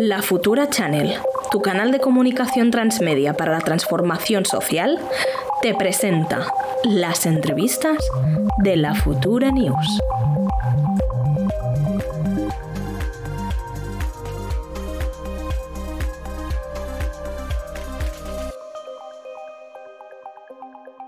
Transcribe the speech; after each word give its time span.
La 0.00 0.22
Futura 0.22 0.70
Channel, 0.70 1.16
tu 1.50 1.60
canal 1.60 1.90
de 1.90 1.98
comunicación 1.98 2.70
transmedia 2.70 3.34
para 3.34 3.50
la 3.50 3.58
transformación 3.58 4.44
social, 4.44 4.96
te 5.60 5.74
presenta 5.74 6.46
las 6.84 7.26
entrevistas 7.26 7.98
de 8.58 8.76
la 8.76 8.94
Futura 8.94 9.50
News. 9.50 10.00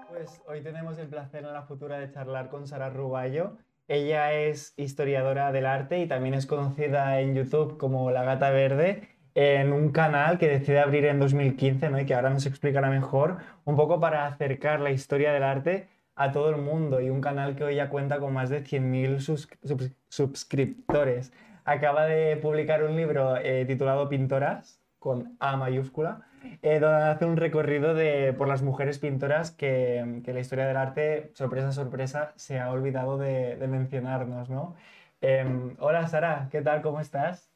Pues 0.09 0.43
hoy 0.49 0.65
tenemos 0.65 0.99
el 0.99 1.07
placer 1.07 1.45
en 1.45 1.53
la 1.53 1.63
Futura 1.63 2.01
de 2.01 2.11
charlar 2.11 2.51
con 2.51 2.67
Sara 2.67 2.91
Ruballo. 2.91 3.53
Ella 3.93 4.33
es 4.35 4.73
historiadora 4.77 5.51
del 5.51 5.67
arte 5.67 5.99
y 5.99 6.07
también 6.07 6.35
es 6.35 6.47
conocida 6.47 7.19
en 7.21 7.35
YouTube 7.35 7.77
como 7.77 8.13
La 8.13 8.23
Gata 8.23 8.51
Verde 8.51 9.09
en 9.35 9.73
un 9.73 9.91
canal 9.91 10.39
que 10.39 10.47
decide 10.49 10.79
abrir 10.79 11.07
en 11.07 11.19
2015 11.19 11.91
¿no? 11.91 11.99
y 12.01 12.07
que 12.07 12.15
ahora 12.15 12.31
nos 12.31 12.47
explicará 12.47 12.89
mejor, 12.89 13.39
un 13.65 13.75
poco 13.75 13.99
para 13.99 14.27
acercar 14.27 14.79
la 14.79 14.93
historia 14.93 15.33
del 15.33 15.43
arte 15.43 15.89
a 16.15 16.31
todo 16.31 16.51
el 16.51 16.57
mundo 16.63 17.01
y 17.01 17.11
un 17.11 17.21
canal 17.21 17.57
que 17.57 17.65
hoy 17.65 17.75
ya 17.75 17.89
cuenta 17.89 18.21
con 18.21 18.33
más 18.33 18.49
de 18.49 18.63
100.000 18.63 19.19
sus- 19.19 19.49
subs- 19.65 19.93
suscriptores. 20.09 21.33
Acaba 21.65 22.07
de 22.07 22.37
publicar 22.37 22.85
un 22.85 22.95
libro 22.97 23.37
eh, 23.39 23.65
titulado 23.67 24.09
Pintoras, 24.09 24.81
con 25.01 25.37
A 25.41 25.57
mayúscula, 25.57 26.29
eh, 26.63 26.79
donde 26.79 27.05
hace 27.05 27.25
un 27.25 27.37
recorrido 27.37 27.95
de, 27.95 28.33
por 28.33 28.49
las 28.49 28.63
mujeres 28.63 28.99
pintoras 28.99 29.51
que, 29.51 30.23
que 30.25 30.33
la 30.33 30.41
historia 30.41 30.67
del 30.67 30.77
arte, 30.77 31.31
sorpresa, 31.35 31.73
sorpresa, 31.73 32.33
se 32.37 32.59
ha 32.59 32.71
olvidado 32.71 33.19
de, 33.19 33.57
de 33.57 33.69
mencionarnos, 33.69 34.49
¿no? 34.51 34.77
Em, 35.21 35.77
hola 35.79 36.09
Sara, 36.09 36.49
¿qué 36.51 36.63
tal? 36.63 36.81
¿Cómo 36.81 37.01
estás? 37.01 37.51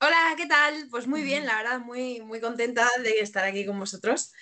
Hola, 0.00 0.34
¿qué 0.36 0.46
tal? 0.46 0.74
Pues 0.90 1.06
muy 1.06 1.22
bien, 1.22 1.46
la 1.46 1.56
verdad, 1.56 1.80
muy, 1.80 2.20
muy 2.22 2.40
contenta 2.40 2.86
de 3.02 3.20
estar 3.20 3.44
aquí 3.44 3.64
con 3.64 3.78
vosotros 3.78 4.32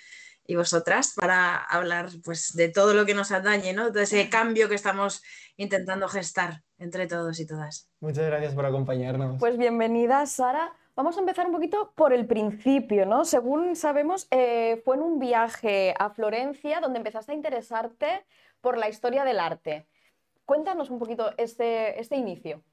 y 0.45 0.55
vosotras 0.55 1.13
para 1.15 1.55
hablar 1.55 2.09
pues, 2.23 2.53
de 2.53 2.69
todo 2.69 2.93
lo 2.93 3.05
que 3.05 3.13
nos 3.13 3.31
atañe, 3.31 3.73
¿no? 3.73 3.89
De 3.89 4.03
ese 4.03 4.29
cambio 4.29 4.67
que 4.67 4.75
estamos 4.75 5.23
intentando 5.55 6.07
gestar 6.07 6.63
entre 6.77 7.07
todos 7.07 7.39
y 7.39 7.47
todas. 7.47 7.89
Muchas 7.99 8.25
gracias 8.25 8.53
por 8.53 8.65
acompañarnos. 8.65 9.37
Pues 9.39 9.57
bienvenida, 9.57 10.25
Sara. 10.25 10.73
Vamos 10.95 11.17
a 11.17 11.21
empezar 11.21 11.47
un 11.47 11.53
poquito 11.53 11.91
por 11.95 12.13
el 12.13 12.27
principio, 12.27 13.07
¿no? 13.07 13.25
Según 13.25 13.75
sabemos, 13.75 14.27
eh, 14.29 14.79
fue 14.85 14.95
en 14.95 15.01
un 15.01 15.19
viaje 15.19 15.95
a 15.97 16.11
Florencia 16.11 16.79
donde 16.81 16.99
empezaste 16.99 17.31
a 17.31 17.35
interesarte 17.35 18.25
por 18.61 18.77
la 18.77 18.89
historia 18.89 19.23
del 19.23 19.39
arte. 19.39 19.87
Cuéntanos 20.45 20.91
un 20.91 20.99
poquito 20.99 21.33
este, 21.37 21.99
este 21.99 22.15
inicio. 22.15 22.63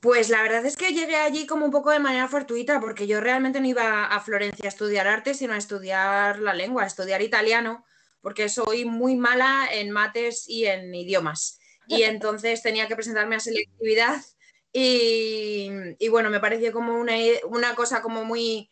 Pues 0.00 0.30
la 0.30 0.42
verdad 0.42 0.64
es 0.64 0.78
que 0.78 0.94
llegué 0.94 1.16
allí 1.16 1.46
como 1.46 1.66
un 1.66 1.72
poco 1.72 1.90
de 1.90 1.98
manera 1.98 2.28
fortuita, 2.28 2.80
porque 2.80 3.06
yo 3.06 3.20
realmente 3.20 3.60
no 3.60 3.66
iba 3.66 4.06
a 4.06 4.20
Florencia 4.20 4.64
a 4.64 4.68
estudiar 4.68 5.08
arte, 5.08 5.34
sino 5.34 5.52
a 5.52 5.58
estudiar 5.58 6.38
la 6.38 6.54
lengua, 6.54 6.84
a 6.84 6.86
estudiar 6.86 7.20
italiano, 7.20 7.84
porque 8.22 8.48
soy 8.48 8.86
muy 8.86 9.16
mala 9.16 9.68
en 9.70 9.90
mates 9.90 10.48
y 10.48 10.64
en 10.66 10.94
idiomas. 10.94 11.58
Y 11.86 12.02
entonces 12.04 12.62
tenía 12.62 12.88
que 12.88 12.94
presentarme 12.94 13.36
a 13.36 13.40
selectividad 13.40 14.22
y, 14.72 16.08
bueno, 16.08 16.30
me 16.30 16.40
pareció 16.40 16.72
como 16.72 16.94
una, 16.94 17.14
una 17.44 17.74
cosa 17.74 18.02
como 18.02 18.24
muy, 18.24 18.70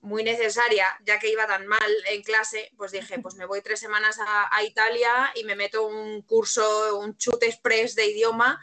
muy 0.00 0.24
necesaria, 0.24 0.86
ya 1.04 1.18
que 1.18 1.30
iba 1.30 1.46
tan 1.46 1.66
mal 1.66 1.92
en 2.10 2.22
clase, 2.22 2.70
pues 2.76 2.92
dije, 2.92 3.18
pues 3.20 3.34
me 3.36 3.46
voy 3.46 3.62
tres 3.62 3.80
semanas 3.80 4.18
a, 4.18 4.56
a 4.56 4.62
Italia 4.64 5.32
y 5.34 5.44
me 5.44 5.56
meto 5.56 5.86
un 5.86 6.22
curso, 6.22 6.98
un 6.98 7.16
chute 7.16 7.46
express 7.46 7.94
de 7.94 8.06
idioma 8.06 8.60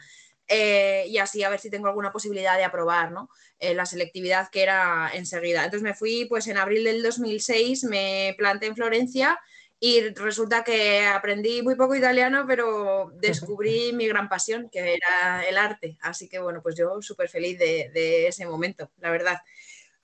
eh, 0.54 1.06
y 1.08 1.16
así 1.16 1.42
a 1.42 1.48
ver 1.48 1.60
si 1.60 1.70
tengo 1.70 1.86
alguna 1.86 2.12
posibilidad 2.12 2.58
de 2.58 2.64
aprobar 2.64 3.10
¿no? 3.10 3.30
Eh, 3.58 3.74
la 3.74 3.86
selectividad 3.86 4.50
que 4.50 4.62
era 4.62 5.10
enseguida. 5.14 5.64
Entonces 5.64 5.82
me 5.82 5.94
fui 5.94 6.26
pues 6.26 6.46
en 6.46 6.58
abril 6.58 6.84
del 6.84 7.02
2006, 7.02 7.84
me 7.84 8.34
planté 8.36 8.66
en 8.66 8.76
Florencia 8.76 9.40
y 9.84 10.10
resulta 10.10 10.62
que 10.62 11.04
aprendí 11.04 11.60
muy 11.60 11.74
poco 11.74 11.96
italiano, 11.96 12.44
pero 12.46 13.10
descubrí 13.16 13.92
mi 13.92 14.06
gran 14.06 14.28
pasión, 14.28 14.70
que 14.70 14.94
era 14.94 15.42
el 15.42 15.58
arte. 15.58 15.98
Así 16.02 16.28
que 16.28 16.38
bueno, 16.38 16.62
pues 16.62 16.76
yo 16.76 17.02
súper 17.02 17.28
feliz 17.28 17.58
de, 17.58 17.90
de, 17.92 18.28
ese 18.28 18.46
momento, 18.46 18.92
la 18.98 19.10
verdad. 19.10 19.40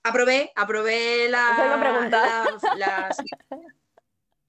Aprobé, 0.03 0.51
aprobé 0.57 1.29
la, 1.29 2.09
la, 2.09 2.75
la, 2.75 3.09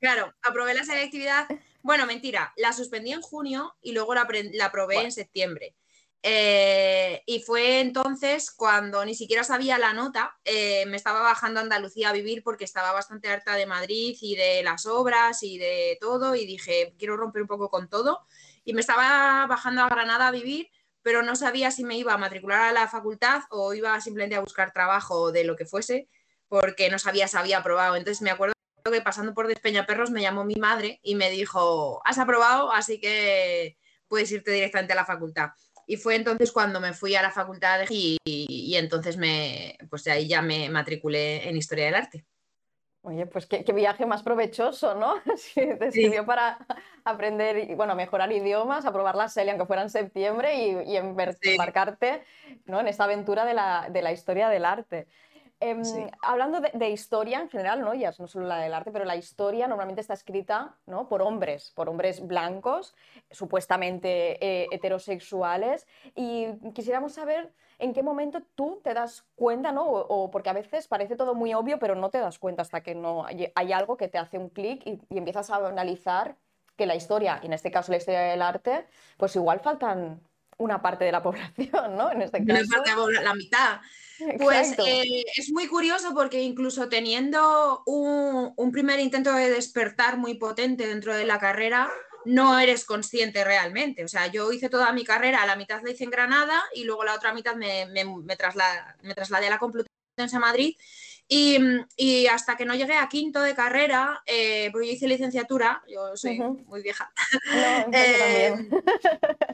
Claro, 0.01 0.35
aprobé 0.43 0.75
la 0.75 0.83
selectividad. 0.83 1.47
Bueno, 1.83 2.07
mentira, 2.07 2.53
la 2.57 2.73
suspendí 2.73 3.13
en 3.13 3.23
junio 3.23 3.77
y 3.81 3.93
luego 3.93 4.17
la, 4.17 4.27
la 4.55 4.65
aprobé 4.65 4.95
bueno. 4.97 5.07
en 5.07 5.13
septiembre. 5.13 5.77
Eh, 6.23 7.23
y 7.25 7.41
fue 7.41 7.81
entonces 7.81 8.51
cuando 8.51 9.03
ni 9.07 9.15
siquiera 9.15 9.43
sabía 9.43 9.79
la 9.79 9.95
nota, 9.95 10.37
eh, 10.45 10.85
me 10.87 10.97
estaba 10.97 11.21
bajando 11.21 11.61
a 11.61 11.63
Andalucía 11.63 12.11
a 12.11 12.13
vivir 12.13 12.43
porque 12.43 12.65
estaba 12.65 12.93
bastante 12.93 13.29
harta 13.29 13.55
de 13.55 13.65
Madrid 13.67 14.17
y 14.21 14.37
de 14.37 14.63
las 14.63 14.85
obras 14.85 15.43
y 15.43 15.57
de 15.57 15.97
todo 16.01 16.35
y 16.35 16.45
dije, 16.45 16.95
quiero 16.99 17.17
romper 17.17 17.43
un 17.43 17.49
poco 17.49 17.71
con 17.71 17.89
todo. 17.89 18.27
Y 18.65 18.75
me 18.75 18.81
estaba 18.81 19.47
bajando 19.47 19.83
a 19.83 19.89
Granada 19.89 20.29
a 20.29 20.31
vivir, 20.31 20.69
pero 21.03 21.23
no 21.23 21.37
sabía 21.37 21.71
si 21.71 21.85
me 21.85 21.97
iba 21.97 22.13
a 22.13 22.19
matricular 22.19 22.61
a 22.61 22.73
la 22.73 22.89
facultad 22.89 23.43
o 23.51 23.73
iba 23.73 23.99
simplemente 24.01 24.37
a 24.37 24.41
buscar 24.41 24.73
trabajo 24.73 25.33
de 25.33 25.45
lo 25.45 25.57
que 25.57 25.65
fuese, 25.65 26.09
porque 26.49 26.91
no 26.91 26.99
sabía 26.99 27.29
si 27.29 27.39
había 27.39 27.59
aprobado. 27.59 27.97
Entonces 27.97 28.21
me 28.23 28.31
acuerdo 28.31 28.53
que 28.85 29.01
pasando 29.01 29.35
por 29.35 29.47
Despeñaperros 29.47 30.11
me 30.11 30.23
llamó 30.23 30.45
mi 30.45 30.57
madre 30.57 31.01
y 31.03 31.15
me 31.15 31.31
dijo, 31.31 32.03
has 32.05 32.19
aprobado, 32.19 32.73
así 32.73 33.01
que 33.01 33.79
puedes 34.09 34.31
irte 34.33 34.51
directamente 34.51 34.93
a 34.93 34.97
la 34.97 35.05
facultad. 35.07 35.51
Y 35.91 35.97
fue 35.97 36.15
entonces 36.15 36.53
cuando 36.53 36.79
me 36.81 36.93
fui 36.93 37.17
a 37.17 37.23
la 37.23 37.33
facultad 37.33 37.81
y, 37.91 38.17
y, 38.25 38.47
y 38.49 38.77
entonces 38.77 39.17
me, 39.17 39.77
pues 39.91 40.05
de 40.05 40.13
ahí 40.13 40.29
ya 40.29 40.41
me 40.41 40.69
matriculé 40.71 41.49
en 41.49 41.57
Historia 41.57 41.87
del 41.87 41.97
Arte. 41.97 42.25
Oye, 43.03 43.27
pues 43.27 43.47
qué, 43.47 43.65
qué 43.65 43.73
viaje 43.73 44.07
más 44.07 44.23
provechoso, 44.23 44.95
¿no? 44.95 45.15
Sí, 45.37 45.63
te 45.81 45.91
Sí. 45.91 46.03
sirvió 46.03 46.25
para 46.25 46.65
aprender, 47.03 47.71
y, 47.71 47.75
bueno, 47.75 47.97
mejorar 47.97 48.31
idiomas, 48.31 48.85
aprobar 48.87 49.17
la 49.17 49.29
SELI, 49.29 49.51
aunque 49.51 49.67
fuera 49.67 49.83
en 49.83 49.91
septiembre, 49.91 50.55
y, 50.55 50.93
y 50.93 50.97
embar- 50.97 51.37
Sí. 51.43 51.51
embarcarte 51.51 52.23
¿no? 52.67 52.79
en 52.79 52.87
esta 52.87 53.03
aventura 53.03 53.45
de 53.45 53.55
la, 53.55 53.89
de 53.91 54.01
la 54.03 54.13
historia 54.13 54.49
del 54.49 54.67
arte. 54.67 55.09
Em, 55.61 55.85
Sí. 55.85 56.07
Hablando 56.23 56.61
de, 56.61 56.71
de 56.73 56.89
historia 56.89 57.39
en 57.41 57.51
general, 57.51 57.83
¿no? 57.83 57.93
Ya 57.95 58.13
no 58.19 58.27
solo 58.27 58.47
la 58.47 58.57
del 58.57 58.73
arte, 58.73 58.91
pero 58.91 59.05
la 59.05 59.17
historia 59.17 59.69
normalmente 59.69 60.01
está 60.01 60.15
escrita 60.15 60.77
¿no? 60.87 61.07
por 61.09 61.21
hombres, 61.21 61.73
por 61.75 61.89
hombres 61.91 62.27
blancos, 62.27 62.95
supuestamente 63.31 64.45
eh, 64.45 64.67
heterosexuales. 64.73 65.87
Y 66.15 66.47
quisiéramos 66.73 67.13
saber 67.13 67.53
en 67.79 67.93
qué 67.93 68.03
momento 68.03 68.43
tú 68.55 68.81
te 68.83 68.95
das 68.95 69.25
cuenta, 69.37 69.71
¿no? 69.73 69.85
O, 69.85 70.07
o 70.25 70.31
porque 70.31 70.51
a 70.51 70.55
veces 70.55 70.89
parece 70.89 71.17
todo 71.17 71.35
muy 71.35 71.53
obvio, 71.55 71.79
pero 71.79 71.95
no 71.95 72.11
te 72.11 72.19
das 72.19 72.39
cuenta 72.39 72.63
hasta 72.63 72.83
que 72.83 72.95
no 72.95 73.27
hay, 73.27 73.53
hay 73.55 73.73
algo 73.73 73.97
que 73.97 74.09
te 74.09 74.19
hace 74.19 74.39
un 74.39 74.49
clic 74.49 74.83
y, 74.87 75.01
y 75.11 75.19
empiezas 75.19 75.51
a 75.51 75.57
analizar 75.57 76.37
que 76.77 76.87
la 76.87 76.95
historia, 76.95 77.41
y 77.43 77.47
en 77.47 77.53
este 77.53 77.71
caso 77.71 77.93
la 77.93 77.99
historia 77.99 78.21
del 78.21 78.41
arte, 78.41 78.87
pues 79.19 79.37
igual 79.37 79.61
faltan 79.61 80.21
una 80.61 80.81
parte 80.81 81.05
de 81.05 81.13
la 81.13 81.23
población, 81.23 81.97
¿no? 81.97 82.11
En 82.13 82.23
este 82.23 82.41
Una 82.41 82.55
caso. 82.61 82.69
parte 82.71 82.91
de 83.19 83.25
la 83.25 83.35
mitad. 83.35 83.81
Pues 84.39 84.75
eh, 84.87 85.25
es 85.35 85.51
muy 85.51 85.67
curioso 85.67 86.13
porque 86.15 86.43
incluso 86.43 86.89
teniendo 86.89 87.83
un, 87.87 88.53
un 88.55 88.71
primer 88.73 89.01
intento 89.01 89.33
de 89.33 89.51
despertar 89.51 90.19
muy 90.19 90.35
potente 90.35 90.87
dentro 90.87 91.15
de 91.17 91.25
la 91.25 91.39
carrera, 91.39 91.91
no 92.27 92.59
eres 92.59 92.85
consciente 92.85 93.43
realmente. 93.45 94.05
O 94.05 94.09
sea, 94.09 94.27
yo 94.27 94.53
hice 94.53 94.69
toda 94.69 94.93
mi 94.93 95.05
carrera, 95.05 95.47
la 95.47 95.57
mitad 95.57 95.81
la 95.83 95.91
hice 95.91 96.05
en 96.05 96.11
Granada 96.11 96.63
y 96.75 96.85
luego 96.85 97.03
la 97.05 97.15
otra 97.15 97.33
mitad 97.33 97.55
me, 97.57 97.87
me, 97.87 98.05
me, 98.05 98.37
trasla- 98.37 98.95
me 99.03 99.15
trasladé 99.15 99.47
a 99.47 99.51
la 99.51 99.59
Complutense 99.59 99.89
de 100.19 100.39
Madrid. 100.39 100.77
Y, 101.33 101.59
y 101.97 102.27
hasta 102.27 102.57
que 102.57 102.65
no 102.65 102.75
llegué 102.75 102.97
a 102.97 103.09
quinto 103.09 103.41
de 103.41 103.55
carrera, 103.55 104.21
eh, 104.27 104.69
porque 104.73 104.89
yo 104.89 104.93
hice 104.95 105.07
licenciatura, 105.07 105.81
yo 105.89 106.17
soy 106.17 106.41
muy 106.41 106.83
vieja, 106.83 107.13
No, 107.47 107.87
Eh, 107.93 108.69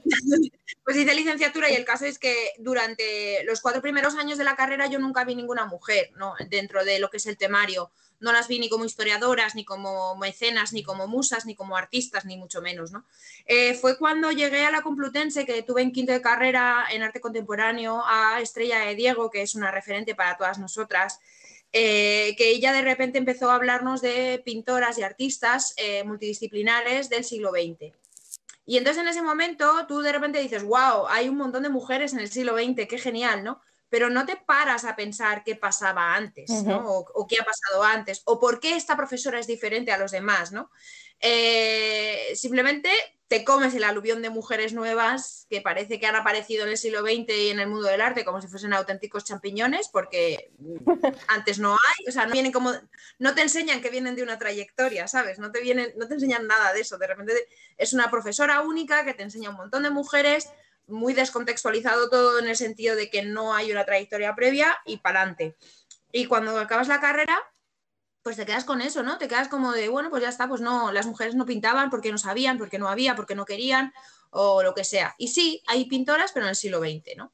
pues 0.84 0.96
hice 0.96 1.14
licenciatura 1.14 1.70
y 1.70 1.74
el 1.74 1.84
caso 1.84 2.06
es 2.06 2.18
que 2.18 2.52
durante 2.56 3.44
los 3.44 3.60
cuatro 3.60 3.82
primeros 3.82 4.14
años 4.14 4.38
de 4.38 4.44
la 4.44 4.56
carrera 4.56 4.86
yo 4.86 4.98
nunca 4.98 5.24
vi 5.24 5.34
ninguna 5.34 5.66
mujer 5.66 6.12
¿no? 6.16 6.32
dentro 6.48 6.82
de 6.82 6.98
lo 6.98 7.10
que 7.10 7.18
es 7.18 7.26
el 7.26 7.36
temario. 7.36 7.90
No 8.20 8.32
las 8.32 8.48
vi 8.48 8.58
ni 8.58 8.70
como 8.70 8.86
historiadoras, 8.86 9.54
ni 9.54 9.66
como 9.66 10.16
mecenas, 10.16 10.72
ni 10.72 10.82
como 10.82 11.06
musas, 11.06 11.44
ni 11.44 11.54
como 11.54 11.76
artistas, 11.76 12.24
ni 12.24 12.38
mucho 12.38 12.62
menos. 12.62 12.90
¿no? 12.90 13.04
Eh, 13.44 13.74
fue 13.74 13.98
cuando 13.98 14.30
llegué 14.30 14.64
a 14.64 14.70
la 14.70 14.80
Complutense, 14.80 15.44
que 15.44 15.62
tuve 15.62 15.82
en 15.82 15.92
quinto 15.92 16.12
de 16.12 16.22
carrera 16.22 16.86
en 16.90 17.02
arte 17.02 17.20
contemporáneo 17.20 18.02
a 18.06 18.40
Estrella 18.40 18.78
de 18.78 18.94
Diego, 18.94 19.30
que 19.30 19.42
es 19.42 19.54
una 19.54 19.70
referente 19.70 20.14
para 20.14 20.38
todas 20.38 20.58
nosotras, 20.58 21.20
eh, 21.72 22.34
que 22.36 22.50
ella 22.50 22.72
de 22.72 22.82
repente 22.82 23.18
empezó 23.18 23.50
a 23.50 23.56
hablarnos 23.56 24.00
de 24.00 24.42
pintoras 24.44 24.98
y 24.98 25.02
artistas 25.02 25.74
eh, 25.76 26.04
multidisciplinares 26.04 27.08
del 27.08 27.24
siglo 27.24 27.50
XX. 27.50 27.94
Y 28.64 28.78
entonces 28.78 29.02
en 29.02 29.08
ese 29.08 29.22
momento 29.22 29.86
tú 29.86 30.00
de 30.00 30.12
repente 30.12 30.40
dices, 30.40 30.64
wow, 30.64 31.06
hay 31.08 31.28
un 31.28 31.36
montón 31.36 31.62
de 31.62 31.68
mujeres 31.68 32.12
en 32.12 32.20
el 32.20 32.30
siglo 32.30 32.56
XX, 32.56 32.86
qué 32.88 32.98
genial, 32.98 33.44
¿no? 33.44 33.60
pero 33.88 34.10
no 34.10 34.26
te 34.26 34.36
paras 34.36 34.84
a 34.84 34.96
pensar 34.96 35.44
qué 35.44 35.54
pasaba 35.54 36.14
antes, 36.14 36.50
¿no? 36.64 36.84
o, 36.86 37.26
qué 37.26 37.36
ha 37.40 37.44
pasado 37.44 37.84
antes, 37.84 38.22
o 38.24 38.40
por 38.40 38.58
qué 38.58 38.76
esta 38.76 38.96
profesora 38.96 39.38
es 39.38 39.46
diferente 39.46 39.92
a 39.92 39.98
los 39.98 40.10
demás, 40.10 40.52
¿no? 40.52 40.70
Eh, 41.20 42.32
simplemente 42.34 42.90
te 43.28 43.44
comes 43.44 43.74
el 43.74 43.82
aluvión 43.82 44.22
de 44.22 44.30
mujeres 44.30 44.72
nuevas 44.72 45.46
que 45.50 45.60
parece 45.60 45.98
que 45.98 46.06
han 46.06 46.14
aparecido 46.14 46.64
en 46.64 46.70
el 46.70 46.78
siglo 46.78 47.00
XX 47.00 47.28
y 47.28 47.50
en 47.50 47.58
el 47.58 47.68
mundo 47.68 47.88
del 47.88 48.00
arte 48.00 48.24
como 48.24 48.40
si 48.40 48.46
fuesen 48.46 48.72
auténticos 48.72 49.24
champiñones, 49.24 49.88
porque 49.88 50.52
antes 51.28 51.58
no 51.58 51.72
hay, 51.72 52.08
o 52.08 52.12
sea, 52.12 52.26
no 52.26 52.32
vienen 52.32 52.52
como, 52.52 52.72
no 53.18 53.34
te 53.34 53.42
enseñan 53.42 53.80
que 53.80 53.90
vienen 53.90 54.14
de 54.14 54.22
una 54.22 54.38
trayectoria, 54.38 55.08
¿sabes? 55.08 55.40
No 55.40 55.50
te 55.50 55.60
vienen, 55.60 55.92
no 55.96 56.06
te 56.06 56.14
enseñan 56.14 56.46
nada 56.46 56.72
de 56.72 56.80
eso. 56.80 56.98
De 56.98 57.06
repente 57.08 57.32
es 57.76 57.92
una 57.92 58.10
profesora 58.10 58.60
única 58.60 59.04
que 59.04 59.14
te 59.14 59.24
enseña 59.24 59.50
un 59.50 59.56
montón 59.56 59.82
de 59.82 59.90
mujeres, 59.90 60.48
muy 60.86 61.12
descontextualizado 61.12 62.08
todo 62.08 62.38
en 62.38 62.46
el 62.46 62.56
sentido 62.56 62.94
de 62.94 63.10
que 63.10 63.22
no 63.22 63.54
hay 63.54 63.72
una 63.72 63.84
trayectoria 63.84 64.36
previa 64.36 64.78
y 64.84 64.98
para 64.98 65.22
adelante. 65.22 65.56
Y 66.12 66.26
cuando 66.26 66.56
acabas 66.60 66.86
la 66.86 67.00
carrera, 67.00 67.36
pues 68.26 68.36
te 68.36 68.44
quedas 68.44 68.64
con 68.64 68.80
eso, 68.80 69.04
¿no? 69.04 69.18
Te 69.18 69.28
quedas 69.28 69.46
como 69.46 69.70
de, 69.70 69.88
bueno, 69.88 70.10
pues 70.10 70.20
ya 70.20 70.28
está, 70.28 70.48
pues 70.48 70.60
no, 70.60 70.90
las 70.90 71.06
mujeres 71.06 71.36
no 71.36 71.46
pintaban 71.46 71.90
porque 71.90 72.10
no 72.10 72.18
sabían, 72.18 72.58
porque 72.58 72.76
no 72.76 72.88
había, 72.88 73.14
porque 73.14 73.36
no 73.36 73.44
querían 73.44 73.94
o 74.30 74.64
lo 74.64 74.74
que 74.74 74.82
sea. 74.82 75.14
Y 75.16 75.28
sí, 75.28 75.62
hay 75.68 75.84
pintoras, 75.84 76.32
pero 76.32 76.44
en 76.44 76.50
el 76.50 76.56
siglo 76.56 76.80
XX, 76.80 77.16
¿no? 77.16 77.32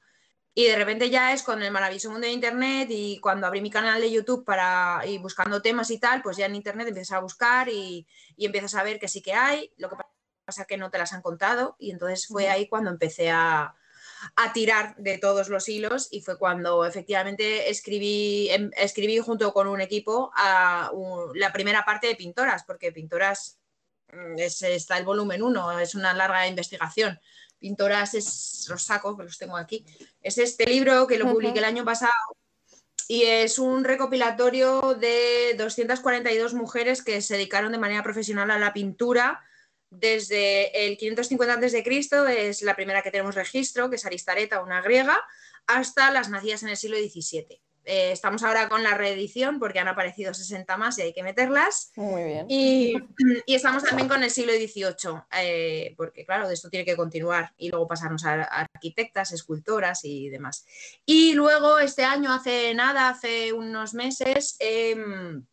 Y 0.53 0.67
de 0.67 0.77
repente 0.77 1.09
ya 1.09 1.33
es 1.33 1.43
con 1.45 1.63
el 1.63 1.71
maravilloso 1.73 2.11
mundo 2.11 2.27
de 2.27 2.35
Internet 2.35 2.89
y 2.91 3.19
cuando 3.21 3.47
abrí 3.47 3.63
mi 3.63 3.71
canal 3.71 4.03
de 4.03 4.13
YouTube 4.13 4.45
para 4.45 5.01
ir 5.07 5.19
buscando 5.23 5.63
temas 5.63 5.91
y 5.91 5.97
tal, 5.99 6.21
pues 6.21 6.37
ya 6.37 6.45
en 6.45 6.57
Internet 6.57 6.89
empiezas 6.89 7.17
a 7.17 7.21
buscar 7.21 7.71
y, 7.71 8.07
y 8.37 8.45
empiezas 8.45 8.75
a 8.75 8.83
ver 8.83 8.99
que 8.99 9.09
sí 9.09 9.23
que 9.23 9.33
hay, 9.33 9.73
lo 9.79 9.89
que 9.89 9.97
pasa 10.45 10.67
que 10.67 10.77
no 10.77 10.91
te 10.91 10.99
las 10.99 11.15
han 11.15 11.23
contado 11.23 11.75
y 11.79 11.91
entonces 11.91 12.27
fue 12.27 12.51
ahí 12.51 12.69
cuando 12.69 12.91
empecé 12.91 13.31
a, 13.31 13.75
a 14.37 14.53
tirar 14.53 14.95
de 14.97 15.19
todos 15.19 15.49
los 15.49 15.69
hilos 15.69 16.09
y 16.11 16.21
fue 16.21 16.39
cuando 16.39 16.85
efectivamente 16.85 17.71
escribí, 17.71 18.49
escribí 18.77 19.19
junto 19.19 19.53
con 19.53 19.69
un 19.69 19.81
equipo 19.81 20.31
a 20.35 20.91
la 21.35 21.53
primera 21.53 21.85
parte 21.85 22.07
de 22.07 22.17
Pintoras, 22.17 22.65
porque 22.65 22.93
Pintoras 22.93 23.59
mm, 24.13 24.39
está 24.39 24.99
el 24.99 25.05
volumen 25.05 25.43
1, 25.43 25.81
es 25.81 25.95
una 25.95 26.13
larga 26.13 26.47
investigación. 26.47 27.19
Pintoras 27.59 28.15
es, 28.15 28.67
los 28.69 28.83
saco, 28.83 29.17
que 29.17 29.25
los 29.25 29.39
tengo 29.39 29.57
aquí, 29.57 29.85
es 30.21 30.39
este 30.39 30.67
libro 30.67 31.07
que 31.07 31.19
lo 31.19 31.31
publiqué 31.31 31.61
el 31.61 31.65
año 31.65 31.85
pasado 31.85 32.13
y 33.09 33.23
es 33.23 33.59
un 33.59 33.85
recopilatorio 33.85 34.95
de 34.95 35.55
242 35.59 36.55
mujeres 36.55 37.03
que 37.03 37.21
se 37.23 37.35
dedicaron 37.35 37.73
de 37.73 37.79
manera 37.79 38.03
profesional 38.03 38.51
a 38.51 38.59
la 38.59 38.73
pintura 38.73 39.43
desde 39.93 40.87
el 40.87 40.97
550 40.97 41.55
a.C., 41.55 42.49
es 42.49 42.63
la 42.63 42.75
primera 42.75 43.03
que 43.03 43.11
tenemos 43.11 43.35
registro, 43.35 43.91
que 43.91 43.97
es 43.97 44.07
Aristareta, 44.07 44.63
una 44.63 44.81
griega, 44.81 45.21
hasta 45.67 46.11
las 46.11 46.31
nacidas 46.31 46.63
en 46.63 46.71
el 46.71 46.77
siglo 46.77 46.97
XVII. 46.97 47.61
Eh, 47.85 48.13
estamos 48.13 48.45
ahora 48.45 48.69
con 48.69 48.85
la 48.85 48.95
reedición 48.95 49.59
porque 49.59 49.81
han 49.81 49.89
aparecido 49.89 50.33
60 50.33 50.77
más 50.77 50.99
y 50.99 51.03
hay 51.03 51.13
que 51.13 51.23
meterlas. 51.23 51.93
Muy 51.97 52.23
bien. 52.23 52.47
Y, 52.49 52.95
estamos 53.47 53.83
también 53.83 54.09
con 54.09 54.23
el 54.23 54.31
siglo 54.31 54.53
XVIII, 54.53 55.23
eh, 55.39 55.95
porque 55.97 56.25
claro, 56.25 56.49
de 56.49 56.55
esto 56.55 56.71
tiene 56.71 56.87
que 56.87 56.97
continuar 56.97 57.53
y 57.57 57.71
luego 57.71 57.89
pasarnos 57.89 58.25
a, 58.25 58.45
arquitectas, 58.45 59.33
escultoras 59.33 60.05
y 60.05 60.31
demás. 60.31 60.65
Y 61.05 61.35
luego 61.35 61.81
este 61.81 62.05
año, 62.05 62.33
hace 62.33 62.73
nada, 62.75 63.09
hace 63.09 63.53
unos 63.53 63.95
meses, 63.95 64.57
em, 64.61 65.45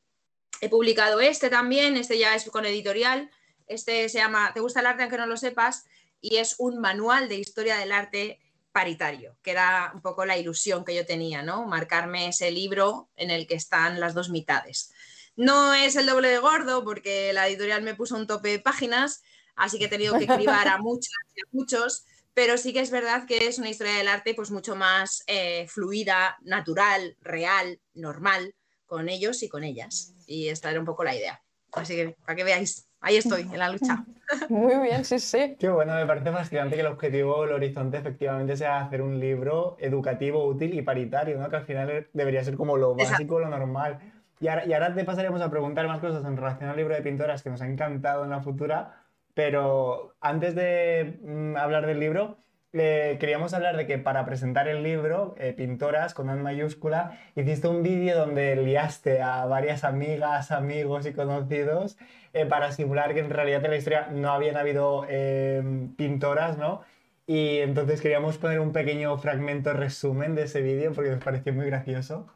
he 0.62 0.70
publicado 0.70 1.20
este 1.20 1.50
también, 1.50 1.98
este 1.98 2.18
ya 2.18 2.36
es 2.36 2.46
con 2.50 2.66
editorial, 2.66 3.30
este 3.70 4.10
se 4.10 4.18
llama 4.18 4.52
¿Te 4.54 4.60
gusta 4.60 4.82
el 4.82 4.88
arte 4.88 5.04
aunque 5.04 5.18
no 5.18 5.26
lo 5.26 5.38
sepas? 5.38 5.86
y 6.22 6.38
es 6.38 6.56
un 6.58 6.80
manual 6.80 7.30
de 7.30 7.36
historia 7.36 7.78
del 7.78 7.92
arte 7.92 8.40
paritario, 8.72 9.36
que 9.42 9.52
era 9.52 9.92
un 9.94 10.02
poco 10.02 10.26
la 10.26 10.38
ilusión 10.38 10.86
que 10.86 10.96
yo 10.96 11.06
tenía, 11.06 11.42
¿no? 11.42 11.66
Marcarme 11.66 12.28
ese 12.28 12.52
libro 12.52 13.10
en 13.16 13.32
el 13.32 13.48
que 13.48 13.56
están 13.56 14.00
las 14.00 14.14
dos 14.14 14.30
mitades. 14.30 14.92
No 15.36 15.74
es 15.74 15.96
el 15.96 16.06
doble 16.06 16.30
de 16.30 16.40
gordo 16.40 16.84
porque 16.84 17.34
la 17.34 17.48
editorial 17.48 17.82
me 17.82 17.96
puso 17.96 18.16
un 18.16 18.28
tope 18.28 18.50
de 18.50 18.60
páginas, 18.60 19.24
así 19.56 19.80
que 19.80 19.86
he 19.86 19.90
tenido 19.90 20.18
que 20.20 20.28
cribar 20.28 20.68
a 20.68 20.78
muchas 20.78 21.14
y 21.36 21.42
a 21.42 21.46
muchos, 21.52 22.06
pero 22.34 22.58
sí 22.58 22.74
que 22.74 22.82
es 22.82 22.92
verdad 22.92 23.26
que 23.26 23.48
es 23.48 23.58
una 23.58 23.70
historia 23.70 23.96
del 23.96 24.08
arte 24.08 24.34
pues 24.34 24.52
mucho 24.52 24.76
más 24.76 25.24
eh, 25.28 25.68
fluida, 25.68 26.38
natural, 26.42 27.18
real, 27.22 27.80
normal, 27.94 28.54
con 28.86 29.10
ellos 29.10 29.42
y 29.44 29.50
con 29.50 29.64
ellas. 29.64 30.14
Y 30.28 30.50
esta 30.50 30.70
era 30.70 30.80
un 30.80 30.86
poco 30.86 31.04
la 31.04 31.16
idea. 31.16 31.42
Así 31.72 31.96
que 31.96 32.16
para 32.26 32.36
que 32.36 32.44
veáis 32.44 32.89
ahí 33.02 33.18
estoy, 33.18 33.42
en 33.42 33.60
la 33.60 33.70
lucha. 33.70 34.06
Muy 34.50 34.76
bien, 34.80 35.04
sí, 35.06 35.20
sí. 35.20 35.56
Qué 35.60 35.70
bueno, 35.70 35.96
me 35.96 36.06
parece 36.06 36.32
fascinante 36.32 36.76
que 36.76 36.82
el 36.82 36.88
objetivo 36.88 37.44
el 37.46 37.52
horizonte 37.52 37.98
efectivamente 37.98 38.56
sea 38.56 38.82
hacer 38.82 39.02
un 39.02 39.20
libro 39.20 39.76
educativo, 39.80 40.46
útil 40.46 40.74
y 40.74 40.82
paritario, 40.82 41.38
¿no? 41.40 41.50
que 41.50 41.56
al 41.56 41.66
final 41.66 42.08
debería 42.14 42.44
ser 42.44 42.56
como 42.56 42.78
lo 42.78 42.96
básico, 42.96 43.40
lo 43.40 43.50
normal. 43.50 44.00
Y 44.40 44.48
ahora, 44.48 44.66
y 44.66 44.74
ahora 44.74 44.94
te 44.94 45.04
pasaremos 45.04 45.42
a 45.42 45.50
preguntar 45.50 45.88
más 45.88 46.00
cosas 46.00 46.24
en 46.26 46.38
relación 46.38 46.70
al 46.70 46.78
libro 46.78 46.96
de 46.96 47.02
pintoras 47.02 47.44
que 47.44 47.50
nos 47.50 47.62
ha 47.62 47.68
encantado 47.68 48.24
en 48.24 48.30
la 48.30 48.42
futura, 48.42 49.04
pero 49.34 50.16
antes 50.22 50.56
de 50.56 51.20
mm, 51.24 51.58
hablar 51.58 51.86
del 51.86 52.00
libro, 52.00 52.38
queríamos 52.72 53.54
hablar 53.54 53.78
de 53.78 53.88
que 53.88 53.98
para 53.98 54.26
presentar 54.26 54.68
el 54.68 54.84
libro, 54.84 55.36
eh, 55.38 55.54
Pintoras, 55.54 56.14
con 56.14 56.30
N 56.30 56.42
mayúscula, 56.42 57.18
hiciste 57.36 57.68
un 57.68 57.82
vídeo 57.82 58.18
donde 58.18 58.56
liaste 58.56 59.22
a 59.22 59.46
varias 59.46 59.84
amigas, 59.84 60.52
amigos 60.52 61.06
y 61.06 61.14
conocidos 61.14 61.98
eh, 62.34 62.46
para 62.46 62.72
simular 62.72 63.14
que 63.14 63.22
en 63.22 63.30
realidad 63.30 63.64
en 63.66 63.72
la 63.72 63.78
historia 63.78 64.08
no 64.12 64.32
habían 64.32 64.58
habido 64.58 65.06
eh, 65.10 65.64
pintoras, 65.98 66.58
¿no? 66.58 66.82
Y 67.26 67.60
entonces 67.60 68.02
queríamos 68.02 68.38
poner 68.38 68.60
un 68.60 68.72
pequeño 68.72 69.18
fragmento 69.18 69.74
resumen 69.74 70.36
de 70.36 70.44
ese 70.44 70.62
vídeo 70.62 70.94
porque 70.94 71.12
nos 71.12 71.24
pareció 71.24 71.54
muy 71.54 71.66
gracioso. 71.66 72.28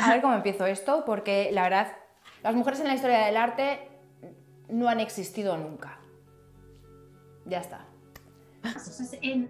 A 0.00 0.12
ver 0.12 0.22
cómo 0.22 0.34
empiezo 0.34 0.66
esto, 0.66 1.04
porque 1.04 1.50
la 1.52 1.62
verdad, 1.62 1.92
las 2.42 2.54
mujeres 2.54 2.80
en 2.80 2.86
la 2.86 2.94
historia 2.94 3.26
del 3.26 3.36
arte 3.36 3.88
no 4.68 4.88
han 4.88 5.00
existido 5.00 5.56
nunca. 5.56 5.98
Ya 7.46 7.58
está. 7.58 7.84
En, 9.22 9.48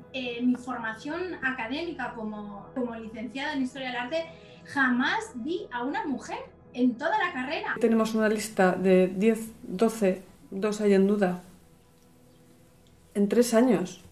mi 0.48 0.56
formación 0.56 1.34
académica 1.42 2.14
como, 2.14 2.66
como 2.74 2.94
licenciada 2.96 3.54
en 3.54 3.62
Historia 3.62 3.88
del 3.88 3.96
Arte, 3.96 4.24
jamás 4.66 5.32
vi 5.34 5.66
a 5.72 5.82
una 5.82 6.04
mujer 6.06 6.38
en 6.72 6.96
toda 6.96 7.16
la 7.18 7.32
carrera. 7.32 7.76
Tenemos 7.80 8.14
una 8.14 8.28
lista 8.28 8.72
de 8.72 9.08
10, 9.08 9.52
12, 9.62 10.22
dos 10.50 10.80
hay 10.80 10.94
en 10.94 11.06
duda. 11.06 11.42
En 13.14 13.28
tres 13.28 13.54
años. 13.54 14.02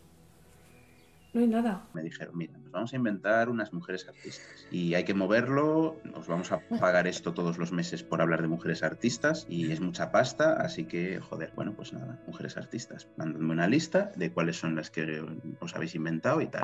No 1.33 1.41
hay 1.41 1.49
nada. 1.49 1.87
Me 1.93 2.03
dijeron, 2.03 2.37
mira, 2.37 2.53
vamos 2.72 2.94
a 2.94 2.96
inventar 2.96 3.50
unas 3.50 3.74
mujeres 3.74 4.08
artistas 4.08 4.68
y 4.72 4.94
hay 4.94 5.04
que 5.04 5.14
moverlo, 5.14 5.96
nos 6.04 6.28
vamos 6.28 6.52
a 6.52 6.60
pagar 6.80 7.08
esto 7.08 7.34
todos 7.34 7.58
los 7.58 7.72
meses 7.72 8.04
por 8.04 8.22
hablar 8.22 8.42
de 8.42 8.48
mujeres 8.48 8.84
artistas 8.84 9.46
y 9.50 9.72
es 9.72 9.80
mucha 9.82 10.12
pasta, 10.12 10.54
así 10.54 10.86
que, 10.86 11.20
joder, 11.20 11.52
bueno, 11.56 11.74
pues 11.74 11.94
nada, 11.94 12.20
mujeres 12.28 12.58
artistas. 12.58 13.08
Mándame 13.18 13.52
una 13.52 13.68
lista 13.68 14.12
de 14.16 14.32
cuáles 14.32 14.58
son 14.58 14.76
las 14.76 14.92
que 14.92 15.24
os 15.60 15.76
habéis 15.76 15.96
inventado 15.96 16.42
y 16.42 16.48
tal. 16.48 16.62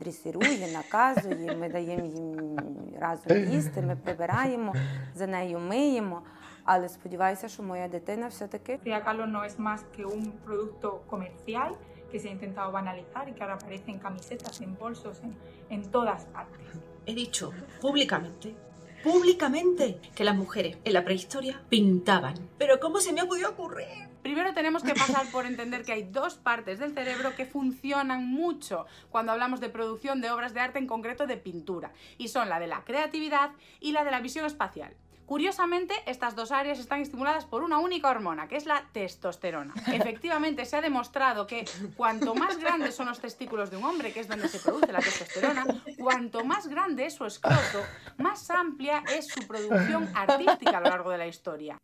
дресирує, 0.00 0.72
наказує, 0.72 1.56
ми 1.56 1.68
даємо 1.68 2.04
їм 2.04 2.58
разом 3.00 3.38
їсти, 3.38 3.82
ми 3.82 3.96
прибираємо, 3.96 4.74
за 5.14 5.26
нею 5.26 5.58
миємо. 5.58 6.22
Але 6.64 6.88
сподіваюся, 6.88 7.48
що 7.48 7.62
моя 7.62 7.88
дитина 7.88 8.28
все-таки. 8.28 8.78
Frida 8.84 9.04
Kahlo 9.04 9.26
no 9.26 9.44
es 9.44 9.58
más 9.58 9.80
que 9.96 10.04
un 10.04 10.32
producto 10.44 10.88
comercial 11.10 11.70
que 12.11 12.19
se 12.19 12.29
ha 12.29 12.31
intentado 12.31 12.71
banalizar 12.71 13.27
y 13.29 13.33
que 13.33 13.41
ahora 13.41 13.55
aparece 13.55 13.89
en 13.91 13.99
camisetas, 13.99 14.61
en 14.61 14.77
bolsos, 14.77 15.21
en, 15.23 15.35
en 15.69 15.89
todas 15.89 16.25
partes. 16.25 16.59
He 17.05 17.15
dicho 17.15 17.51
públicamente 17.79 18.55
públicamente 19.03 19.99
que 20.15 20.23
las 20.23 20.35
mujeres 20.35 20.77
en 20.83 20.93
la 20.93 21.03
prehistoria 21.03 21.61
pintaban. 21.69 22.35
Pero 22.57 22.79
¿cómo 22.79 22.99
se 22.99 23.13
me 23.13 23.21
ha 23.21 23.25
podido 23.25 23.49
ocurrir? 23.49 23.87
Primero 24.21 24.53
tenemos 24.53 24.83
que 24.83 24.93
pasar 24.93 25.25
por 25.31 25.47
entender 25.47 25.83
que 25.83 25.93
hay 25.93 26.03
dos 26.03 26.35
partes 26.35 26.77
del 26.77 26.93
cerebro 26.93 27.35
que 27.35 27.45
funcionan 27.45 28.27
mucho 28.27 28.85
cuando 29.09 29.31
hablamos 29.31 29.59
de 29.59 29.69
producción 29.69 30.21
de 30.21 30.29
obras 30.29 30.53
de 30.53 30.59
arte, 30.59 30.77
en 30.77 30.85
concreto 30.85 31.25
de 31.25 31.37
pintura, 31.37 31.91
y 32.19 32.27
son 32.27 32.47
la 32.47 32.59
de 32.59 32.67
la 32.67 32.83
creatividad 32.83 33.51
y 33.79 33.93
la 33.93 34.03
de 34.03 34.11
la 34.11 34.19
visión 34.19 34.45
espacial. 34.45 34.93
Curiosamente, 35.31 35.93
estas 36.07 36.35
dos 36.35 36.51
áreas 36.51 36.77
están 36.77 36.99
estimuladas 36.99 37.45
por 37.45 37.63
una 37.63 37.79
única 37.79 38.09
hormona, 38.09 38.49
que 38.49 38.57
es 38.57 38.65
la 38.65 38.83
testosterona. 38.91 39.73
Efectivamente, 39.87 40.65
se 40.65 40.75
ha 40.75 40.81
demostrado 40.81 41.47
que 41.47 41.63
cuanto 41.95 42.35
más 42.35 42.57
grandes 42.57 42.95
son 42.95 43.07
los 43.07 43.21
testículos 43.21 43.71
de 43.71 43.77
un 43.77 43.85
hombre, 43.85 44.11
que 44.11 44.19
es 44.19 44.27
donde 44.27 44.49
se 44.49 44.59
produce 44.59 44.91
la 44.91 44.99
testosterona, 44.99 45.65
cuanto 45.97 46.43
más 46.43 46.67
grande 46.67 47.05
es 47.05 47.13
su 47.13 47.23
escroto, 47.23 47.79
más 48.17 48.49
amplia 48.49 49.05
es 49.15 49.29
su 49.29 49.47
producción 49.47 50.11
artística 50.13 50.79
a 50.79 50.81
lo 50.81 50.89
largo 50.89 51.11
de 51.11 51.17
la 51.19 51.27
historia. 51.27 51.77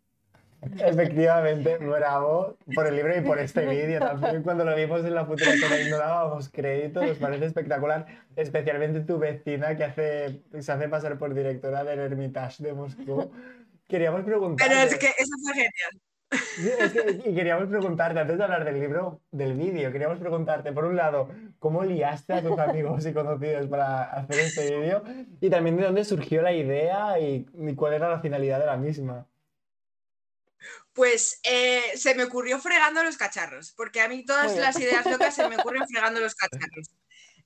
Efectivamente, 0.62 1.78
bravo 1.78 2.58
por 2.74 2.88
el 2.88 2.96
libro 2.96 3.18
y 3.18 3.22
por 3.22 3.40
este 3.40 3.66
vídeo. 3.68 4.00
También 4.00 4.44
cuando 4.44 4.66
lo 4.66 4.76
vimos 4.76 5.06
en 5.06 5.14
la 5.16 5.26
futura 5.26 5.52
que 5.52 5.90
no 5.90 5.98
dábamos 5.98 6.50
crédito, 6.50 7.02
nos 7.06 7.18
parece 7.18 7.46
espectacular, 7.46 8.06
especialmente 8.36 9.02
tu 9.02 9.18
vecina 9.20 9.76
que 9.76 9.84
hace, 9.84 10.42
se 10.60 10.72
hace 10.72 10.90
pasar 10.90 11.18
por 11.18 11.34
directora 11.34 11.84
del 11.84 12.00
Hermitage 12.00 12.64
de 12.64 12.74
Moscú. 12.74 13.32
Queríamos 13.88 14.24
preguntar. 14.24 14.68
Pero 14.68 14.82
es 14.82 14.98
que 14.98 15.08
eso 15.08 15.32
fue 15.44 15.54
genial. 15.54 16.02
Sí, 16.30 16.70
es 16.78 16.92
que- 16.92 17.30
y 17.30 17.34
queríamos 17.36 17.70
preguntarte, 17.70 18.20
antes 18.20 18.38
de 18.38 18.44
hablar 18.44 18.66
del 18.66 18.80
libro, 18.82 19.22
del 19.32 19.54
vídeo, 19.54 19.94
queríamos 19.94 20.20
preguntarte, 20.20 20.74
por 20.74 20.84
un 20.84 20.98
lado, 20.98 21.30
¿cómo 21.60 21.84
liaste 21.86 22.34
a 22.34 22.42
tus 22.42 22.60
amigos 22.60 23.06
y 23.06 23.14
conocidos 23.14 23.68
para 23.68 24.04
hacer 24.04 24.40
este 24.40 24.76
vídeo? 24.76 25.04
Y 25.40 25.50
también 25.50 25.78
de 25.78 25.84
dónde 25.86 26.04
surgió 26.04 26.42
la 26.42 26.52
idea 26.52 27.18
y, 27.20 27.46
y 27.54 27.76
cuál 27.76 27.94
era 27.94 28.10
la 28.10 28.20
finalidad 28.20 28.60
de 28.60 28.66
la 28.66 28.76
misma. 28.76 29.26
Pues 30.94 31.40
eh, 31.44 31.84
se 31.96 32.16
me 32.16 32.24
ocurrió 32.24 32.60
fregando 32.60 33.04
los 33.04 33.18
cacharros, 33.18 33.72
porque 33.74 34.02
a 34.02 34.08
mí 34.08 34.26
todas 34.26 34.56
las 34.58 34.76
ideas 34.80 35.06
locas 35.06 35.36
se 35.36 35.48
me 35.48 35.58
ocurren 35.58 35.88
fregando 35.88 36.20
los 36.20 36.36
cacharros. 36.36 36.90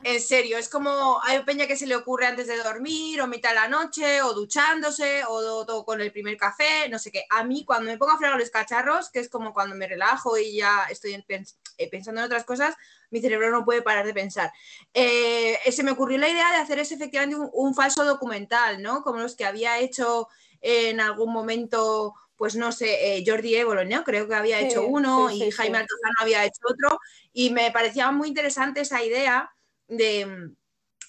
En 0.03 0.19
serio, 0.19 0.57
es 0.57 0.67
como 0.67 1.21
hay 1.23 1.43
peña 1.43 1.67
que 1.67 1.77
se 1.77 1.85
le 1.85 1.95
ocurre 1.95 2.25
antes 2.25 2.47
de 2.47 2.57
dormir, 2.57 3.21
o 3.21 3.27
mitad 3.27 3.49
de 3.49 3.55
la 3.55 3.67
noche, 3.67 4.23
o 4.23 4.33
duchándose, 4.33 5.23
o, 5.25 5.59
o 5.59 5.85
con 5.85 6.01
el 6.01 6.11
primer 6.11 6.37
café, 6.37 6.89
no 6.89 6.97
sé 6.97 7.11
qué. 7.11 7.25
A 7.29 7.43
mí, 7.43 7.65
cuando 7.65 7.91
me 7.91 7.99
pongo 7.99 8.13
a 8.13 8.17
fregar 8.17 8.39
los 8.39 8.49
cacharros, 8.49 9.11
que 9.11 9.19
es 9.19 9.29
como 9.29 9.53
cuando 9.53 9.75
me 9.75 9.87
relajo 9.87 10.39
y 10.39 10.55
ya 10.55 10.85
estoy 10.89 11.13
pens- 11.27 11.55
eh, 11.77 11.87
pensando 11.87 12.21
en 12.21 12.25
otras 12.25 12.45
cosas, 12.45 12.73
mi 13.11 13.21
cerebro 13.21 13.51
no 13.51 13.63
puede 13.63 13.83
parar 13.83 14.05
de 14.05 14.13
pensar. 14.13 14.51
Eh, 14.91 15.59
se 15.71 15.83
me 15.83 15.91
ocurrió 15.91 16.17
la 16.17 16.29
idea 16.29 16.49
de 16.51 16.57
hacer 16.57 16.79
ese 16.79 16.95
efectivamente 16.95 17.35
un, 17.35 17.49
un 17.53 17.75
falso 17.75 18.03
documental, 18.03 18.81
¿no? 18.81 19.03
Como 19.03 19.19
los 19.19 19.35
que 19.35 19.45
había 19.45 19.77
hecho 19.77 20.29
en 20.61 20.99
algún 20.99 21.31
momento, 21.31 22.15
pues 22.41 22.55
no 22.55 22.71
sé, 22.71 23.17
eh, 23.17 23.23
Jordi 23.23 23.53
Évolo, 23.55 23.85
¿no? 23.85 24.03
Creo 24.03 24.27
que 24.27 24.33
había 24.33 24.57
Sí, 24.57 24.65
hecho 24.65 24.87
uno 24.87 25.29
sí, 25.29 25.43
y 25.43 25.51
Jaime. 25.51 25.77
Altozano 25.77 26.13
había 26.21 26.43
hecho 26.43 26.61
otro 26.67 26.97
y 27.31 27.51
me 27.51 27.69
parecía 27.69 28.09
muy 28.09 28.29
interesante 28.29 28.81
esa 28.81 29.03
idea 29.03 29.51
de, 29.87 30.49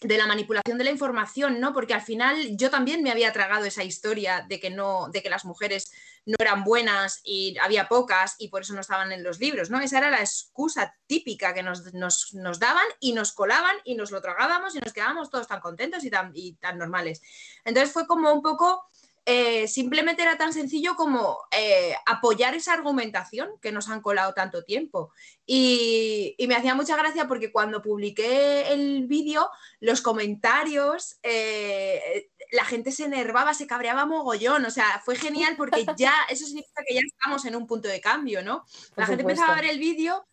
de 0.02 0.18
la 0.18 0.26
manipulación 0.26 0.76
de 0.76 0.84
la 0.84 0.90
información, 0.90 1.58
¿no? 1.58 1.72
Porque 1.72 1.94
al 1.94 2.02
final 2.02 2.54
yo 2.58 2.68
también 2.68 3.02
me 3.02 3.10
había 3.10 3.32
tragado 3.32 3.64
esa 3.64 3.82
historia 3.82 4.44
de 4.46 4.60
que 4.60 4.68
no, 4.68 5.08
de 5.10 5.22
que 5.22 5.30
las 5.30 5.46
mujeres 5.46 5.90
no 6.26 6.36
eran 6.38 6.64
buenas 6.64 7.22
y 7.24 7.56
había 7.62 7.88
pocas 7.88 8.34
y 8.38 8.48
por 8.48 8.60
eso 8.60 8.74
no 8.74 8.82
estaban 8.82 9.10
en 9.10 9.22
los 9.22 9.40
libros, 9.40 9.70
¿no? 9.70 9.80
Esa 9.80 9.96
era 9.96 10.10
la 10.10 10.20
excusa 10.20 10.94
típica 11.06 11.54
que 11.54 11.62
nos, 11.62 11.94
nos- 11.94 12.34
nos 12.34 12.58
daban 12.58 12.84
y 13.00 13.14
nos 13.14 13.32
colaban 13.32 13.74
y 13.84 13.94
nos 13.94 14.10
lo 14.10 14.20
tragábamos 14.20 14.74
y 14.74 14.80
nos 14.80 14.92
quedábamos 14.92 15.30
todos 15.30 15.48
tan 15.48 15.60
contentos 15.60 16.04
y 16.04 16.10
tan, 16.10 16.30
y 16.34 16.56
tan 16.56 16.76
normales. 16.76 17.22
Entonces 17.64 17.90
fue 17.90 18.06
como 18.06 18.30
un 18.34 18.42
poco, 18.42 18.84
eh, 19.24 19.68
simplemente 19.68 20.22
era 20.22 20.36
tan 20.36 20.52
sencillo 20.52 20.96
como 20.96 21.38
eh, 21.52 21.94
apoyar 22.06 22.54
esa 22.54 22.72
argumentación 22.72 23.50
que 23.60 23.70
nos 23.70 23.88
han 23.88 24.00
colado 24.00 24.34
tanto 24.34 24.64
tiempo. 24.64 25.12
Y, 25.46 26.34
y 26.38 26.46
me 26.48 26.56
hacía 26.56 26.74
mucha 26.74 26.96
gracia 26.96 27.28
porque 27.28 27.52
cuando 27.52 27.82
publiqué 27.82 28.72
el 28.72 29.06
vídeo, 29.06 29.48
los 29.80 30.02
comentarios, 30.02 31.18
eh, 31.22 32.30
la 32.50 32.64
gente 32.64 32.90
se 32.90 33.04
enervaba, 33.04 33.54
se 33.54 33.66
cabreaba 33.66 34.06
mogollón. 34.06 34.64
O 34.64 34.70
sea, 34.70 35.00
fue 35.04 35.14
genial 35.14 35.54
porque 35.56 35.86
ya 35.96 36.14
eso 36.28 36.44
significa 36.44 36.82
que 36.86 36.94
ya 36.94 37.00
estamos 37.06 37.44
en 37.44 37.54
un 37.54 37.66
punto 37.66 37.88
de 37.88 38.00
cambio, 38.00 38.42
¿no? 38.42 38.64
La 38.96 39.06
Por 39.06 39.06
gente 39.06 39.22
empezaba 39.22 39.52
a 39.52 39.60
ver 39.60 39.70
el 39.70 39.78
vídeo 39.78 40.26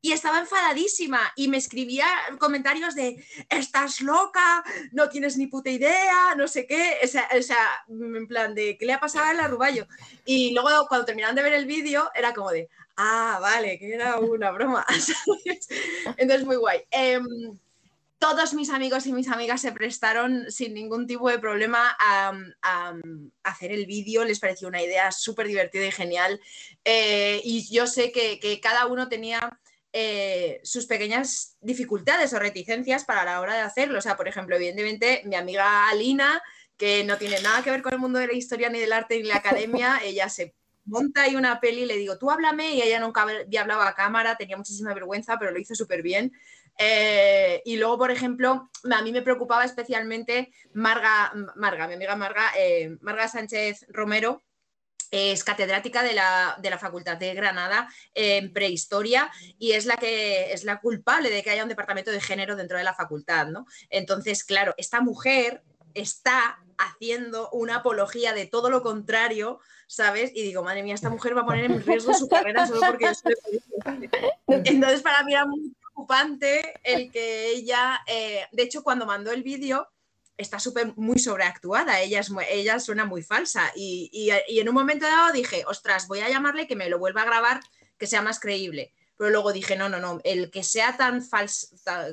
y 0.00 0.12
estaba 0.12 0.38
enfadadísima 0.38 1.32
y 1.34 1.48
me 1.48 1.56
escribía 1.56 2.06
comentarios 2.38 2.94
de 2.94 3.24
estás 3.48 4.00
loca, 4.00 4.62
no 4.92 5.08
tienes 5.08 5.36
ni 5.36 5.48
puta 5.48 5.70
idea, 5.70 6.34
no 6.36 6.46
sé 6.46 6.66
qué, 6.66 6.98
o 7.02 7.06
sea, 7.06 7.28
o 7.36 7.42
sea, 7.42 7.84
en 7.88 8.26
plan 8.28 8.54
de 8.54 8.76
qué 8.78 8.86
le 8.86 8.92
ha 8.92 9.00
pasado 9.00 9.26
a 9.26 9.34
la 9.34 9.48
Ruballo. 9.48 9.86
Y 10.24 10.54
luego 10.54 10.86
cuando 10.88 11.06
terminaron 11.06 11.34
de 11.34 11.42
ver 11.42 11.54
el 11.54 11.66
vídeo 11.66 12.10
era 12.14 12.32
como 12.32 12.50
de, 12.50 12.68
ah, 12.96 13.38
vale, 13.40 13.78
que 13.78 13.92
era 13.92 14.18
una 14.18 14.50
broma. 14.52 14.86
Entonces 16.16 16.46
muy 16.46 16.56
guay. 16.56 16.82
Em, 16.90 17.26
todos 18.18 18.54
mis 18.54 18.70
amigos 18.70 19.06
y 19.06 19.12
mis 19.12 19.28
amigas 19.28 19.60
se 19.60 19.72
prestaron 19.72 20.50
sin 20.50 20.74
ningún 20.74 21.06
tipo 21.06 21.28
de 21.28 21.38
problema 21.38 21.96
a, 21.98 22.32
hacer 23.44 23.72
el 23.72 23.86
vídeo, 23.86 24.24
les 24.24 24.40
pareció 24.40 24.68
una 24.68 24.82
idea 24.82 25.10
súper 25.10 25.48
divertida 25.48 25.86
y 25.86 25.92
genial. 25.92 26.40
Eh, 26.84 27.40
y 27.44 27.68
yo 27.72 27.86
sé 27.88 28.12
que 28.12 28.60
cada 28.60 28.86
uno 28.86 29.08
tenía 29.08 29.58
eh, 29.92 30.60
sus 30.64 30.86
pequeñas 30.86 31.56
dificultades 31.60 32.32
o 32.32 32.38
reticencias 32.38 33.04
para 33.04 33.24
la 33.24 33.40
hora 33.40 33.54
de 33.54 33.60
hacerlo. 33.60 33.98
O 33.98 34.02
sea, 34.02 34.16
por 34.16 34.28
ejemplo, 34.28 34.56
evidentemente, 34.56 35.22
mi 35.24 35.36
amiga 35.36 35.88
Alina, 35.88 36.42
que 36.76 37.04
no 37.04 37.16
tiene 37.16 37.40
nada 37.40 37.62
que 37.62 37.70
ver 37.70 37.82
con 37.82 37.92
el 37.92 37.98
mundo 37.98 38.18
de 38.18 38.26
la 38.28 38.34
historia, 38.34 38.68
ni 38.68 38.78
del 38.78 38.92
arte, 38.92 39.16
ni 39.16 39.24
la 39.24 39.36
academia, 39.36 40.00
ella 40.02 40.28
se 40.28 40.54
monta 40.84 41.22
ahí 41.22 41.36
una 41.36 41.60
peli 41.60 41.82
y 41.82 41.86
le 41.86 41.96
digo, 41.96 42.18
tú 42.18 42.30
háblame, 42.30 42.74
y 42.74 42.82
ella 42.82 43.00
nunca 43.00 43.22
había 43.22 43.60
hablado 43.60 43.82
a 43.82 43.94
cámara, 43.94 44.36
tenía 44.36 44.56
muchísima 44.56 44.94
vergüenza, 44.94 45.38
pero 45.38 45.50
lo 45.50 45.58
hizo 45.58 45.74
súper 45.74 46.02
bien. 46.02 46.32
Eh, 46.78 47.60
y 47.64 47.76
luego, 47.76 47.98
por 47.98 48.10
ejemplo, 48.10 48.70
a 48.90 49.02
mí 49.02 49.12
me 49.12 49.22
preocupaba 49.22 49.64
especialmente 49.64 50.52
Marga, 50.72 51.32
Marga 51.56 51.88
mi 51.88 51.94
amiga 51.94 52.14
Marga, 52.14 52.52
eh, 52.56 52.96
Marga 53.00 53.26
Sánchez 53.26 53.84
Romero, 53.88 54.42
es 55.10 55.44
catedrática 55.44 56.02
de 56.02 56.12
la, 56.12 56.56
de 56.60 56.70
la 56.70 56.78
Facultad 56.78 57.16
de 57.16 57.34
Granada 57.34 57.88
en 58.14 58.52
prehistoria 58.52 59.30
y 59.58 59.72
es 59.72 59.86
la 59.86 59.96
que 59.96 60.52
es 60.52 60.64
la 60.64 60.80
culpable 60.80 61.30
de 61.30 61.42
que 61.42 61.50
haya 61.50 61.62
un 61.62 61.68
departamento 61.68 62.10
de 62.10 62.20
género 62.20 62.56
dentro 62.56 62.78
de 62.78 62.84
la 62.84 62.94
facultad, 62.94 63.46
¿no? 63.46 63.66
Entonces, 63.90 64.44
claro, 64.44 64.74
esta 64.76 65.00
mujer 65.00 65.62
está 65.94 66.58
haciendo 66.76 67.50
una 67.50 67.76
apología 67.76 68.32
de 68.32 68.46
todo 68.46 68.70
lo 68.70 68.82
contrario, 68.82 69.60
¿sabes? 69.86 70.30
Y 70.34 70.42
digo, 70.42 70.62
madre 70.62 70.82
mía, 70.82 70.94
esta 70.94 71.10
mujer 71.10 71.36
va 71.36 71.42
a 71.42 71.46
poner 71.46 71.64
en 71.64 71.84
riesgo 71.84 72.14
su 72.14 72.28
carrera 72.28 72.66
solo 72.66 72.80
porque 72.86 73.06
yo 73.06 73.14
soy 73.14 73.70
entonces, 74.46 75.02
para 75.02 75.22
mí 75.24 75.32
era 75.32 75.46
muy 75.46 75.74
preocupante 75.80 76.74
el 76.84 77.10
que 77.10 77.50
ella, 77.50 78.00
eh, 78.06 78.46
de 78.52 78.62
hecho, 78.62 78.82
cuando 78.82 79.06
mandó 79.06 79.32
el 79.32 79.42
vídeo, 79.42 79.88
está 80.38 80.58
súper 80.58 80.94
muy 80.96 81.18
sobreactuada, 81.18 82.00
ella, 82.00 82.20
es, 82.20 82.30
ella 82.48 82.80
suena 82.80 83.04
muy 83.04 83.22
falsa. 83.22 83.70
Y, 83.76 84.08
y- 84.12 84.30
y 84.54 84.60
en 84.60 84.68
un 84.68 84.74
momento 84.74 85.04
dado 85.06 85.32
dije, 85.32 85.64
ostras, 85.66 86.06
voy 86.08 86.20
a 86.20 86.28
llamarle 86.30 86.66
que 86.66 86.76
me 86.76 86.88
lo 86.88 86.98
vuelva 86.98 87.22
a 87.22 87.26
grabar, 87.26 87.60
que 87.98 88.06
sea 88.06 88.22
más 88.22 88.40
creíble. 88.40 88.94
Pero 89.16 89.30
luego 89.30 89.52
dije, 89.52 89.76
no, 89.76 89.88
no, 89.88 89.98
no, 89.98 90.20
el 90.22 90.50
que 90.50 90.62
sea 90.62 90.96
tan 90.96 91.22
falso, 91.24 91.66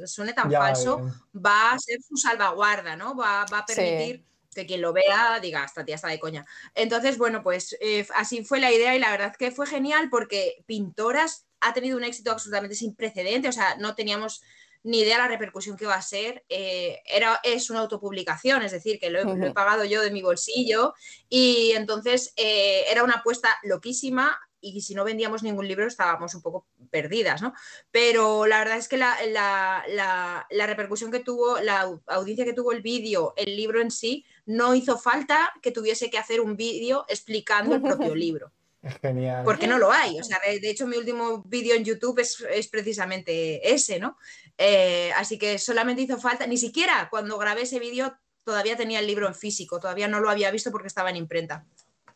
suene 0.08 0.34
tan 0.34 0.50
Ya, 0.50 0.60
falso, 0.60 0.98
bien. 0.98 1.14
va 1.46 1.72
a 1.74 1.80
ser 1.80 2.00
su 2.02 2.18
salvaguarda, 2.18 2.96
¿no? 2.96 3.16
Va, 3.16 3.46
va 3.46 3.60
a 3.60 3.66
Sí. 3.68 3.76
permitir 3.76 4.26
que 4.56 4.66
quien 4.66 4.82
lo 4.82 4.92
vea 4.94 5.40
diga, 5.42 5.64
esta 5.66 5.86
tía 5.86 5.96
está 5.96 6.08
de 6.08 6.20
coña. 6.20 6.46
Entonces, 6.74 7.18
bueno, 7.20 7.44
pues 7.44 7.76
eh, 7.80 8.08
así 8.16 8.44
fue 8.44 8.60
la 8.60 8.72
idea 8.72 8.96
y 8.96 9.00
la 9.00 9.12
verdad 9.12 9.36
que 9.36 9.52
fue 9.52 9.68
genial 9.68 10.10
porque 10.10 10.64
Pintoras 10.66 11.46
ha 11.60 11.74
tenido 11.74 11.98
un 11.98 12.04
éxito 12.06 12.32
absolutamente 12.32 12.76
sin 12.76 12.96
precedente, 12.96 13.50
o 13.50 13.52
sea, 13.52 13.76
no 13.78 13.96
teníamos 13.96 14.42
ni 14.86 15.00
idea 15.00 15.18
la 15.18 15.28
repercusión 15.28 15.76
que 15.78 15.86
va 15.86 15.96
a 15.96 16.02
ser. 16.02 16.46
eh, 16.48 17.02
era, 17.06 17.40
es 17.44 17.70
una 17.70 17.80
autopublicación, 17.82 18.62
es 18.62 18.72
decir, 18.72 19.00
que 19.00 19.10
lo 19.10 19.20
he, 19.20 19.24
lo 19.24 19.32
he 19.32 19.46
Ujú. 19.46 19.54
pagado 19.54 19.84
yo 19.84 20.02
de 20.02 20.12
mi 20.12 20.22
bolsillo 20.22 20.94
y 21.28 21.72
entonces 21.72 22.34
eh, 22.38 22.86
era 22.90 23.04
una 23.04 23.16
apuesta 23.16 23.50
loquísima 23.64 24.40
y 24.62 24.82
si 24.82 24.96
no 24.96 25.04
vendíamos 25.04 25.44
ningún 25.44 25.68
libro 25.68 25.86
estábamos 25.86 26.34
un 26.34 26.42
poco 26.42 26.66
perdidas, 26.90 27.42
¿no? 27.42 27.54
Pero 27.92 28.48
la 28.48 28.60
verdad 28.60 28.78
es 28.78 28.88
que 28.88 28.98
la, 28.98 29.16
la- 29.28 29.84
la- 29.90 30.48
la 30.50 30.66
repercusión 30.68 31.12
que 31.12 31.20
tuvo, 31.20 31.60
la 31.60 31.84
au- 31.86 32.02
audiencia 32.08 32.46
que 32.46 32.54
tuvo 32.54 32.72
el 32.72 32.82
vídeo, 32.82 33.34
el 33.38 33.56
libro 33.56 33.80
en 33.82 33.92
sí, 33.92 34.26
no 34.46 34.74
hizo 34.74 34.98
falta 34.98 35.52
que 35.62 35.72
tuviese 35.72 36.10
que 36.10 36.18
hacer 36.18 36.42
un 36.42 36.56
vídeo 36.56 37.06
explicando 37.10 37.76
el 37.76 37.82
propio 37.84 38.16
libro, 38.26 38.52
genial. 39.02 39.44
porque 39.44 39.68
no 39.68 39.78
lo 39.78 39.92
hay. 39.92 40.20
O 40.20 40.24
sea, 40.24 40.40
de 40.44 40.70
hecho 40.70 40.88
mi 40.88 40.98
último 40.98 41.44
vídeo 41.46 41.76
en 41.76 41.84
YouTube 41.84 42.20
es, 42.20 42.44
es 42.52 42.68
precisamente 42.68 43.74
ese, 43.74 44.00
¿no? 44.00 44.18
Eh, 44.58 45.12
así 45.16 45.38
que 45.38 45.58
solamente 45.58 46.04
hizo 46.04 46.18
falta, 46.18 46.48
ni 46.48 46.58
siquiera 46.58 47.08
cuando 47.10 47.38
grabé 47.38 47.64
ese 47.64 47.80
vídeo 47.80 48.18
todavía 48.44 48.78
tenía 48.78 49.00
el 49.00 49.08
libro 49.08 49.28
en 49.28 49.36
físico, 49.36 49.80
todavía 49.80 50.08
no 50.08 50.20
lo 50.20 50.30
había 50.30 50.52
visto 50.52 50.72
porque 50.72 50.88
estaba 50.88 51.10
en 51.10 51.18
imprenta. 51.18 51.66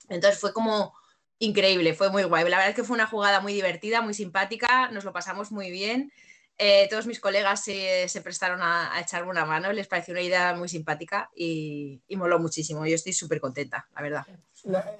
Entonces 0.10 0.40
fue 0.40 0.54
como 0.54 0.94
increíble, 1.40 1.94
fue 1.94 2.10
muy 2.12 2.24
guay. 2.24 2.44
La 2.50 2.58
verdad 2.58 2.70
es 2.70 2.76
que 2.76 2.84
fue 2.84 2.96
una 2.96 3.08
jugada 3.08 3.40
muy 3.40 3.54
divertida, 3.54 4.02
muy 4.02 4.14
simpática, 4.14 4.90
nos 4.92 5.04
lo 5.04 5.12
pasamos 5.14 5.52
muy 5.52 5.72
bien. 5.72 6.12
Eh, 6.58 6.88
todos 6.90 7.08
mis 7.08 7.22
colegas 7.22 7.64
se, 7.64 8.10
se 8.10 8.22
prestaron 8.22 8.62
a, 8.62 8.94
a 8.94 9.00
echarme 9.00 9.32
una 9.32 9.46
mano, 9.46 9.72
les 9.72 9.88
pareció 9.88 10.12
una 10.12 10.22
idea 10.22 10.54
muy 10.54 10.68
simpática 10.68 11.30
y, 11.34 12.02
y 12.08 12.16
moló 12.18 12.38
muchísimo. 12.38 12.86
Yo 12.86 12.96
estoy 12.96 13.14
súper 13.14 13.40
contenta, 13.40 13.88
la 13.96 14.02
verdad. 14.02 14.26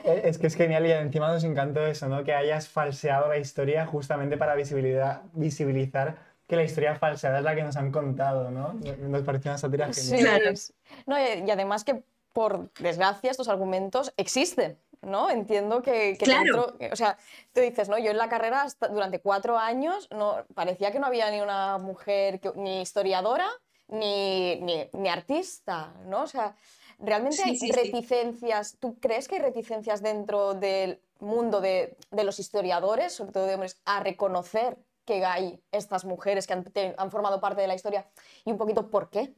Eh, 0.04 0.22
Es 0.26 0.38
que 0.38 0.48
es 0.48 0.56
genial 0.56 0.86
y 0.86 0.92
encima 0.92 1.32
nos 1.32 1.44
encantó 1.44 1.86
eso, 1.86 2.08
¿no? 2.08 2.24
Que 2.24 2.34
hayas 2.34 2.68
falseado 2.68 3.28
la 3.28 3.38
historia 3.38 3.86
justamente 3.86 4.38
para 4.38 4.56
visibilidad, 4.56 5.22
visibilizar 5.34 6.18
que 6.48 6.56
la 6.56 6.64
historia 6.64 6.96
falseada 6.96 7.40
es 7.40 7.44
la 7.44 7.56
que 7.56 7.64
nos 7.64 7.76
han 7.76 7.92
contado, 7.92 8.50
¿no? 8.50 8.74
Nos 8.74 9.22
pareció 9.24 9.52
una 9.52 9.58
sátira 9.58 9.94
Sí, 9.94 10.16
genial. 10.18 10.42
es- 10.48 10.74
no, 11.06 11.18
y, 11.20 11.44
y 11.46 11.52
además 11.52 11.84
que, 11.84 12.02
por 12.34 12.72
desgracia, 12.80 13.30
estos 13.30 13.50
argumentos 13.50 14.14
existen, 14.18 14.78
¿no? 15.02 15.30
Entiendo 15.30 15.82
que, 15.84 16.16
que 16.18 16.26
Claro. 16.26 16.74
dentro- 16.78 16.92
o 16.92 16.96
sea, 16.96 17.18
tú 17.54 17.62
dices, 17.62 17.88
¿no? 17.90 18.00
Yo 18.00 18.10
en 18.12 18.18
la 18.18 18.30
carrera 18.30 18.64
hasta- 18.64 18.88
durante 18.88 19.20
cuatro 19.20 19.58
años 19.60 20.08
no, 20.12 20.38
parecía 20.56 20.92
que 20.92 21.00
no 21.00 21.06
había 21.08 21.30
ni 21.30 21.42
una 21.42 21.78
mujer, 21.78 22.40
que- 22.40 22.52
ni 22.56 22.82
historiadora, 22.82 23.48
ni, 23.88 24.56
ni, 24.62 24.88
ni 24.94 25.10
artista, 25.10 25.94
¿no? 26.06 26.24
O 26.24 26.28
sea, 26.28 26.56
realmente 27.00 27.38
Sí, 27.38 27.50
hay 27.50 27.58
sí, 27.58 27.68
sí. 27.68 27.72
reticencias. 27.72 28.78
¿Tú 28.80 29.00
crees 29.00 29.28
que 29.28 29.36
hay 29.36 29.42
reticencias 29.42 30.02
dentro 30.02 30.54
del 30.54 31.02
mundo 31.20 31.62
de, 31.62 31.98
de 32.12 32.24
los 32.24 32.40
historiadores, 32.40 33.14
sobre 33.14 33.32
todo 33.32 33.46
de 33.46 33.56
hombres, 33.56 33.82
a 33.86 34.02
reconocer 34.02 34.78
que 35.06 35.26
hay 35.26 35.64
estas 35.72 36.06
mujeres 36.06 36.46
que 36.46 36.54
han 36.54 37.12
formado 37.12 37.42
parte 37.42 37.62
de 37.62 37.68
la 37.68 37.76
historia 37.76 38.12
y 38.46 38.52
un 38.52 38.58
poquito 38.58 38.90
por 38.90 39.10
qué? 39.10 39.36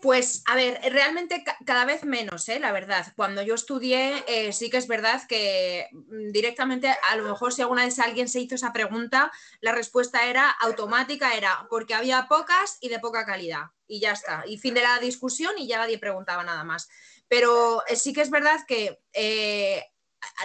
Pues 0.00 0.42
a 0.46 0.54
ver, 0.54 0.78
realmente 0.92 1.42
ca- 1.44 1.56
cada 1.64 1.86
vez 1.86 2.04
menos, 2.04 2.48
¿eh? 2.50 2.60
la 2.60 2.72
verdad. 2.72 3.06
Cuando 3.16 3.40
yo 3.42 3.54
estudié, 3.54 4.22
eh, 4.28 4.52
sí 4.52 4.68
que 4.68 4.76
es 4.76 4.86
verdad 4.86 5.22
que 5.26 5.88
mm, 5.92 6.30
directamente, 6.30 6.88
a 7.10 7.16
lo 7.16 7.24
mejor 7.24 7.54
si 7.54 7.62
alguna 7.62 7.84
vez 7.86 7.98
alguien 7.98 8.28
se 8.28 8.40
hizo 8.40 8.54
esa 8.54 8.72
pregunta, 8.74 9.32
la 9.60 9.72
respuesta 9.72 10.26
era 10.26 10.50
automática, 10.50 11.34
era 11.34 11.66
porque 11.70 11.94
había 11.94 12.26
pocas 12.28 12.76
y 12.82 12.90
de 12.90 12.98
poca 13.00 13.24
calidad. 13.24 13.70
Y 13.86 14.00
ya 14.00 14.12
está. 14.12 14.44
Y 14.46 14.58
fin 14.58 14.74
de 14.74 14.82
la 14.82 14.98
discusión 14.98 15.52
y 15.56 15.66
ya 15.66 15.78
nadie 15.78 15.98
preguntaba 15.98 16.44
nada 16.44 16.64
más. 16.64 16.88
Pero 17.28 17.82
eh, 17.86 17.96
sí 17.96 18.12
que 18.12 18.20
es 18.20 18.30
verdad 18.30 18.60
que 18.68 19.00
eh, 19.14 19.84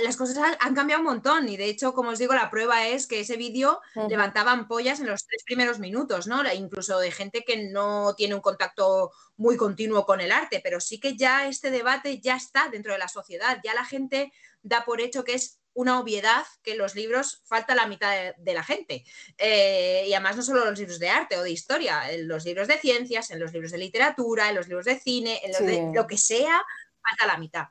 las 0.03 0.17
cosas 0.17 0.37
han, 0.59 0.75
cambiado 0.75 1.01
un 1.01 1.07
montón 1.07 1.49
y 1.49 1.57
de 1.57 1.65
hecho, 1.65 1.93
como 1.93 2.09
os 2.09 2.19
digo, 2.19 2.33
la 2.33 2.49
prueba 2.49 2.87
es 2.87 3.07
que 3.07 3.21
ese 3.21 3.37
vídeo 3.37 3.81
Ujú. 3.95 4.09
levantaba 4.09 4.51
ampollas 4.51 4.99
en 4.99 5.07
los 5.07 5.25
tres 5.25 5.43
primeros 5.43 5.79
minutos, 5.79 6.27
¿no? 6.27 6.41
Incluso 6.53 6.99
de 6.99 7.11
gente 7.11 7.43
que 7.45 7.69
no 7.69 8.15
tiene 8.15 8.35
un 8.35 8.41
contacto 8.41 9.11
muy 9.37 9.57
continuo 9.57 10.05
con 10.05 10.21
el 10.21 10.31
arte, 10.31 10.61
pero 10.63 10.79
sí 10.79 10.99
que 10.99 11.15
ya 11.15 11.47
este 11.47 11.71
debate 11.71 12.19
ya 12.19 12.35
está 12.35 12.69
dentro 12.69 12.93
de 12.93 12.99
la 12.99 13.07
sociedad, 13.07 13.59
ya 13.63 13.73
la 13.73 13.85
gente 13.85 14.31
da 14.61 14.85
por 14.85 15.01
hecho 15.01 15.23
que 15.23 15.33
es 15.33 15.59
una 15.73 15.99
obviedad 15.99 16.43
que 16.61 16.73
en 16.73 16.77
los 16.77 16.95
libros 16.95 17.41
falta 17.45 17.75
la 17.75 17.87
mitad 17.87 18.11
de, 18.11 18.33
de 18.37 18.53
la 18.53 18.63
gente. 18.63 19.05
Eh, 19.37 20.03
y 20.07 20.13
además 20.13 20.35
no 20.35 20.43
solo 20.43 20.65
los 20.65 20.77
libros 20.77 20.99
de 20.99 21.09
arte 21.09 21.37
o 21.37 21.43
de 21.43 21.51
historia, 21.51 22.11
en 22.11 22.27
los 22.27 22.43
libros 22.43 22.67
de 22.67 22.77
ciencias, 22.77 23.31
en 23.31 23.39
los 23.39 23.53
libros 23.53 23.71
de 23.71 23.77
literatura, 23.77 24.49
en 24.49 24.55
los 24.55 24.67
libros 24.67 24.85
de 24.85 24.99
cine, 24.99 25.39
en 25.43 25.51
los 25.51 25.65
de 25.65 25.91
lo 25.93 26.05
que 26.05 26.17
sea, 26.17 26.61
falta 27.01 27.27
la 27.27 27.37
mitad. 27.37 27.67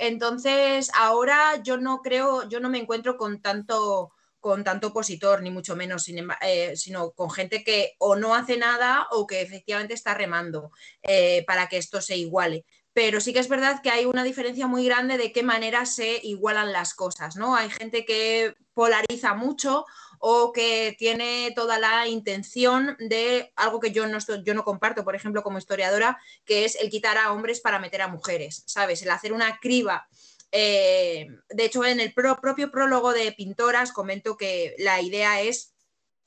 Entonces, 0.00 0.90
ahora 0.94 1.62
yo 1.62 1.76
no 1.76 2.00
creo, 2.00 2.48
yo 2.48 2.58
no 2.58 2.70
me 2.70 2.78
encuentro 2.78 3.18
con 3.18 3.42
tanto, 3.42 4.14
con 4.40 4.64
tanto 4.64 4.88
opositor, 4.88 5.42
ni 5.42 5.50
mucho 5.50 5.76
menos, 5.76 6.08
eh, 6.40 6.74
sino 6.74 7.10
con 7.10 7.30
gente 7.30 7.62
que 7.62 7.96
o 7.98 8.16
no 8.16 8.34
hace 8.34 8.56
nada 8.56 9.06
o 9.10 9.26
que 9.26 9.42
efectivamente 9.42 9.92
está 9.92 10.14
remando 10.14 10.72
eh, 11.02 11.44
para 11.46 11.68
que 11.68 11.76
esto 11.76 12.00
se 12.00 12.16
iguale. 12.16 12.64
Pero 12.94 13.20
sí 13.20 13.34
que 13.34 13.40
es 13.40 13.48
verdad 13.50 13.82
que 13.82 13.90
hay 13.90 14.06
una 14.06 14.24
diferencia 14.24 14.66
muy 14.66 14.86
grande 14.86 15.18
de 15.18 15.32
qué 15.32 15.42
manera 15.42 15.84
se 15.84 16.18
igualan 16.22 16.72
las 16.72 16.94
cosas, 16.94 17.36
¿no? 17.36 17.54
Hay 17.54 17.68
gente 17.68 18.06
que 18.06 18.54
polariza 18.72 19.34
mucho 19.34 19.84
o 20.22 20.52
que 20.52 20.94
tiene 20.98 21.50
toda 21.56 21.78
la 21.78 22.06
intención 22.06 22.94
de 23.00 23.52
algo 23.56 23.80
que 23.80 23.90
yo 23.90 24.06
no, 24.06 24.64
comparto, 24.64 25.02
por 25.02 25.16
ejemplo, 25.16 25.42
como 25.42 25.58
historiadora, 25.58 26.18
que 26.44 26.66
es 26.66 26.76
el 26.76 26.90
quitar 26.90 27.16
a 27.16 27.32
hombres 27.32 27.60
para 27.60 27.78
meter 27.78 28.02
a 28.02 28.08
mujeres, 28.08 28.62
¿sabes? 28.66 29.02
El 29.02 29.10
hacer 29.10 29.32
una 29.32 29.58
criba. 29.58 30.06
Eh, 30.52 31.26
de 31.48 31.64
hecho, 31.64 31.84
en 31.86 32.00
el 32.00 32.12
pro- 32.12 32.38
propio 32.40 32.70
prólogo 32.70 33.12
de 33.14 33.32
Pintoras 33.32 33.92
comento 33.92 34.36
que 34.36 34.74
la 34.78 35.00
idea 35.00 35.40
es 35.40 35.74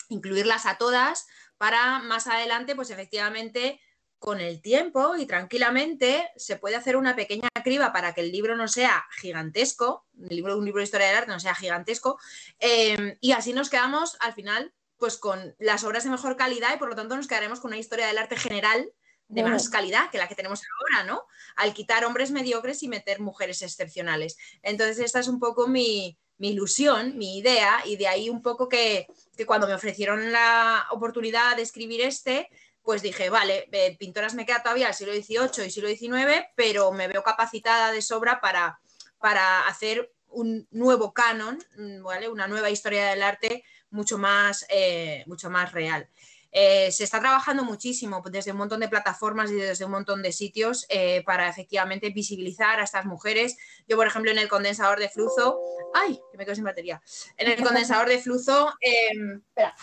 incluirlas 0.09 0.65
a 0.65 0.77
todas 0.77 1.27
para 1.57 1.99
más 1.99 2.25
adelante, 2.27 2.75
pues 2.75 2.89
efectivamente, 2.89 3.79
con 4.23 4.39
el 4.39 4.61
tiempo 4.61 5.17
y 5.17 5.25
tranquilamente 5.25 6.31
se 6.37 6.55
puede 6.55 6.77
hacer 6.77 6.95
una 6.95 7.13
pequeña 7.13 7.49
criba 7.61 7.91
para 7.91 8.13
que 8.13 8.21
el 8.21 8.31
libro 8.31 8.55
no 8.55 8.69
sea 8.69 9.05
gigantesco, 9.19 10.05
libro, 10.13 10.57
un 10.57 10.63
libro 10.63 10.79
de 10.79 10.85
historia 10.85 11.07
del 11.07 11.17
arte 11.17 11.31
no 11.31 11.41
sea 11.41 11.53
gigantesco, 11.53 12.17
eh, 12.61 13.17
y 13.19 13.33
así 13.33 13.51
nos 13.51 13.69
quedamos 13.69 14.15
al 14.21 14.31
final 14.31 14.73
pues 14.97 15.17
con 15.17 15.53
las 15.59 15.83
obras 15.83 16.05
de 16.05 16.09
mejor 16.09 16.37
calidad 16.37 16.73
y 16.73 16.79
por 16.79 16.87
lo 16.87 16.95
tanto 16.95 17.17
nos 17.17 17.27
quedaremos 17.27 17.59
con 17.59 17.71
una 17.71 17.79
historia 17.79 18.07
del 18.07 18.17
arte 18.17 18.37
general 18.37 18.89
de 19.27 19.41
Bueno. 19.41 19.57
más 19.57 19.67
calidad 19.67 20.09
que 20.09 20.19
la 20.19 20.29
que 20.29 20.35
tenemos 20.35 20.61
ahora, 20.79 21.05
¿no? 21.05 21.25
Al 21.57 21.73
quitar 21.73 22.05
hombres 22.05 22.31
mediocres 22.31 22.81
y 22.81 22.87
meter 22.87 23.19
mujeres 23.19 23.61
excepcionales. 23.61 24.37
Entonces 24.61 24.99
esta 24.99 25.19
es 25.19 25.27
un 25.27 25.39
poco 25.39 25.67
mi, 25.67 26.17
mi 26.37 26.51
ilusión, 26.51 27.17
mi 27.17 27.39
idea, 27.39 27.81
y 27.85 27.97
de 27.97 28.07
ahí 28.07 28.29
un 28.29 28.41
poco 28.41 28.69
que, 28.69 29.07
que 29.35 29.45
cuando 29.45 29.67
me 29.67 29.73
ofrecieron 29.73 30.31
la 30.31 30.87
oportunidad 30.91 31.57
de 31.57 31.63
escribir 31.63 31.99
este, 32.01 32.49
pues 32.83 33.01
dije, 33.01 33.29
vale, 33.29 33.69
eh, 33.71 33.95
pintoras 33.97 34.35
me 34.35 34.45
queda 34.45 34.61
todavía 34.61 34.89
el 34.89 34.93
siglo 34.93 35.13
XVIII 35.13 35.65
y 35.65 35.71
siglo 35.71 35.89
XIX, 35.89 36.45
pero 36.55 36.91
me 36.91 37.07
veo 37.07 37.23
capacitada 37.23 37.91
de 37.91 38.01
sobra 38.01 38.41
para, 38.41 38.79
para 39.19 39.65
hacer 39.67 40.13
un 40.27 40.67
nuevo 40.71 41.13
canon, 41.13 41.57
mm, 41.77 42.03
¿vale? 42.03 42.27
Una 42.27 42.47
nueva 42.47 42.69
historia 42.69 43.07
del 43.07 43.23
arte 43.23 43.63
mucho 43.89 44.17
más, 44.17 44.65
eh, 44.69 45.23
mucho 45.27 45.49
más 45.49 45.71
real. 45.71 46.09
Eh, 46.51 46.91
se 46.91 47.03
está 47.03 47.19
trabajando 47.19 47.63
muchísimo 47.63 48.21
desde 48.29 48.51
un 48.51 48.57
montón 48.57 48.81
de 48.81 48.89
plataformas 48.89 49.49
y 49.49 49.55
desde 49.55 49.85
un 49.85 49.91
montón 49.91 50.21
de 50.21 50.31
sitios 50.31 50.85
para 51.25 51.49
efectivamente 51.49 52.11
visibilizar 52.11 52.79
a 52.79 52.83
estas 52.83 53.05
mujeres. 53.05 53.57
Yo, 53.87 53.97
por 53.97 54.05
ejemplo, 54.05 54.29
en 54.29 54.37
el 54.37 54.47
condensador 54.47 54.99
de 54.99 55.09
flujo, 55.09 55.59
¡ay! 55.95 56.19
Que 56.31 56.37
me 56.37 56.45
quedo 56.45 56.53
sin 56.53 56.63
batería. 56.63 57.01
En 57.37 57.49
el 57.49 57.63
condensador 57.63 58.07
de 58.07 58.19
flujo, 58.19 58.71
eh, 58.81 59.39
espera, 59.47 59.75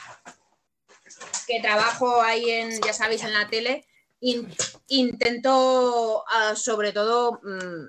que 1.46 1.60
trabajo 1.60 2.20
ahí 2.22 2.48
en, 2.50 2.80
ya 2.82 2.92
sabéis, 2.92 3.22
en 3.24 3.32
la 3.32 3.48
tele, 3.48 3.86
in- 4.20 4.52
intento 4.88 6.24
ah, 6.28 6.54
sobre 6.56 6.92
todo 6.92 7.40
mm, 7.42 7.88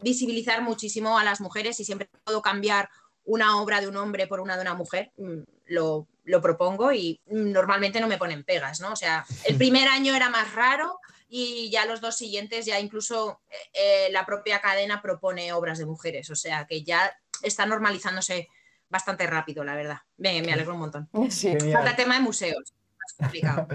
visibilizar 0.00 0.62
muchísimo 0.62 1.18
a 1.18 1.24
las 1.24 1.40
mujeres 1.40 1.80
y 1.80 1.84
siempre 1.84 2.08
puedo 2.24 2.42
cambiar 2.42 2.88
una 3.24 3.60
obra 3.62 3.80
de 3.80 3.88
un 3.88 3.96
hombre 3.96 4.26
por 4.26 4.40
una 4.40 4.56
de 4.56 4.62
una 4.62 4.74
mujer, 4.74 5.12
mm, 5.16 5.38
lo, 5.66 6.06
lo 6.24 6.42
propongo 6.42 6.92
y 6.92 7.20
mm, 7.26 7.52
normalmente 7.52 8.00
no 8.00 8.06
me 8.08 8.18
ponen 8.18 8.44
pegas, 8.44 8.80
¿no? 8.80 8.92
O 8.92 8.96
sea, 8.96 9.24
el 9.44 9.56
primer 9.56 9.88
año 9.88 10.14
era 10.14 10.28
más 10.28 10.52
raro 10.54 10.98
y 11.28 11.70
ya 11.70 11.86
los 11.86 12.00
dos 12.00 12.16
siguientes 12.16 12.66
ya 12.66 12.78
incluso 12.78 13.40
eh, 13.50 13.56
eh, 13.72 14.08
la 14.12 14.26
propia 14.26 14.60
cadena 14.60 15.00
propone 15.00 15.52
obras 15.52 15.78
de 15.78 15.86
mujeres, 15.86 16.28
o 16.30 16.36
sea 16.36 16.66
que 16.66 16.82
ya 16.82 17.16
está 17.42 17.64
normalizándose 17.66 18.48
bastante 18.94 19.26
rápido, 19.26 19.64
la 19.64 19.74
verdad. 19.74 19.98
Me, 20.18 20.40
me 20.40 20.52
alegro 20.52 20.74
un 20.74 20.80
montón. 20.80 21.08
Genial. 21.30 21.72
Falta 21.72 21.96
tema 21.96 22.14
de 22.14 22.20
museos, 22.20 22.72
complicado. 23.18 23.66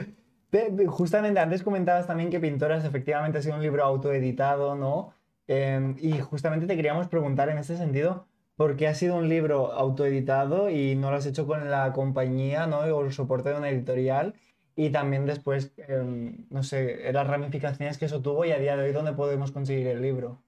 Justamente 0.87 1.39
antes 1.39 1.61
comentabas 1.61 2.07
también 2.07 2.31
que 2.31 2.39
Pintoras 2.39 2.83
efectivamente 2.83 3.37
ha 3.37 3.41
sido 3.41 3.55
un 3.55 3.61
libro 3.61 3.83
autoeditado, 3.83 4.75
¿no? 4.75 5.13
Eh, 5.47 5.93
y 5.99 6.19
justamente 6.19 6.65
te 6.65 6.75
queríamos 6.75 7.07
preguntar 7.07 7.49
en 7.49 7.59
este 7.59 7.77
sentido, 7.77 8.25
¿por 8.55 8.75
qué 8.75 8.87
ha 8.87 8.95
sido 8.95 9.15
un 9.15 9.29
libro 9.29 9.71
autoeditado 9.73 10.71
y 10.71 10.95
no 10.95 11.11
lo 11.11 11.17
has 11.17 11.27
hecho 11.27 11.45
con 11.45 11.69
la 11.69 11.93
compañía, 11.93 12.65
¿no? 12.65 12.79
O 12.79 13.05
el 13.05 13.13
soporte 13.13 13.49
de 13.49 13.57
una 13.57 13.69
editorial? 13.69 14.33
Y 14.75 14.89
también 14.89 15.27
después, 15.27 15.71
eh, 15.77 16.33
no 16.49 16.63
sé, 16.63 17.11
las 17.11 17.27
ramificaciones 17.27 17.99
que 17.99 18.05
eso 18.05 18.21
tuvo 18.21 18.45
y 18.45 18.51
a 18.51 18.57
día 18.57 18.75
de 18.75 18.85
hoy, 18.85 18.91
¿dónde 18.91 19.13
podemos 19.13 19.51
conseguir 19.51 19.87
el 19.87 20.01
libro? 20.01 20.41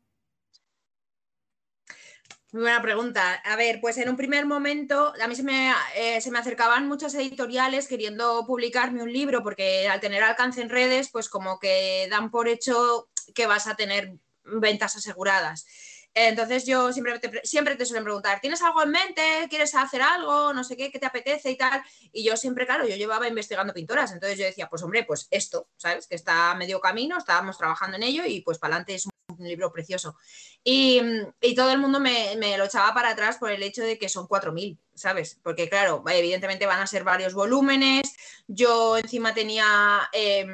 Muy 2.51 2.63
buena 2.63 2.81
pregunta. 2.81 3.35
A 3.45 3.55
ver, 3.55 3.79
pues 3.79 3.97
en 3.97 4.09
un 4.09 4.17
primer 4.17 4.45
momento 4.45 5.13
a 5.21 5.27
mí 5.27 5.35
se 5.35 5.43
me, 5.43 5.73
eh, 5.95 6.19
se 6.19 6.31
me 6.31 6.39
acercaban 6.39 6.85
muchas 6.87 7.13
editoriales 7.15 7.87
queriendo 7.87 8.45
publicarme 8.45 9.01
un 9.01 9.11
libro 9.13 9.41
porque 9.41 9.87
al 9.87 10.01
tener 10.01 10.21
alcance 10.23 10.61
en 10.61 10.69
redes, 10.69 11.09
pues 11.09 11.29
como 11.29 11.59
que 11.59 12.07
dan 12.11 12.29
por 12.29 12.49
hecho 12.49 13.09
que 13.33 13.47
vas 13.47 13.67
a 13.67 13.75
tener 13.75 14.15
ventas 14.43 14.97
aseguradas. 14.97 15.65
Entonces 16.13 16.65
yo 16.65 16.91
siempre 16.91 17.17
te, 17.19 17.29
pre- 17.29 17.41
siempre 17.45 17.77
te 17.77 17.85
suelen 17.85 18.03
preguntar, 18.03 18.41
¿tienes 18.41 18.61
algo 18.61 18.83
en 18.83 18.91
mente? 18.91 19.21
¿Quieres 19.49 19.73
hacer 19.75 20.01
algo? 20.01 20.51
No 20.53 20.65
sé 20.65 20.75
qué, 20.75 20.91
¿qué 20.91 20.99
te 20.99 21.05
apetece 21.05 21.51
y 21.51 21.57
tal? 21.57 21.81
Y 22.11 22.25
yo 22.25 22.35
siempre, 22.35 22.65
claro, 22.65 22.85
yo 22.85 22.97
llevaba 22.97 23.29
investigando 23.29 23.73
pintoras, 23.73 24.11
entonces 24.11 24.37
yo 24.37 24.43
decía, 24.43 24.67
pues 24.67 24.83
hombre, 24.83 25.05
pues 25.05 25.27
esto, 25.31 25.69
¿sabes? 25.77 26.07
Que 26.07 26.15
está 26.15 26.51
a 26.51 26.55
medio 26.55 26.81
camino, 26.81 27.17
estábamos 27.17 27.57
trabajando 27.57 27.95
en 27.95 28.03
ello 28.03 28.25
y 28.25 28.41
pues 28.41 28.57
para 28.59 28.75
adelante 28.75 28.95
es 28.95 29.07
un, 29.37 29.47
libro 29.47 29.71
precioso. 29.71 30.15
Y, 30.63 31.01
y 31.41 31.55
todo 31.55 31.71
el 31.71 31.79
mundo 31.79 31.99
me, 31.99 32.35
me 32.37 32.57
lo 32.57 32.65
echaba 32.65 32.93
para 32.93 33.09
atrás 33.09 33.37
por 33.37 33.51
el 33.51 33.63
hecho 33.63 33.83
de 33.83 33.97
que 33.97 34.09
son 34.09 34.27
4.000, 34.27 34.77
¿sabes? 34.93 35.39
Porque 35.43 35.69
claro, 35.69 36.03
evidentemente 36.07 36.65
van 36.65 36.79
a 36.79 36.87
ser 36.87 37.03
varios 37.03 37.33
volúmenes. 37.33 38.15
Yo 38.47 38.97
encima 38.97 39.33
tenía 39.33 40.09
eh, 40.13 40.45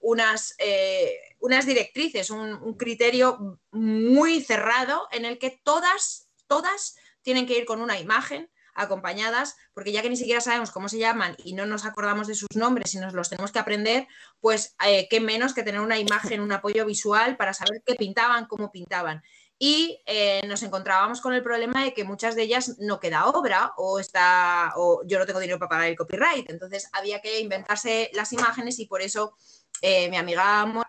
unas, 0.00 0.54
eh, 0.58 1.18
unas 1.40 1.66
directrices, 1.66 2.30
un, 2.30 2.54
un 2.54 2.74
criterio 2.74 3.60
muy 3.72 4.42
cerrado 4.42 5.08
en 5.12 5.24
el 5.24 5.38
que 5.38 5.60
todas, 5.62 6.28
todas 6.46 6.96
tienen 7.22 7.46
que 7.46 7.58
ir 7.58 7.64
con 7.64 7.80
una 7.80 7.98
imagen 7.98 8.50
acompañadas, 8.74 9.56
porque 9.72 9.92
ya 9.92 10.02
que 10.02 10.10
ni 10.10 10.16
siquiera 10.16 10.40
sabemos 10.40 10.70
cómo 10.70 10.88
se 10.88 10.98
llaman 10.98 11.36
y 11.44 11.54
no 11.54 11.66
nos 11.66 11.84
acordamos 11.84 12.26
de 12.26 12.34
sus 12.34 12.48
nombres 12.54 12.94
y 12.94 12.98
nos 12.98 13.14
los 13.14 13.28
tenemos 13.28 13.52
que 13.52 13.58
aprender, 13.58 14.06
pues 14.40 14.76
eh, 14.86 15.08
qué 15.08 15.20
menos 15.20 15.54
que 15.54 15.62
tener 15.62 15.80
una 15.80 15.98
imagen, 15.98 16.40
un 16.40 16.52
apoyo 16.52 16.84
visual 16.84 17.36
para 17.36 17.54
saber 17.54 17.82
qué 17.84 17.94
pintaban, 17.94 18.46
cómo 18.46 18.70
pintaban. 18.70 19.22
Y 19.58 20.02
eh, 20.06 20.42
nos 20.48 20.62
encontrábamos 20.62 21.20
con 21.20 21.32
el 21.32 21.42
problema 21.42 21.84
de 21.84 21.94
que 21.94 22.04
muchas 22.04 22.34
de 22.34 22.42
ellas 22.42 22.76
no 22.80 22.98
queda 22.98 23.26
obra 23.26 23.72
o 23.76 24.00
está 24.00 24.72
o 24.76 25.02
yo 25.06 25.18
no 25.18 25.26
tengo 25.26 25.38
dinero 25.38 25.58
para 25.58 25.68
pagar 25.68 25.88
el 25.88 25.96
copyright. 25.96 26.50
Entonces 26.50 26.88
había 26.92 27.20
que 27.20 27.40
inventarse 27.40 28.10
las 28.14 28.32
imágenes 28.32 28.78
y 28.80 28.86
por 28.86 29.00
eso 29.00 29.36
eh, 29.80 30.10
mi 30.10 30.16
amiga 30.16 30.66
Mor 30.66 30.86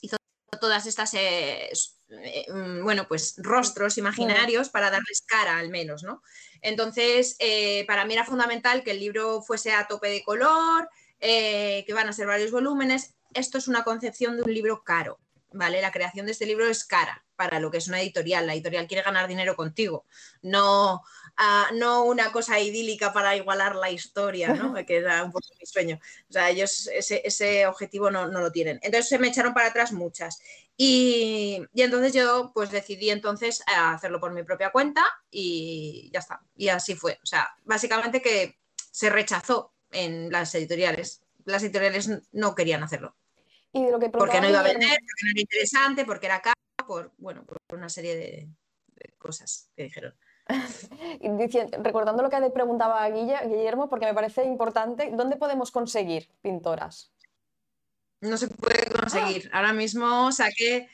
hizo 0.00 0.16
todas 0.60 0.86
estas 0.86 1.14
eh, 2.10 2.46
mm, 2.48 2.82
bueno, 2.82 3.06
pues 3.06 3.34
rostros 3.38 3.96
imaginarios 3.98 4.68
para 4.68 4.90
darles 4.90 5.22
cara 5.26 5.58
al 5.58 5.70
menos, 5.70 6.02
¿no? 6.02 6.22
Entonces, 6.62 7.36
eh, 7.38 7.84
para 7.86 8.04
mí 8.04 8.14
era 8.14 8.24
fundamental 8.24 8.82
que 8.82 8.92
el 8.92 9.00
libro 9.00 9.42
fuese 9.42 9.72
a 9.72 9.86
tope 9.86 10.08
de 10.08 10.22
color, 10.22 10.88
eh, 11.20 11.84
que 11.86 11.94
van 11.94 12.08
a 12.08 12.12
ser 12.12 12.26
varios 12.26 12.50
volúmenes. 12.50 13.14
Esto 13.34 13.58
es 13.58 13.68
una 13.68 13.84
concepción 13.84 14.36
de 14.36 14.42
un 14.42 14.52
libro 14.52 14.82
caro, 14.82 15.18
¿vale? 15.52 15.80
La 15.80 15.92
creación 15.92 16.26
de 16.26 16.32
este 16.32 16.46
libro 16.46 16.68
es 16.68 16.84
cara 16.84 17.24
para 17.40 17.58
lo 17.58 17.70
que 17.70 17.78
es 17.78 17.88
una 17.88 18.02
editorial. 18.02 18.46
La 18.46 18.52
editorial 18.52 18.86
quiere 18.86 19.02
ganar 19.02 19.26
dinero 19.26 19.56
contigo, 19.56 20.04
no, 20.42 21.02
ah, 21.38 21.70
no 21.72 22.04
una 22.04 22.30
cosa 22.32 22.60
idílica 22.60 23.14
para 23.14 23.34
igualar 23.34 23.76
la 23.76 23.90
historia, 23.90 24.52
¿no? 24.52 24.74
que 24.86 24.98
era 24.98 25.24
un 25.24 25.32
poco 25.32 25.46
mi 25.58 25.64
sueño. 25.64 25.98
O 26.28 26.32
sea, 26.34 26.50
ellos 26.50 26.90
ese, 26.92 27.22
ese 27.24 27.66
objetivo 27.66 28.10
no, 28.10 28.28
no, 28.28 28.42
lo 28.42 28.52
tienen. 28.52 28.78
Entonces 28.82 29.08
se 29.08 29.18
me 29.18 29.28
echaron 29.28 29.54
para 29.54 29.68
atrás 29.68 29.90
muchas. 29.92 30.38
Y, 30.76 31.62
y, 31.72 31.80
entonces 31.80 32.12
yo 32.12 32.50
pues 32.52 32.70
decidí 32.70 33.08
entonces 33.08 33.62
hacerlo 33.66 34.20
por 34.20 34.32
mi 34.32 34.42
propia 34.42 34.70
cuenta 34.70 35.02
y 35.30 36.10
ya 36.12 36.18
está. 36.18 36.42
Y 36.56 36.68
así 36.68 36.94
fue. 36.94 37.18
O 37.22 37.26
sea, 37.26 37.48
básicamente 37.64 38.20
que 38.20 38.58
se 38.90 39.08
rechazó 39.08 39.72
en 39.92 40.30
las 40.30 40.54
editoriales. 40.54 41.22
Las 41.46 41.62
editoriales 41.62 42.10
no 42.32 42.54
querían 42.54 42.82
hacerlo. 42.82 43.16
Y 43.72 43.84
de 43.84 43.92
lo 43.92 43.98
que 43.98 44.10
porque 44.10 44.42
no 44.42 44.48
iba 44.50 44.60
a 44.60 44.64
vender, 44.64 44.98
porque 44.98 45.24
no 45.24 45.30
era 45.30 45.40
interesante, 45.40 46.04
porque 46.04 46.26
era 46.26 46.42
caro, 46.42 46.60
por, 46.90 47.12
bueno, 47.18 47.44
por 47.44 47.58
una 47.70 47.88
serie 47.88 48.16
de, 48.16 48.48
de 48.96 49.14
cosas 49.16 49.70
que 49.76 49.84
dijeron. 49.84 50.12
recordando 51.84 52.20
lo 52.20 52.28
que 52.28 52.50
preguntaba 52.52 53.08
Guillermo, 53.08 53.88
porque 53.88 54.06
me 54.06 54.14
parece 54.14 54.42
importante, 54.42 55.12
¿dónde 55.12 55.36
podemos 55.36 55.70
conseguir 55.70 56.28
pintoras? 56.42 57.12
No 58.20 58.36
se 58.36 58.48
puede 58.48 58.90
conseguir. 58.90 59.48
Ah. 59.52 59.58
Ahora 59.58 59.72
mismo 59.72 60.32
saqué, 60.32 60.88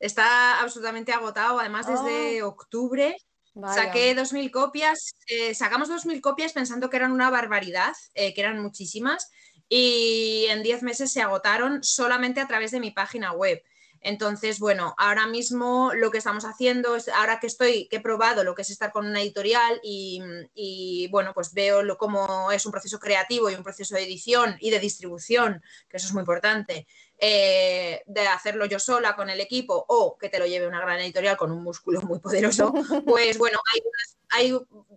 está 0.00 0.62
absolutamente 0.62 1.12
agotado, 1.12 1.60
además 1.60 1.86
desde 1.86 2.40
ah. 2.40 2.46
octubre. 2.46 3.14
Vaya. 3.52 3.74
Saqué 3.74 4.16
2.000 4.16 4.50
copias, 4.50 5.14
eh, 5.26 5.54
sacamos 5.54 5.90
2.000 5.90 6.22
copias 6.22 6.54
pensando 6.54 6.88
que 6.88 6.96
eran 6.96 7.12
una 7.12 7.28
barbaridad, 7.28 7.92
eh, 8.14 8.32
que 8.32 8.40
eran 8.40 8.62
muchísimas, 8.62 9.30
y 9.68 10.46
en 10.48 10.62
10 10.62 10.82
meses 10.82 11.12
se 11.12 11.20
agotaron 11.20 11.84
solamente 11.84 12.40
a 12.40 12.48
través 12.48 12.70
de 12.70 12.80
mi 12.80 12.90
página 12.90 13.32
web. 13.32 13.62
Entonces, 14.02 14.58
bueno, 14.58 14.94
ahora 14.98 15.26
mismo 15.26 15.92
lo 15.94 16.10
que 16.10 16.18
estamos 16.18 16.44
haciendo 16.44 16.96
es, 16.96 17.08
ahora 17.08 17.38
que 17.38 17.46
estoy, 17.46 17.86
que 17.88 17.96
he 17.96 18.00
probado 18.00 18.42
lo 18.42 18.54
que 18.54 18.62
es 18.62 18.70
estar 18.70 18.92
con 18.92 19.06
una 19.06 19.22
editorial 19.22 19.80
y, 19.82 20.20
y 20.54 21.08
bueno, 21.08 21.32
pues 21.32 21.54
veo 21.54 21.82
lo, 21.82 21.96
cómo 21.96 22.50
es 22.50 22.66
un 22.66 22.72
proceso 22.72 22.98
creativo 22.98 23.48
y 23.48 23.54
un 23.54 23.62
proceso 23.62 23.94
de 23.94 24.02
edición 24.02 24.56
y 24.60 24.70
de 24.70 24.80
distribución, 24.80 25.62
que 25.88 25.98
eso 25.98 26.08
es 26.08 26.12
muy 26.12 26.22
importante, 26.22 26.86
eh, 27.18 28.02
de 28.06 28.26
hacerlo 28.26 28.66
yo 28.66 28.80
sola 28.80 29.14
con 29.14 29.30
el 29.30 29.38
equipo 29.38 29.84
o 29.86 30.18
que 30.18 30.28
te 30.28 30.40
lo 30.40 30.46
lleve 30.46 30.66
una 30.66 30.80
gran 30.80 30.98
editorial 30.98 31.36
con 31.36 31.52
un 31.52 31.62
músculo 31.62 32.02
muy 32.02 32.18
poderoso, 32.18 32.72
pues 33.06 33.38
bueno, 33.38 33.60
hay, 33.72 33.80
hay, 34.32 34.52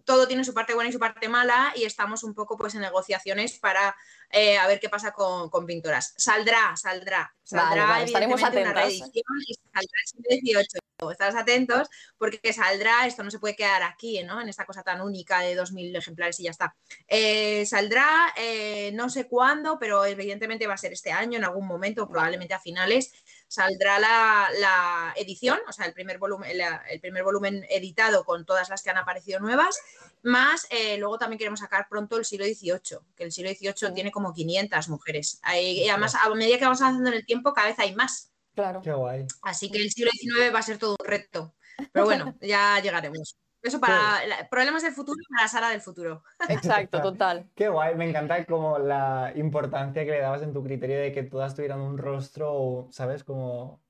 todo 0.06 0.28
tiene 0.28 0.44
su 0.44 0.54
parte 0.54 0.74
buena 0.74 0.90
y 0.90 0.94
su 0.94 1.00
parte 1.00 1.30
mala 1.30 1.74
y 1.76 1.84
estamos 1.84 2.24
un 2.24 2.34
poco 2.34 2.58
pues 2.58 2.74
en 2.76 2.82
negociaciones 2.82 3.60
para 3.60 3.96
eh, 4.32 4.58
a 4.58 4.68
ver 4.68 4.80
qué 4.80 4.90
pasa 4.90 5.12
con, 5.12 5.50
con, 5.50 5.66
pintoras. 5.66 6.14
Saldrá, 6.18 6.76
saldrá, 6.76 7.34
saldrá 7.44 7.86
vale, 7.86 8.06
estaremos 8.06 8.42
atentos. 8.42 8.72
una 8.72 8.82
reedición 8.82 9.24
y 9.48 9.54
saldrá 9.54 10.00
el 10.30 10.40
18. 10.42 10.80
Estás 11.12 11.36
atentos 11.36 11.90
porque 12.18 12.54
saldrá, 12.54 13.06
esto 13.06 13.24
no 13.24 13.30
se 13.30 13.40
puede 13.40 13.56
quedar 13.56 13.84
aquí, 13.84 14.24
¿no? 14.24 14.42
En 14.42 14.48
esta 14.48 14.66
cosa 14.66 14.82
tan 14.82 15.02
única 15.02 15.42
de 15.42 15.58
2.000 15.58 15.98
ejemplares 15.98 16.40
y 16.40 16.44
ya 16.44 16.52
está. 16.52 16.76
Eh, 17.08 17.66
saldrá, 17.66 18.34
eh, 18.38 18.92
no 18.94 19.10
sé 19.10 19.28
cuándo, 19.28 19.78
pero 19.78 20.06
evidentemente 20.06 20.68
va 20.68 20.76
a 20.76 20.78
ser 20.78 20.94
este 20.94 21.12
año, 21.12 21.38
en 21.38 21.44
algún 21.44 21.68
momento, 21.68 22.08
probablemente 22.08 22.54
a 22.54 22.60
finales, 22.60 23.12
saldrá 23.48 24.00
la, 24.00 24.50
la 24.60 25.14
edición, 25.16 25.60
o 25.68 25.72
sea, 25.72 25.86
el 25.86 25.94
primer, 25.94 26.18
volumen, 26.18 26.58
la, 26.58 26.84
el 26.90 27.00
primer 27.00 27.24
volumen 27.24 27.66
editado 27.70 28.24
con 28.24 28.46
todas 28.46 28.70
las 28.70 28.82
que 28.84 28.90
han 28.90 28.98
aparecido 28.98 29.40
nuevas, 29.40 29.78
más 30.24 30.68
eh, 30.70 30.98
luego 30.98 31.18
también 31.18 31.38
queremos 31.38 31.60
sacar 31.60 31.88
pronto 31.90 32.18
el 32.18 32.26
siglo 32.26 32.46
XVIII, 32.46 33.00
que 33.16 33.24
el 33.24 33.32
siglo 33.32 33.52
XVIII 33.52 33.94
tiene 33.94 34.12
como 34.12 34.34
500 34.34 34.90
mujeres. 34.90 35.40
y 35.54 35.88
además, 35.88 36.16
a 36.16 36.30
medida 36.34 36.58
que 36.58 36.66
vamos 36.66 36.82
avanzando 36.82 37.10
en 37.10 37.16
el 37.16 37.26
tiempo, 37.26 37.54
cada 37.54 37.68
vez 37.68 37.80
hay 37.80 37.96
más. 37.96 38.32
Claro. 38.56 38.82
Qué 38.82 38.94
guay. 38.94 39.28
Así 39.42 39.70
que 39.70 39.80
el 39.80 39.92
siglo 39.92 40.12
XIX 40.12 40.54
va 40.54 40.60
a 40.60 40.64
ser 40.64 40.78
todo 40.78 40.96
un 41.00 41.06
reto. 41.06 41.54
Pero 41.92 42.06
bueno, 42.06 42.36
ya 42.42 42.80
llegaremos. 42.80 43.36
Eso 43.66 43.80
para 43.80 44.20
problemas 44.52 44.84
del 44.84 44.94
futuro 44.94 45.18
para 45.28 45.44
la 45.44 45.48
sala 45.48 45.70
del 45.72 45.82
futuro. 45.82 46.24
Exacto, 46.50 47.02
total. 47.02 47.50
Qué 47.56 47.68
guay, 47.68 47.96
me 47.96 48.08
encanta 48.08 48.46
como 48.46 48.78
la 48.78 49.34
importancia 49.36 50.06
que 50.06 50.12
le 50.12 50.20
dabas 50.20 50.44
en 50.44 50.54
tu 50.54 50.64
criterio 50.64 51.00
de 51.00 51.12
que 51.12 51.24
todas 51.24 51.56
tuvieran 51.56 51.82
un 51.82 51.98
rostro, 51.98 52.88
¿sabes? 52.92 53.24
Como 53.24 53.82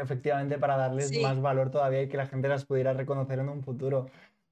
efectivamente 0.00 0.58
para 0.58 0.76
darles 0.76 1.08
sí. 1.08 1.20
más 1.20 1.40
valor 1.40 1.72
todavía 1.72 2.02
y 2.02 2.08
que 2.08 2.16
la 2.16 2.26
gente 2.26 2.46
las 2.46 2.64
pudiera 2.64 2.92
reconocer 2.92 3.40
en 3.40 3.48
un 3.48 3.64
futuro. 3.64 4.06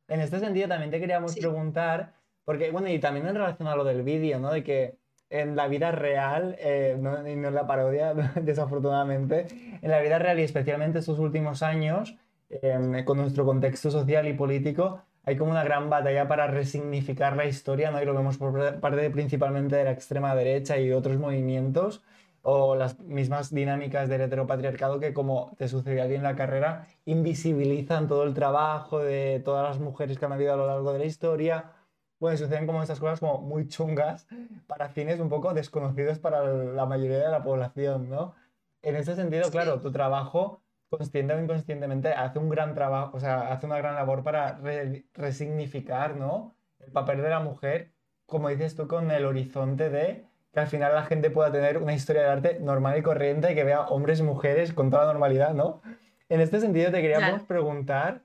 En 0.08 0.20
este 0.20 0.40
sentido 0.40 0.66
también 0.66 0.90
te 0.90 0.98
queríamos 0.98 1.34
sí. 1.34 1.40
preguntar, 1.40 2.14
porque 2.44 2.72
bueno, 2.72 2.88
y 2.88 2.98
también 2.98 3.28
en 3.28 3.36
relación 3.36 3.68
a 3.68 3.76
lo 3.76 3.84
del 3.84 4.02
vídeo, 4.02 4.40
¿no? 4.40 4.50
De 4.50 4.64
que 4.64 4.98
en 5.30 5.54
la 5.54 5.68
vida 5.68 5.92
real, 5.92 6.56
eh, 6.58 6.96
no, 6.98 7.26
y 7.28 7.36
no 7.36 7.48
en 7.48 7.54
la 7.54 7.66
parodia, 7.66 8.12
desafortunadamente, 8.42 9.46
en 9.80 9.90
la 9.90 10.00
vida 10.00 10.18
real 10.18 10.40
y 10.40 10.42
especialmente 10.42 10.98
estos 10.98 11.20
últimos 11.20 11.62
años, 11.62 12.16
eh, 12.50 13.02
con 13.04 13.18
nuestro 13.18 13.44
contexto 13.44 13.90
social 13.90 14.26
y 14.28 14.34
político, 14.34 15.02
hay 15.24 15.36
como 15.36 15.50
una 15.50 15.64
gran 15.64 15.88
batalla 15.88 16.28
para 16.28 16.46
resignificar 16.46 17.36
la 17.36 17.46
historia, 17.46 17.90
¿no? 17.90 18.00
Y 18.02 18.04
lo 18.04 18.14
vemos 18.14 18.36
por 18.36 18.80
parte 18.80 19.10
principalmente 19.10 19.76
de 19.76 19.84
la 19.84 19.92
extrema 19.92 20.34
derecha 20.34 20.78
y 20.78 20.92
otros 20.92 21.18
movimientos, 21.18 22.02
o 22.42 22.76
las 22.76 23.00
mismas 23.00 23.54
dinámicas 23.54 24.08
del 24.10 24.20
heteropatriarcado 24.20 25.00
que, 25.00 25.14
como 25.14 25.54
te 25.56 25.66
sucedió 25.66 26.04
a 26.04 26.06
ti 26.06 26.14
en 26.14 26.22
la 26.22 26.36
carrera, 26.36 26.86
invisibilizan 27.06 28.06
todo 28.06 28.24
el 28.24 28.34
trabajo 28.34 28.98
de 28.98 29.40
todas 29.42 29.66
las 29.66 29.80
mujeres 29.80 30.18
que 30.18 30.26
han 30.26 30.32
habido 30.32 30.52
a 30.52 30.56
lo 30.56 30.66
largo 30.66 30.92
de 30.92 30.98
la 30.98 31.06
historia, 31.06 31.72
bueno, 32.20 32.36
suceden 32.36 32.66
como 32.66 32.82
estas 32.82 33.00
cosas 33.00 33.20
como 33.20 33.40
muy 33.40 33.68
chungas 33.68 34.26
para 34.66 34.88
fines 34.88 35.20
un 35.20 35.28
poco 35.28 35.52
desconocidos 35.54 36.18
para 36.18 36.42
la 36.44 36.86
mayoría 36.86 37.18
de 37.18 37.28
la 37.30 37.42
población, 37.42 38.08
¿no? 38.08 38.34
En 38.82 38.96
ese 38.96 39.14
sentido, 39.14 39.50
claro, 39.50 39.80
tu 39.80 39.90
trabajo, 39.90 40.62
consciente 40.96 41.34
o 41.34 41.40
inconscientemente, 41.40 42.12
hace 42.12 42.38
un 42.38 42.48
gran 42.48 42.74
trabajo, 42.74 43.16
o 43.16 43.20
sea, 43.20 43.52
hace 43.52 43.66
una 43.66 43.78
gran 43.78 43.94
labor 43.94 44.22
para 44.22 44.58
re 44.58 45.06
resignificar, 45.14 46.16
¿no? 46.16 46.56
El 46.80 46.92
papel 46.92 47.22
de 47.22 47.30
la 47.30 47.40
mujer, 47.40 47.92
como 48.26 48.48
dices 48.48 48.74
tú, 48.74 48.88
con 48.88 49.10
el 49.10 49.24
horizonte 49.24 49.90
de 49.90 50.24
que 50.52 50.60
al 50.60 50.66
final 50.66 50.94
la 50.94 51.04
gente 51.04 51.30
pueda 51.30 51.50
tener 51.50 51.78
una 51.78 51.94
historia 51.94 52.22
de 52.22 52.28
arte 52.28 52.60
normal 52.60 52.98
y 52.98 53.02
corriente 53.02 53.50
y 53.50 53.54
que 53.54 53.64
vea 53.64 53.82
hombres 53.82 54.20
y 54.20 54.22
mujeres 54.22 54.72
con 54.72 54.90
toda 54.90 55.04
la 55.04 55.12
normalidad, 55.12 55.54
¿no? 55.54 55.82
En 56.28 56.40
este 56.40 56.60
sentido, 56.60 56.90
te 56.90 57.02
queríamos 57.02 57.28
claro. 57.28 57.46
preguntar 57.46 58.22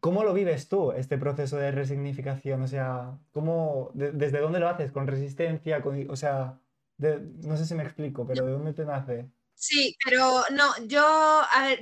¿Cómo 0.00 0.24
lo 0.24 0.34
vives 0.34 0.68
tú, 0.68 0.92
este 0.92 1.18
proceso 1.18 1.56
de 1.56 1.70
resignificación? 1.70 2.62
O 2.62 2.66
sea, 2.66 3.18
¿cómo, 3.32 3.90
de, 3.94 4.12
¿desde 4.12 4.40
dónde 4.40 4.58
lo 4.60 4.68
haces? 4.68 4.92
¿Con 4.92 5.06
resistencia? 5.06 5.82
Con, 5.82 6.10
o 6.10 6.16
sea, 6.16 6.58
de, 6.96 7.20
no 7.42 7.56
sé 7.56 7.66
si 7.66 7.74
me 7.74 7.84
explico, 7.84 8.26
pero 8.26 8.44
¿de 8.46 8.52
dónde 8.52 8.72
te 8.72 8.84
nace? 8.84 9.28
Sí, 9.54 9.96
pero 10.04 10.44
no, 10.50 10.72
yo, 10.86 11.04
a 11.04 11.66
ver, 11.66 11.80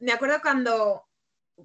me 0.00 0.12
acuerdo 0.12 0.40
cuando, 0.40 1.04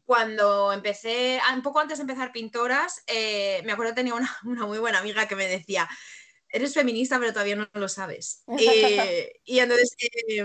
cuando 0.05 0.73
empecé, 0.73 1.39
un 1.53 1.62
poco 1.62 1.79
antes 1.79 1.97
de 1.97 2.03
empezar 2.03 2.31
Pintoras, 2.31 3.03
eh, 3.08 3.62
me 3.65 3.71
acuerdo 3.71 3.91
que 3.91 3.97
tenía 3.97 4.15
una, 4.15 4.29
una 4.45 4.65
muy 4.65 4.79
buena 4.79 4.99
amiga 4.99 5.27
que 5.27 5.36
me 5.36 5.47
decía, 5.47 5.88
eres 6.55 6.73
feminista, 6.73 7.19
pero 7.19 7.34
todavía 7.34 7.58
no 7.58 7.67
lo 7.73 7.89
sabes. 7.89 8.43
Eh, 8.58 9.34
y 9.43 9.60
entonces 9.60 9.95
eh, 9.99 10.43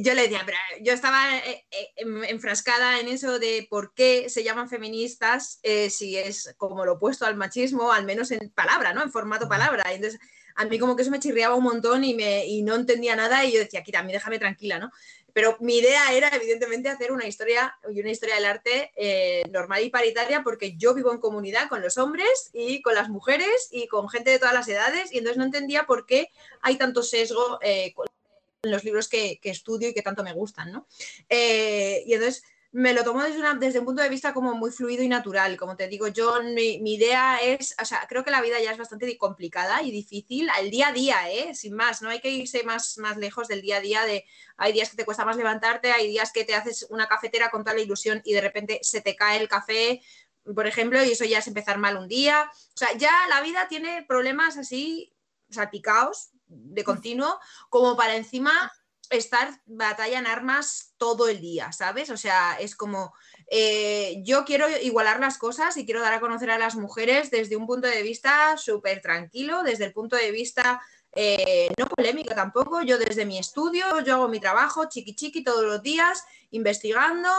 yo 0.00 0.14
le 0.14 0.22
decía, 0.22 0.42
pero 0.44 0.58
yo 0.82 0.92
estaba 0.92 1.38
eh, 1.38 1.64
eh, 1.70 2.04
enfrascada 2.28 3.00
en 3.00 3.08
eso 3.08 3.38
de 3.38 3.66
por 3.70 3.94
qué 3.94 4.28
se 4.28 4.42
llaman 4.42 4.68
feministas 4.68 5.60
si 5.90 6.16
es 6.16 6.54
como 6.56 6.84
lo 6.84 6.94
opuesto 6.94 7.26
al 7.26 7.36
machismo, 7.36 7.92
al 7.92 8.04
menos 8.04 8.30
en 8.30 8.50
palabra, 8.50 8.92
¿no? 8.92 9.02
En 9.02 9.12
formato 9.12 9.48
palabra. 9.48 9.84
Y 9.92 9.96
entonces 9.96 10.20
a 10.56 10.64
mí 10.64 10.78
como 10.78 10.96
que 10.96 11.02
eso 11.02 11.10
me 11.10 11.20
chirriaba 11.20 11.54
un 11.54 11.64
montón 11.64 12.02
y, 12.02 12.14
me, 12.14 12.46
y 12.46 12.62
no 12.62 12.74
entendía 12.74 13.14
nada 13.14 13.44
y 13.44 13.52
yo 13.52 13.60
decía, 13.60 13.82
Kira, 13.82 14.00
a 14.00 14.02
mí 14.02 14.12
déjame 14.12 14.38
tranquila, 14.38 14.78
¿no? 14.78 14.90
Pero 15.34 15.58
mi 15.60 15.76
idea 15.76 16.14
era, 16.14 16.28
evidentemente, 16.30 16.88
hacer 16.88 17.12
una 17.12 17.26
historia 17.26 17.76
y 17.92 18.00
una 18.00 18.10
historia 18.10 18.36
del 18.36 18.46
arte 18.46 18.90
eh, 18.96 19.42
normal 19.50 19.84
y 19.84 19.90
paritaria, 19.90 20.42
porque 20.42 20.76
yo 20.78 20.94
vivo 20.94 21.12
en 21.12 21.18
comunidad 21.18 21.68
con 21.68 21.82
los 21.82 21.98
hombres 21.98 22.50
y 22.54 22.80
con 22.80 22.94
las 22.94 23.10
mujeres 23.10 23.68
y 23.70 23.86
con 23.86 24.08
gente 24.08 24.30
de 24.30 24.38
todas 24.38 24.54
las 24.54 24.66
edades, 24.66 25.12
y 25.12 25.18
entonces 25.18 25.36
no 25.36 25.44
entendía 25.44 25.84
por 25.84 26.06
qué 26.06 26.30
hay 26.62 26.76
tanto 26.76 27.02
sesgo 27.02 27.58
eh, 27.60 27.94
en 28.62 28.70
los 28.70 28.82
libros 28.82 29.08
que, 29.08 29.38
que, 29.38 29.50
estudio 29.50 29.90
y 29.90 29.94
que 29.94 30.00
tanto 30.00 30.24
me 30.24 30.32
gustan, 30.32 30.72
¿no? 30.72 30.86
Eh, 31.28 32.02
y 32.06 32.14
entonces 32.14 32.42
me 32.76 32.92
lo 32.92 33.04
tomo 33.04 33.22
desde, 33.22 33.40
desde, 33.58 33.78
un 33.78 33.86
punto 33.86 34.02
de 34.02 34.10
vista 34.10 34.34
como 34.34 34.54
muy 34.54 34.70
fluido 34.70 35.02
y 35.02 35.08
natural. 35.08 35.56
Como 35.56 35.76
te 35.76 35.88
digo, 35.88 36.08
yo, 36.08 36.42
mi, 36.42 36.78
mi, 36.80 36.96
idea 36.96 37.38
es, 37.38 37.74
o 37.80 37.86
sea, 37.86 38.04
creo 38.06 38.22
que 38.22 38.30
la 38.30 38.42
vida 38.42 38.60
ya 38.60 38.70
es 38.70 38.76
bastante 38.76 39.16
complicada 39.16 39.82
y 39.82 39.90
difícil, 39.90 40.50
al 40.50 40.70
día 40.70 40.88
a 40.88 40.92
día, 40.92 41.30
¿eh? 41.30 41.54
sin 41.54 41.72
más, 41.72 42.02
no 42.02 42.10
hay 42.10 42.20
que 42.20 42.28
irse 42.28 42.64
más, 42.64 42.98
más 42.98 43.16
lejos 43.16 43.48
del 43.48 43.62
día 43.62 43.78
a 43.78 43.80
día 43.80 44.04
de, 44.04 44.26
hay 44.58 44.74
días 44.74 44.90
que 44.90 44.96
te 44.98 45.06
cuesta 45.06 45.24
más 45.24 45.38
levantarte, 45.38 45.90
hay 45.90 46.06
días 46.08 46.32
que 46.32 46.44
te 46.44 46.54
haces 46.54 46.86
una 46.90 47.08
cafetera 47.08 47.48
con 47.50 47.64
toda 47.64 47.76
la 47.76 47.80
ilusión 47.80 48.20
y 48.26 48.34
de 48.34 48.42
repente 48.42 48.78
se 48.82 49.00
te 49.00 49.16
cae 49.16 49.40
el 49.40 49.48
café, 49.48 50.02
por 50.54 50.66
ejemplo, 50.66 51.02
y 51.02 51.12
eso 51.12 51.24
ya 51.24 51.38
es 51.38 51.46
empezar 51.46 51.78
mal 51.78 51.96
un 51.96 52.08
día. 52.08 52.50
O 52.52 52.76
sea, 52.76 52.94
ya 52.98 53.10
la 53.30 53.40
vida 53.40 53.68
tiene 53.68 54.04
problemas 54.06 54.58
así 54.58 55.14
salpicados 55.48 56.28
de 56.46 56.84
continuo, 56.84 57.40
como 57.70 57.96
para 57.96 58.16
encima 58.16 58.70
estar 59.10 59.60
batalla 59.66 60.18
en 60.18 60.26
armas 60.26 60.94
todo 60.96 61.28
el 61.28 61.40
día, 61.40 61.72
¿sabes? 61.72 62.10
O 62.10 62.16
sea, 62.16 62.56
es 62.58 62.74
como 62.74 63.12
eh, 63.48 64.22
yo 64.24 64.44
quiero 64.44 64.66
igualar 64.82 65.20
las 65.20 65.38
cosas 65.38 65.76
y 65.76 65.84
quiero 65.84 66.00
dar 66.00 66.14
a 66.14 66.20
conocer 66.20 66.50
a 66.50 66.58
las 66.58 66.74
mujeres 66.76 67.30
desde 67.30 67.56
un 67.56 67.66
punto 67.66 67.86
de 67.86 68.02
vista 68.02 68.56
súper 68.56 69.00
tranquilo, 69.00 69.62
desde 69.62 69.84
el 69.84 69.92
punto 69.92 70.16
de 70.16 70.30
vista 70.30 70.80
eh, 71.12 71.68
no 71.78 71.86
polémica 71.86 72.34
tampoco. 72.34 72.82
Yo 72.82 72.98
desde 72.98 73.24
mi 73.24 73.38
estudio, 73.38 74.00
yo 74.00 74.14
hago 74.14 74.28
mi 74.28 74.40
trabajo 74.40 74.88
chiqui 74.88 75.14
chiqui 75.14 75.44
todos 75.44 75.64
los 75.64 75.82
días, 75.82 76.24
investigando, 76.50 77.30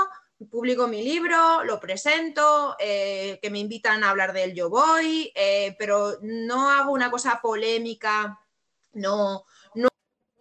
publico 0.50 0.88
mi 0.88 1.04
libro, 1.04 1.64
lo 1.64 1.80
presento, 1.80 2.76
eh, 2.80 3.40
que 3.42 3.50
me 3.50 3.60
invitan 3.60 4.04
a 4.04 4.12
hablar 4.12 4.34
de 4.34 4.44
él, 4.44 4.54
yo 4.54 4.70
voy, 4.70 5.34
pero 5.78 6.18
no 6.22 6.70
hago 6.70 6.92
una 6.92 7.12
cosa 7.12 7.40
polémica, 7.42 8.40
no 8.94 9.46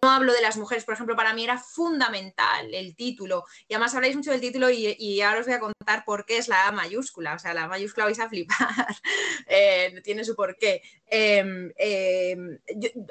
hablo 0.09 0.33
de 0.33 0.41
las 0.41 0.57
mujeres, 0.57 0.83
por 0.85 0.93
ejemplo, 0.93 1.15
para 1.15 1.33
mí 1.33 1.43
era 1.43 1.57
fundamental 1.57 2.73
el 2.73 2.95
título, 2.95 3.45
y 3.67 3.73
además 3.73 3.95
habláis 3.95 4.15
mucho 4.15 4.31
del 4.31 4.41
título 4.41 4.69
y, 4.69 5.21
ahora 5.21 5.39
os 5.39 5.45
voy 5.45 5.55
a 5.55 5.59
contar 5.59 6.03
por 6.05 6.25
qué 6.25 6.37
es 6.37 6.47
la 6.47 6.67
A 6.67 6.71
mayúscula, 6.71 7.35
o 7.35 7.39
sea, 7.39 7.53
la 7.53 7.67
mayúscula 7.67 8.05
vais 8.05 8.19
a 8.19 8.29
flipar, 8.29 8.57
eh, 9.47 10.01
tiene 10.03 10.23
su 10.23 10.35
porqué. 10.35 10.81
Eh, 11.09 12.37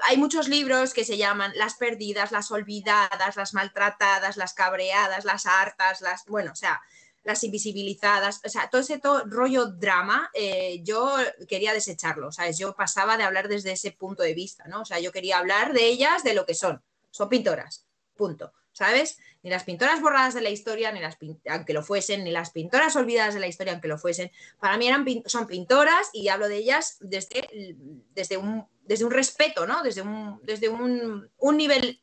hay 0.03 0.17
muchos 0.17 0.49
libros 0.49 0.93
que 0.95 1.05
se 1.05 1.17
llaman 1.17 1.53
Las 1.57 1.75
perdidas, 1.75 2.33
las 2.33 2.51
olvidadas, 2.51 3.37
las 3.37 3.55
maltratadas, 3.55 4.37
las 4.37 4.55
cabreadas, 4.55 5.25
las 5.25 5.47
hartas, 5.47 6.01
las, 6.01 6.25
bueno, 6.27 6.53
o 6.53 6.57
sea, 6.57 6.81
las 7.25 7.43
invisibilizadas, 7.43 8.41
o 8.45 8.49
sea, 8.49 8.71
todo 8.71 8.81
ese 8.81 8.99
to- 8.99 9.25
rollo 9.27 9.67
drama, 9.67 10.31
eh, 10.33 10.81
yo 10.85 11.13
quería 11.49 11.73
desecharlo, 11.73 12.31
¿sabes? 12.31 12.57
Yo 12.59 12.75
pasaba 12.77 13.17
de 13.17 13.25
hablar 13.25 13.49
desde 13.49 13.73
ese 13.73 13.91
punto 13.91 14.23
de 14.23 14.35
vista, 14.35 14.65
¿no? 14.69 14.83
O 14.83 14.85
sea, 14.85 15.01
yo 15.01 15.11
quería 15.11 15.39
hablar 15.39 15.73
de 15.73 15.87
ellas, 15.87 16.23
de 16.23 16.35
lo 16.35 16.47
que 16.47 16.55
son, 16.55 16.83
son 17.17 17.29
pintoras, 17.29 17.87
punto, 18.15 18.53
¿sabes? 18.73 19.19
Ni 19.43 19.51
las 19.51 19.65
pintoras 19.65 20.01
borradas 20.01 20.35
de 20.35 20.43
la 20.43 20.51
historia, 20.51 20.93
ni 20.93 21.01
las 21.01 21.17
aunque 21.49 21.73
lo 21.73 21.83
fuesen, 21.83 22.25
ni 22.25 22.31
las 22.31 22.51
pintoras 22.51 22.95
olvidadas 22.97 23.35
de 23.35 23.41
la 23.41 23.47
historia, 23.47 23.73
aunque 23.73 23.89
lo 23.89 23.99
fuesen, 23.99 24.31
para 24.61 24.77
mí 24.77 24.87
eran, 24.87 25.05
son 25.27 25.47
pintoras 25.47 26.11
y 26.13 26.29
hablo 26.29 26.49
de 26.49 26.57
ellas 26.57 26.99
desde, 27.01 27.77
desde, 28.15 28.37
un, 28.37 28.67
desde 28.83 29.05
un 29.05 29.11
respeto, 29.11 29.67
¿no? 29.67 29.83
Desde 29.83 30.03
un, 30.03 30.41
desde 30.43 30.69
un, 30.69 31.31
un 31.39 31.57
nivel 31.57 32.01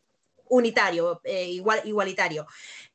unitario, 0.49 1.21
eh, 1.23 1.45
igual, 1.49 1.81
igualitario. 1.85 2.47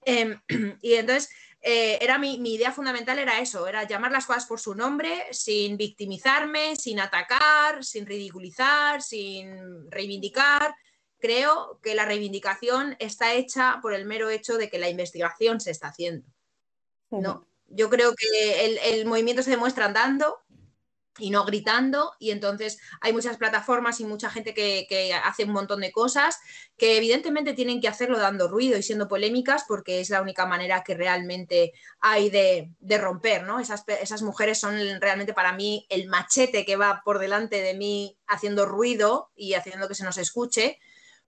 Em, 0.04 0.40
y 0.82 0.94
entonces, 0.94 1.30
eh, 1.60 1.98
era 2.00 2.18
mi, 2.18 2.38
mi 2.38 2.54
idea 2.54 2.72
fundamental 2.72 3.18
era 3.18 3.40
eso, 3.40 3.66
era 3.66 3.86
llamar 3.86 4.12
las 4.12 4.26
cosas 4.26 4.46
por 4.46 4.60
su 4.60 4.74
nombre, 4.74 5.26
sin 5.32 5.76
victimizarme, 5.76 6.76
sin 6.76 7.00
atacar, 7.00 7.84
sin 7.84 8.06
ridiculizar, 8.06 9.02
sin 9.02 9.90
reivindicar. 9.90 10.74
Creo 11.18 11.80
que 11.82 11.94
la 11.94 12.04
reivindicación 12.04 12.96
está 12.98 13.34
hecha 13.34 13.78
por 13.82 13.94
el 13.94 14.06
mero 14.06 14.30
hecho 14.30 14.56
de 14.56 14.70
que 14.70 14.78
la 14.78 14.88
investigación 14.88 15.60
se 15.60 15.70
está 15.70 15.88
haciendo. 15.88 16.26
No, 17.10 17.46
yo 17.66 17.88
creo 17.88 18.14
que 18.14 18.64
el, 18.66 18.78
el 18.78 19.06
movimiento 19.06 19.42
se 19.42 19.50
demuestra 19.50 19.86
andando 19.86 20.38
y 21.18 21.30
no 21.30 21.44
gritando, 21.44 22.12
y 22.18 22.30
entonces 22.30 22.78
hay 23.00 23.12
muchas 23.12 23.36
plataformas 23.36 24.00
y 24.00 24.04
mucha 24.04 24.30
gente 24.30 24.54
que, 24.54 24.86
que 24.88 25.12
hace 25.12 25.44
un 25.44 25.52
montón 25.52 25.80
de 25.80 25.92
cosas 25.92 26.38
que 26.76 26.96
evidentemente 26.96 27.54
tienen 27.54 27.80
que 27.80 27.88
hacerlo 27.88 28.18
dando 28.18 28.48
ruido 28.48 28.78
y 28.78 28.82
siendo 28.82 29.08
polémicas 29.08 29.64
porque 29.66 30.00
es 30.00 30.10
la 30.10 30.22
única 30.22 30.46
manera 30.46 30.84
que 30.84 30.94
realmente 30.94 31.72
hay 32.00 32.30
de, 32.30 32.70
de 32.78 32.98
romper, 32.98 33.42
¿no? 33.42 33.58
Esas, 33.60 33.84
esas 34.00 34.22
mujeres 34.22 34.58
son 34.58 34.78
realmente 35.00 35.34
para 35.34 35.52
mí 35.52 35.86
el 35.88 36.08
machete 36.08 36.64
que 36.64 36.76
va 36.76 37.02
por 37.04 37.18
delante 37.18 37.60
de 37.60 37.74
mí 37.74 38.16
haciendo 38.26 38.64
ruido 38.66 39.30
y 39.34 39.54
haciendo 39.54 39.88
que 39.88 39.94
se 39.94 40.04
nos 40.04 40.18
escuche, 40.18 40.78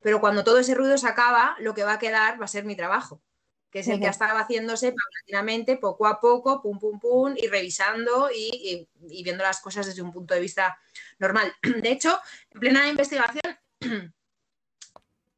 pero 0.01 0.21
cuando 0.21 0.45
todo 0.45 0.59
ese 0.59 0.75
ruido 0.75 0.97
se 0.99 1.07
acaba, 1.09 1.57
lo 1.61 1.75
que 1.75 1.85
va 1.85 1.95
a 1.95 1.99
quedar 1.99 2.41
va 2.41 2.45
a 2.45 2.49
ser 2.49 2.65
mi 2.65 2.77
trabajo 2.77 3.23
que 3.71 3.79
es 3.79 3.87
el 3.87 4.01
que 4.01 4.07
Ujú. 4.07 4.11
estaba 4.11 4.41
haciéndose 4.41 4.93
paulatinamente, 4.93 5.77
poco 5.77 6.09
a 6.09 6.19
poco, 6.19 6.61
pum, 6.61 6.81
pum, 6.81 6.99
pum, 6.99 7.35
y 7.37 7.47
revisando 7.47 8.29
y, 8.29 8.49
y- 8.53 9.19
y 9.21 9.23
viendo 9.23 9.45
las 9.45 9.61
cosas 9.61 9.87
desde 9.87 10.03
un 10.03 10.11
punto 10.13 10.35
de 10.35 10.41
vista 10.41 10.77
normal. 11.21 11.55
De 11.81 11.89
hecho, 11.93 12.19
en 12.51 12.59
plena 12.59 12.89
investigación, 12.89 13.41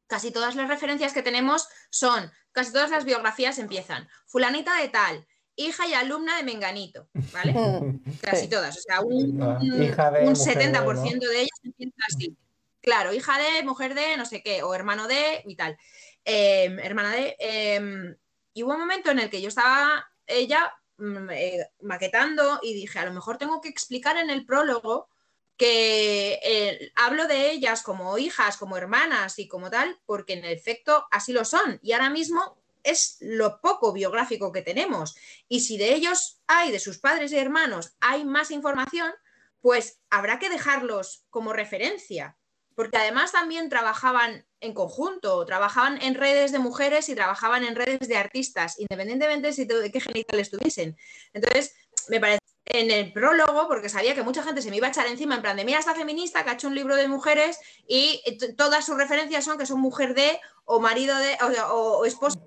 casi 0.07 0.31
todas 0.31 0.55
las 0.55 0.67
referencias 0.67 1.13
que 1.13 1.21
tenemos 1.21 1.67
son, 1.91 2.31
casi 2.51 2.71
todas 2.73 2.89
las 2.89 3.05
biografías 3.05 3.59
empiezan, 3.59 4.09
fulanita 4.25 4.77
de 4.81 4.89
tal, 4.89 5.27
hija 5.55 5.85
y 5.85 5.93
alumna 5.93 6.35
de 6.37 6.43
Menganito, 6.43 7.09
¿vale? 7.31 7.53
Casi 8.21 8.47
todas, 8.47 8.75
o 8.77 8.81
sea, 8.81 9.01
un, 9.01 9.39
Ah, 9.41 9.59
un- 9.61 9.71
un 9.73 9.79
mujer 9.89 10.13
de, 10.13 10.35
70% 10.35 11.25
¿no? 11.27 11.31
de 11.31 11.37
ellas 11.41 11.59
empieza 11.63 11.95
así. 12.07 12.35
Claro, 12.83 13.13
hija 13.13 13.39
de, 13.39 13.63
mujer 13.63 13.95
de, 13.95 14.17
no 14.17 14.25
sé 14.25 14.43
qué, 14.43 14.61
o 14.61 14.75
hermano 14.75 15.07
de 15.07 15.41
y 15.45 15.55
tal. 15.55 15.77
Eh, 16.23 16.77
hermana 16.83 17.11
de. 17.11 17.35
eh, 17.39 18.15
y 18.53 18.63
hubo 18.63 18.73
un 18.73 18.79
momento 18.79 19.09
en 19.09 19.19
el 19.19 19.29
que 19.29 19.41
yo 19.41 19.47
estaba 19.47 20.07
ella 20.27 20.73
mm, 20.97 21.29
eh, 21.31 21.71
maquetando 21.81 22.59
y 22.61 22.73
dije, 22.73 22.99
a 22.99 23.05
lo 23.05 23.13
mejor 23.13 23.37
tengo 23.37 23.61
que 23.61 23.69
explicar 23.69 24.17
en 24.17 24.29
el 24.29 24.45
prólogo 24.45 25.09
que 25.57 26.39
eh, 26.43 26.91
hablo 26.95 27.27
de 27.27 27.51
ellas 27.51 27.83
como 27.83 28.17
hijas, 28.17 28.57
como 28.57 28.77
hermanas 28.77 29.39
y 29.39 29.47
como 29.47 29.69
tal, 29.69 29.99
porque 30.05 30.33
en 30.33 30.45
efecto 30.45 31.05
así 31.11 31.31
lo 31.31 31.45
son. 31.45 31.79
Y 31.81 31.93
ahora 31.93 32.09
mismo 32.09 32.57
es 32.83 33.17
lo 33.21 33.61
poco 33.61 33.93
biográfico 33.93 34.51
que 34.51 34.61
tenemos. 34.61 35.15
Y 35.47 35.61
si 35.61 35.77
de 35.77 35.93
ellos 35.93 36.41
hay, 36.47 36.71
de 36.71 36.79
sus 36.79 36.99
padres 36.99 37.31
y 37.31 37.37
hermanos, 37.37 37.95
hay 38.01 38.25
más 38.25 38.51
información, 38.51 39.13
pues 39.61 40.01
habrá 40.09 40.39
que 40.39 40.49
dejarlos 40.49 41.25
como 41.29 41.53
referencia. 41.53 42.37
Porque 42.75 42.97
además 42.97 43.31
también 43.31 43.69
trabajaban 43.69 44.45
en 44.59 44.73
conjunto, 44.73 45.45
trabajaban 45.45 46.01
en 46.01 46.15
redes 46.15 46.51
de 46.51 46.59
mujeres 46.59 47.09
y 47.09 47.15
trabajaban 47.15 47.63
en 47.63 47.75
redes 47.75 48.07
de 48.07 48.17
artistas, 48.17 48.79
independientemente 48.79 49.51
de 49.51 49.91
qué 49.91 49.99
genitales 49.99 50.49
tuviesen. 50.49 50.97
Entonces, 51.33 51.75
me 52.07 52.19
parece 52.19 52.39
en 52.65 52.91
el 52.91 53.11
prólogo, 53.11 53.67
porque 53.67 53.89
sabía 53.89 54.15
que 54.15 54.23
mucha 54.23 54.41
gente 54.41 54.61
se 54.61 54.69
me 54.69 54.77
iba 54.77 54.87
a 54.87 54.89
echar 54.89 55.05
encima 55.07 55.35
en 55.35 55.41
plan 55.41 55.57
de, 55.57 55.65
mira, 55.65 55.79
esta 55.79 55.93
feminista 55.95 56.43
que 56.43 56.49
ha 56.51 56.53
hecho 56.53 56.67
un 56.69 56.75
libro 56.75 56.95
de 56.95 57.07
mujeres 57.09 57.59
y 57.87 58.21
t- 58.39 58.53
todas 58.53 58.85
sus 58.85 58.97
referencias 58.97 59.43
son 59.43 59.57
que 59.57 59.65
son 59.65 59.81
mujer 59.81 60.15
de, 60.15 60.39
o 60.63 60.79
marido 60.79 61.17
de, 61.17 61.37
o, 61.41 61.97
o- 61.99 62.05
esposa 62.05 62.39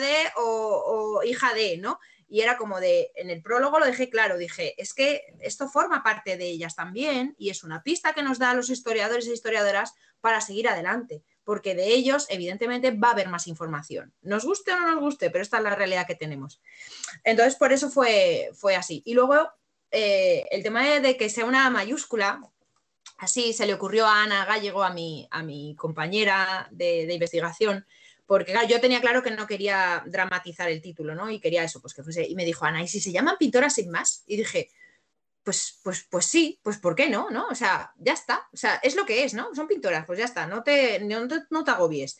de, 0.00 0.14
o 0.36 1.20
hija 1.24 1.52
de, 1.52 1.76
¿no? 1.76 2.00
Y 2.28 2.42
era 2.42 2.58
como 2.58 2.78
de, 2.78 3.10
en 3.14 3.30
el 3.30 3.42
prólogo 3.42 3.78
lo 3.78 3.86
dejé 3.86 4.10
claro, 4.10 4.36
dije, 4.36 4.74
es 4.80 4.92
que 4.92 5.34
esto 5.40 5.68
forma 5.68 6.02
parte 6.02 6.36
de 6.36 6.44
ellas 6.44 6.76
también 6.76 7.34
y 7.38 7.48
es 7.48 7.64
una 7.64 7.82
pista 7.82 8.12
que 8.12 8.22
nos 8.22 8.38
da 8.38 8.50
a 8.50 8.54
los 8.54 8.68
historiadores 8.68 9.26
e 9.26 9.32
historiadoras 9.32 9.94
para 10.20 10.42
seguir 10.42 10.68
adelante, 10.68 11.22
porque 11.42 11.74
de 11.74 11.86
ellos 11.88 12.26
evidentemente 12.28 12.90
va 12.90 13.08
a 13.08 13.12
haber 13.12 13.28
más 13.28 13.46
información. 13.46 14.12
Nos 14.20 14.44
guste 14.44 14.72
o 14.72 14.78
no 14.78 14.92
nos 14.92 15.00
guste, 15.00 15.30
pero 15.30 15.42
esta 15.42 15.56
es 15.56 15.62
la 15.62 15.74
realidad 15.74 16.06
que 16.06 16.14
tenemos. 16.14 16.60
Entonces, 17.24 17.56
por 17.56 17.72
eso 17.72 17.90
fue, 17.90 18.50
fue 18.52 18.76
así. 18.76 19.02
Y 19.06 19.14
luego, 19.14 19.50
eh, 19.90 20.44
el 20.50 20.62
tema 20.62 20.84
de, 21.00 21.16
que 21.16 21.30
sea 21.30 21.46
una 21.46 21.70
mayúscula, 21.70 22.42
así 23.16 23.54
se 23.54 23.66
le 23.66 23.74
ocurrió 23.74 24.06
a 24.06 24.22
Ana 24.22 24.44
Gallego, 24.44 24.82
a 24.84 24.90
mi, 24.90 25.26
a 25.30 25.42
mi 25.42 25.74
compañera 25.76 26.68
de 26.72 27.10
investigación, 27.10 27.86
porque 28.28 28.52
claro, 28.52 28.68
yo 28.68 28.78
tenía 28.78 29.00
claro 29.00 29.22
que 29.22 29.30
no 29.30 29.46
quería 29.46 30.02
dramatizar 30.04 30.68
el 30.68 30.82
título, 30.82 31.14
¿no? 31.14 31.30
Y 31.30 31.40
quería 31.40 31.64
eso, 31.64 31.80
pues 31.80 31.94
que 31.94 32.02
fuese. 32.02 32.28
Y 32.28 32.34
me 32.34 32.44
dijo, 32.44 32.66
Ana, 32.66 32.82
¿y 32.82 32.86
si 32.86 33.00
se 33.00 33.10
llaman 33.10 33.38
pintoras 33.38 33.76
sin 33.76 33.90
más? 33.90 34.22
Y 34.26 34.36
dije, 34.36 34.68
pues, 35.42 35.80
pues, 35.82 36.06
pues 36.10 36.26
sí, 36.26 36.60
pues 36.62 36.76
¿por 36.76 36.94
qué 36.94 37.08
no? 37.08 37.30
¿no? 37.30 37.46
O 37.48 37.54
sea, 37.54 37.90
ya 37.96 38.12
está. 38.12 38.46
O 38.52 38.56
sea, 38.58 38.74
es 38.82 38.96
lo 38.96 39.06
que 39.06 39.24
es, 39.24 39.32
¿no? 39.32 39.54
Son 39.54 39.66
pintoras, 39.66 40.04
pues 40.04 40.18
ya 40.18 40.26
está, 40.26 40.46
no 40.46 40.62
te, 40.62 41.00
no 41.00 41.26
no 41.48 41.64
te 41.64 41.70
agobies. 41.70 42.18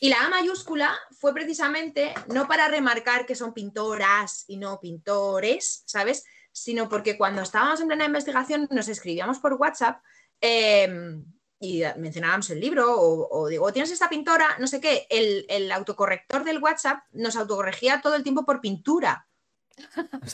Y 0.00 0.10
la 0.10 0.26
A 0.26 0.28
mayúscula 0.28 0.94
fue 1.18 1.32
precisamente 1.32 2.12
no 2.26 2.46
para 2.46 2.68
remarcar 2.68 3.24
que 3.24 3.34
son 3.34 3.54
pintoras 3.54 4.44
y 4.48 4.58
no 4.58 4.78
pintores, 4.80 5.82
¿sabes? 5.86 6.24
Sino 6.52 6.90
porque 6.90 7.16
cuando 7.16 7.40
estábamos 7.40 7.80
en 7.80 7.88
plena 7.88 8.04
investigación 8.04 8.68
nos 8.70 8.88
escribíamos 8.88 9.38
por 9.38 9.54
WhatsApp 9.54 10.02
eh, 10.42 11.22
y 11.60 11.82
mencionábamos 11.96 12.50
el 12.50 12.60
libro 12.60 13.00
o, 13.00 13.28
o 13.30 13.48
digo, 13.48 13.72
tienes 13.72 13.90
esta 13.90 14.08
pintora, 14.08 14.56
no 14.58 14.66
sé 14.66 14.80
qué, 14.80 15.06
el, 15.10 15.44
el 15.48 15.72
autocorrector 15.72 16.44
del 16.44 16.62
WhatsApp 16.62 17.02
nos 17.12 17.36
autocorregía 17.36 18.00
todo 18.00 18.14
el 18.14 18.22
tiempo 18.22 18.44
por 18.44 18.60
pintura. 18.60 19.26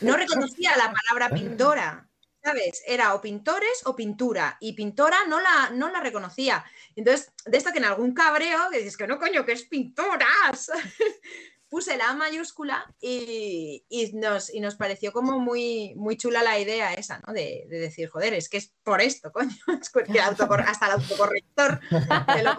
No 0.03 0.17
reconocía 0.17 0.77
la 0.77 0.93
palabra 0.93 1.35
pintora, 1.35 2.09
¿sabes? 2.43 2.83
Era 2.87 3.15
o 3.15 3.21
pintores 3.21 3.83
o 3.85 3.97
pintura, 3.97 4.57
y 4.61 4.75
pintora 4.75 5.19
no 5.27 5.41
la, 5.41 5.71
no 5.71 5.91
la 5.91 6.01
reconocía. 6.01 6.65
Entonces, 6.95 7.33
de 7.47 7.57
esto 7.57 7.73
que 7.73 7.79
en 7.79 7.87
algún 7.87 8.13
cabreo, 8.13 8.69
que 8.71 8.79
dices 8.79 8.97
que 8.97 9.07
no, 9.07 9.19
coño, 9.19 9.45
que 9.45 9.53
es 9.53 9.65
pintoras, 9.65 10.71
puse 11.75 11.97
la 11.97 12.11
A 12.11 12.15
mayúscula 12.15 12.87
y, 13.01 13.85
y 13.89 14.13
nos, 14.13 14.55
y 14.55 14.61
nos 14.61 14.77
pareció 14.77 15.11
como 15.11 15.41
muy, 15.41 15.93
muy 15.97 16.17
chula 16.17 16.45
la 16.45 16.57
idea 16.57 16.95
esa, 16.95 17.21
¿no? 17.27 17.33
De, 17.33 17.67
de 17.69 17.81
decir, 17.81 18.09
joder, 18.09 18.33
es 18.33 18.49
que 18.49 18.59
es 18.59 18.73
por 18.85 19.01
esto, 19.01 19.33
coño, 19.33 19.51
es 19.81 19.91
que 19.91 20.21
hasta 20.21 20.87
el 20.87 20.93
autocorrector 20.93 21.81
te 22.33 22.43
lo. 22.45 22.53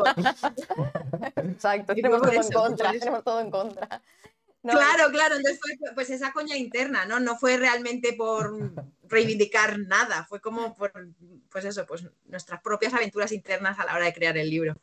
Exacto, 1.49 1.95
tenemos 1.95 2.21
todo 2.21 2.31
eso, 2.31 2.41
en 2.41 2.51
contra, 2.51 2.91
tenemos 2.91 3.23
todo 3.23 3.39
en 3.39 3.51
contra. 3.51 4.01
No, 4.63 4.73
Claro, 4.73 5.09
claro, 5.11 5.35
entonces 5.37 5.61
fue 5.61 5.93
pues 5.93 6.09
esa 6.09 6.33
coña 6.33 6.57
interna, 6.57 7.05
¿no? 7.05 7.21
No 7.21 7.37
fue 7.37 7.55
realmente 7.55 8.11
por 8.11 8.73
reivindicar 9.03 9.79
nada, 9.79 10.25
fue 10.27 10.41
como 10.41 10.75
por, 10.75 10.91
pues 11.49 11.63
eso, 11.63 11.85
pues 11.85 12.03
nuestras 12.25 12.61
propias 12.61 12.93
aventuras 12.93 13.31
internas 13.31 13.79
a 13.79 13.85
la 13.85 13.95
hora 13.95 14.05
de 14.07 14.13
crear 14.13 14.37
el 14.37 14.49
libro. 14.49 14.75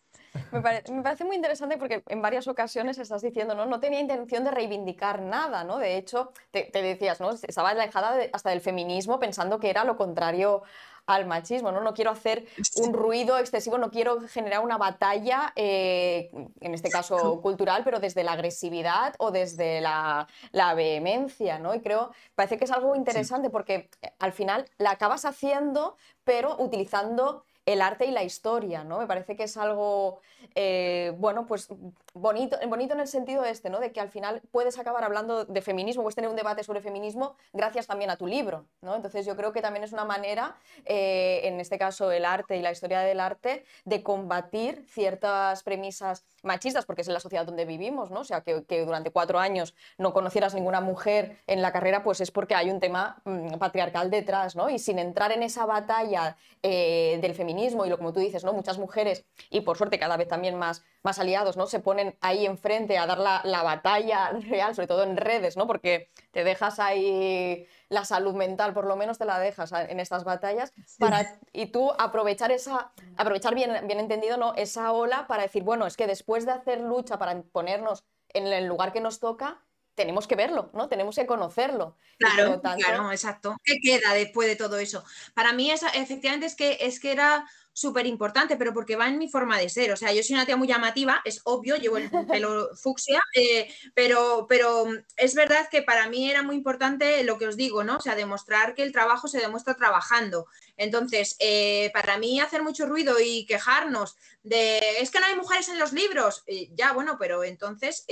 Me, 0.51 0.61
pare- 0.61 0.83
me 0.90 1.03
parece 1.03 1.25
muy 1.25 1.37
interesante 1.37 1.77
porque 1.77 2.03
en 2.09 2.23
varias 2.23 2.49
ocasiones 2.49 2.99
estás 2.99 3.23
diciendo, 3.23 3.55
¿no? 3.55 3.66
No 3.66 3.81
tenía 3.81 4.01
intención 4.01 4.45
de 4.45 4.51
reivindicar 4.51 5.21
nada, 5.21 5.64
¿no? 5.64 5.79
De 5.79 5.97
hecho, 5.97 6.33
te, 6.51 6.62
te 6.64 6.83
decías, 6.83 7.21
¿no? 7.21 7.31
Estaba 7.31 7.71
alejada 7.71 8.16
de- 8.16 8.31
hasta 8.33 8.51
del 8.51 8.61
feminismo 8.61 9.18
pensando 9.18 9.59
que 9.61 9.71
era 9.71 9.85
lo 9.85 9.97
contrario 9.97 10.62
al 11.07 11.27
machismo, 11.27 11.73
¿no? 11.73 11.81
No 11.81 11.95
quiero 11.95 12.12
hacer 12.12 12.47
un 12.77 12.92
ruido 12.92 13.37
excesivo, 13.37 13.77
no 13.77 13.90
quiero 13.90 14.21
generar 14.29 14.61
una 14.61 14.79
batalla, 14.79 15.53
eh, 15.57 16.31
en 16.61 16.75
este 16.75 16.90
caso 16.90 17.40
cultural, 17.42 17.83
pero 17.85 17.99
desde 17.99 18.23
la 18.23 18.33
agresividad 18.33 19.14
o 19.18 19.33
desde 19.33 19.81
la, 19.81 20.29
la 20.53 20.75
vehemencia, 20.75 21.59
¿no? 21.59 21.75
Y 21.75 21.81
creo, 21.81 22.12
parece 22.37 22.57
que 22.57 22.64
es 22.64 22.71
algo 22.71 22.95
interesante 22.95 23.51
porque 23.51 23.90
eh, 24.01 24.12
al 24.21 24.33
final 24.33 24.71
la 24.79 24.92
acabas 24.92 25.25
haciendo, 25.25 25.97
pero 26.25 26.57
utilizando 26.62 27.45
el 27.66 27.81
arte 27.81 28.07
y 28.07 28.11
la 28.11 28.25
historia, 28.25 28.85
¿no? 28.85 28.98
Me 28.98 29.07
parece 29.07 29.37
que 29.37 29.44
es 29.44 29.57
algo, 29.57 30.20
eh, 30.55 31.14
bueno, 31.18 31.46
pues 31.46 31.68
bonito, 32.14 32.59
bonito 32.68 32.94
en 32.94 33.01
el 33.01 33.09
sentido 33.09 33.44
este, 33.44 33.70
¿no? 33.70 33.81
De 33.81 33.92
que 33.92 34.01
al 34.01 34.11
final 34.11 34.42
puedes 34.51 34.79
acabar 34.79 35.05
hablando 35.05 35.44
de 35.44 35.62
feminismo, 35.62 36.03
puedes 36.03 36.14
tener 36.14 36.29
un 36.29 36.37
debate 36.37 36.62
sobre 36.62 36.81
feminismo 36.81 37.37
gracias 37.53 37.87
también 37.87 38.11
a 38.11 38.16
tu 38.16 38.27
libro, 38.27 38.66
¿no? 38.83 38.94
Entonces 38.94 39.25
yo 39.25 39.37
creo 39.37 39.53
que 39.53 39.62
también 39.62 39.85
es 39.85 39.92
una 39.92 40.05
manera, 40.05 40.57
eh, 40.85 41.40
en 41.44 41.61
este 41.61 41.79
caso 41.79 42.12
el 42.12 42.25
arte 42.25 42.57
y 42.57 42.62
la 42.62 42.70
historia 42.70 43.01
del 43.01 43.20
arte, 43.20 43.64
de 43.85 44.03
combatir 44.03 44.85
ciertas 44.88 45.62
premisas 45.62 46.25
machistas, 46.42 46.85
porque 46.85 47.03
es 47.03 47.09
en 47.09 47.14
la 47.14 47.20
sociedad 47.20 47.46
donde 47.46 47.64
vivimos, 47.64 48.11
¿no? 48.11 48.20
O 48.20 48.25
sea, 48.25 48.42
que, 48.42 48.62
durante 48.85 49.11
cuatro 49.11 49.38
años 49.38 49.75
no 49.96 50.12
conocieras 50.12 50.55
ninguna 50.55 50.81
mujer 50.81 51.38
en 51.46 51.62
la 51.62 51.72
carrera, 51.72 52.03
pues 52.03 52.20
es 52.20 52.31
porque 52.31 52.55
hay 52.55 52.70
un 52.70 52.81
tema 52.81 53.22
mm, 53.25 53.55
patriarcal 53.55 54.11
detrás, 54.11 54.57
¿no? 54.57 54.68
Y 54.68 54.79
sin 54.79 54.98
entrar 54.98 55.33
en 55.33 55.42
esa 55.42 55.66
batalla 55.66 56.37
eh, 56.62 57.18
del 57.22 57.35
feminismo, 57.35 57.87
y 57.87 57.88
lo 57.88 57.96
como 57.96 58.12
tú 58.12 58.20
dices, 58.20 58.44
¿no? 58.44 58.53
Muchas 58.53 58.79
mujeres, 58.79 59.25
y 59.51 59.62
por 59.62 59.79
suerte 59.79 59.98
cada 59.98 60.16
vez 60.16 60.29
también 60.29 60.57
más, 60.57 60.85
más 61.03 61.19
aliados, 61.19 61.57
¿no? 61.57 61.67
Se 61.67 61.81
ponen 61.81 62.17
ahí 62.21 62.47
enfrente 62.47 62.99
a 62.99 63.07
dar 63.07 63.19
la, 63.19 63.41
la 63.45 63.62
batalla 63.62 64.31
real, 64.49 64.75
sobre 64.75 64.88
todo 64.88 65.03
en 65.03 65.17
redes, 65.17 65.57
¿no? 65.57 65.67
Porque 65.67 66.09
te 66.31 66.45
dejas 66.45 66.79
ahí 66.79 67.67
la 67.88 68.05
salud 68.05 68.35
mental, 68.35 68.73
por 68.73 68.87
lo 68.87 68.97
menos 68.97 69.19
te 69.19 69.27
la 69.27 69.38
dejas 69.38 69.71
en 69.73 70.01
estas 70.01 70.25
batallas, 70.25 70.73
para, 70.99 71.38
y 71.53 71.67
tú 71.67 71.93
aprovechar 71.99 72.51
esa, 72.51 72.93
aprovechar 73.17 73.55
bien, 73.55 73.87
bien 73.87 74.01
entendido, 74.01 74.38
¿no? 74.38 74.55
Esa 74.55 74.93
ola 74.93 75.27
para 75.27 75.43
decir, 75.43 75.62
bueno, 75.62 75.87
es 75.87 75.97
que 75.97 76.07
después 76.07 76.47
de 76.47 76.53
hacer 76.53 76.81
lucha 76.81 77.19
para 77.19 77.43
ponernos 77.43 78.05
en 78.31 78.47
el 78.47 78.67
lugar 78.67 78.95
que 78.95 79.01
nos 79.01 79.21
toca, 79.21 79.61
tenemos 79.95 80.27
que 80.27 80.37
verlo, 80.37 80.71
¿no? 80.73 80.88
Tenemos 80.88 81.17
que 81.17 81.27
conocerlo. 81.27 81.97
Claro, 82.19 82.61
claro, 82.61 83.12
exacto. 83.12 83.57
¿Qué 83.62 83.77
queda 83.83 84.15
después 84.15 84.49
de 84.49 84.57
todo 84.57 84.79
eso? 84.79 85.05
Para 85.35 85.53
mí, 85.53 85.71
esa, 85.71 85.91
efectivamente, 85.91 86.47
es 86.47 86.57
que, 86.57 86.79
es 86.81 86.99
que 86.99 87.12
era 87.12 87.47
súper 87.73 88.07
importante, 88.07 88.57
pero 88.57 88.73
porque 88.73 88.97
va 88.97 89.09
en 89.09 89.19
mi 89.19 89.29
forma 89.29 89.59
de 89.59 89.69
ser. 89.69 89.93
O 89.93 89.97
sea, 89.97 90.13
yo 90.13 90.23
soy 90.23 90.35
una 90.35 90.47
tía 90.47 90.57
muy 90.57 90.69
llamativa, 90.69 91.21
es 91.25 91.41
obvio, 91.45 91.77
llevo 91.77 91.97
el 91.97 92.11
pelo 92.29 92.71
fucsia, 92.77 93.21
eh, 93.35 93.73
pero, 93.95 94.47
pero 94.49 94.87
es 95.17 95.35
verdad 95.35 95.69
que 95.71 95.83
para 95.83 96.09
mí 96.09 96.31
era 96.31 96.43
muy 96.43 96.57
importante 96.57 97.23
lo 97.25 97.39
que 97.39 97.47
os 97.47 97.57
digo, 97.57 97.85
¿no? 97.85 97.97
O 97.97 98.01
sea, 98.01 98.15
demostrar 98.15 98.75
que 98.75 98.83
el 98.83 98.93
trabajo 98.93 99.29
se 99.29 99.41
demuestra 99.41 99.75
trabajando. 99.75 100.47
Entonces, 100.77 101.37
eh, 101.39 101.91
para 101.95 102.19
mí 102.19 102.41
hacer 102.41 102.63
mucho 102.63 102.87
ruido 102.87 103.17
y 103.21 103.47
quejarnos 103.47 104.17
de, 104.43 104.79
es 105.01 105.11
que 105.11 105.21
no 105.21 105.27
hay 105.27 105.37
mujeres 105.37 105.69
en 105.69 105.79
los 105.79 105.93
libros, 105.93 106.43
eh, 106.47 106.71
ya, 106.75 106.93
bueno, 106.93 107.17
pero 107.19 107.45
entonces 107.45 108.05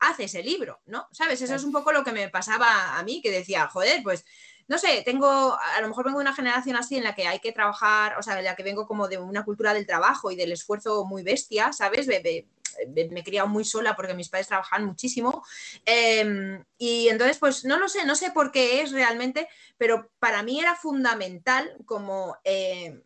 hace 0.00 0.24
ese 0.24 0.42
libro, 0.42 0.80
¿no? 0.86 1.08
¿Sabes? 1.12 1.42
Eso 1.42 1.54
es 1.54 1.62
un 1.62 1.72
poco 1.72 1.92
lo 1.92 2.02
que 2.02 2.12
me 2.12 2.30
pasaba 2.30 2.98
a 2.98 3.02
mí, 3.02 3.20
que 3.20 3.30
decía, 3.30 3.68
joder, 3.68 4.02
pues 4.02 4.24
no 4.70 4.78
sé, 4.78 5.02
tengo, 5.04 5.58
a 5.58 5.80
lo 5.80 5.88
mejor 5.88 6.04
vengo 6.04 6.20
de 6.20 6.22
una 6.22 6.32
generación 6.32 6.76
así 6.76 6.96
en 6.96 7.02
la 7.02 7.12
que 7.12 7.26
hay 7.26 7.40
que 7.40 7.50
trabajar, 7.50 8.16
o 8.16 8.22
sea, 8.22 8.38
en 8.38 8.44
la 8.44 8.54
que 8.54 8.62
vengo 8.62 8.86
como 8.86 9.08
de 9.08 9.18
una 9.18 9.44
cultura 9.44 9.74
del 9.74 9.84
trabajo 9.84 10.30
y 10.30 10.36
del 10.36 10.52
esfuerzo 10.52 11.04
muy 11.04 11.24
bestia, 11.24 11.72
¿sabes? 11.72 12.06
Me, 12.06 12.46
he 12.94 13.24
criado 13.24 13.48
muy 13.48 13.64
sola 13.64 13.96
porque 13.96 14.14
mis 14.14 14.28
padres 14.28 14.46
trabajan 14.46 14.84
muchísimo. 14.84 15.44
Em, 15.84 16.64
y 16.78 17.08
entonces, 17.08 17.38
pues 17.38 17.64
no 17.64 17.78
lo 17.78 17.88
sé, 17.88 18.04
no 18.04 18.14
sé 18.14 18.30
por 18.30 18.52
qué 18.52 18.80
es 18.80 18.92
realmente, 18.92 19.48
pero 19.76 20.08
para 20.20 20.44
mí 20.44 20.60
era 20.60 20.76
fundamental 20.76 21.76
como 21.84 22.36
em, 22.44 23.02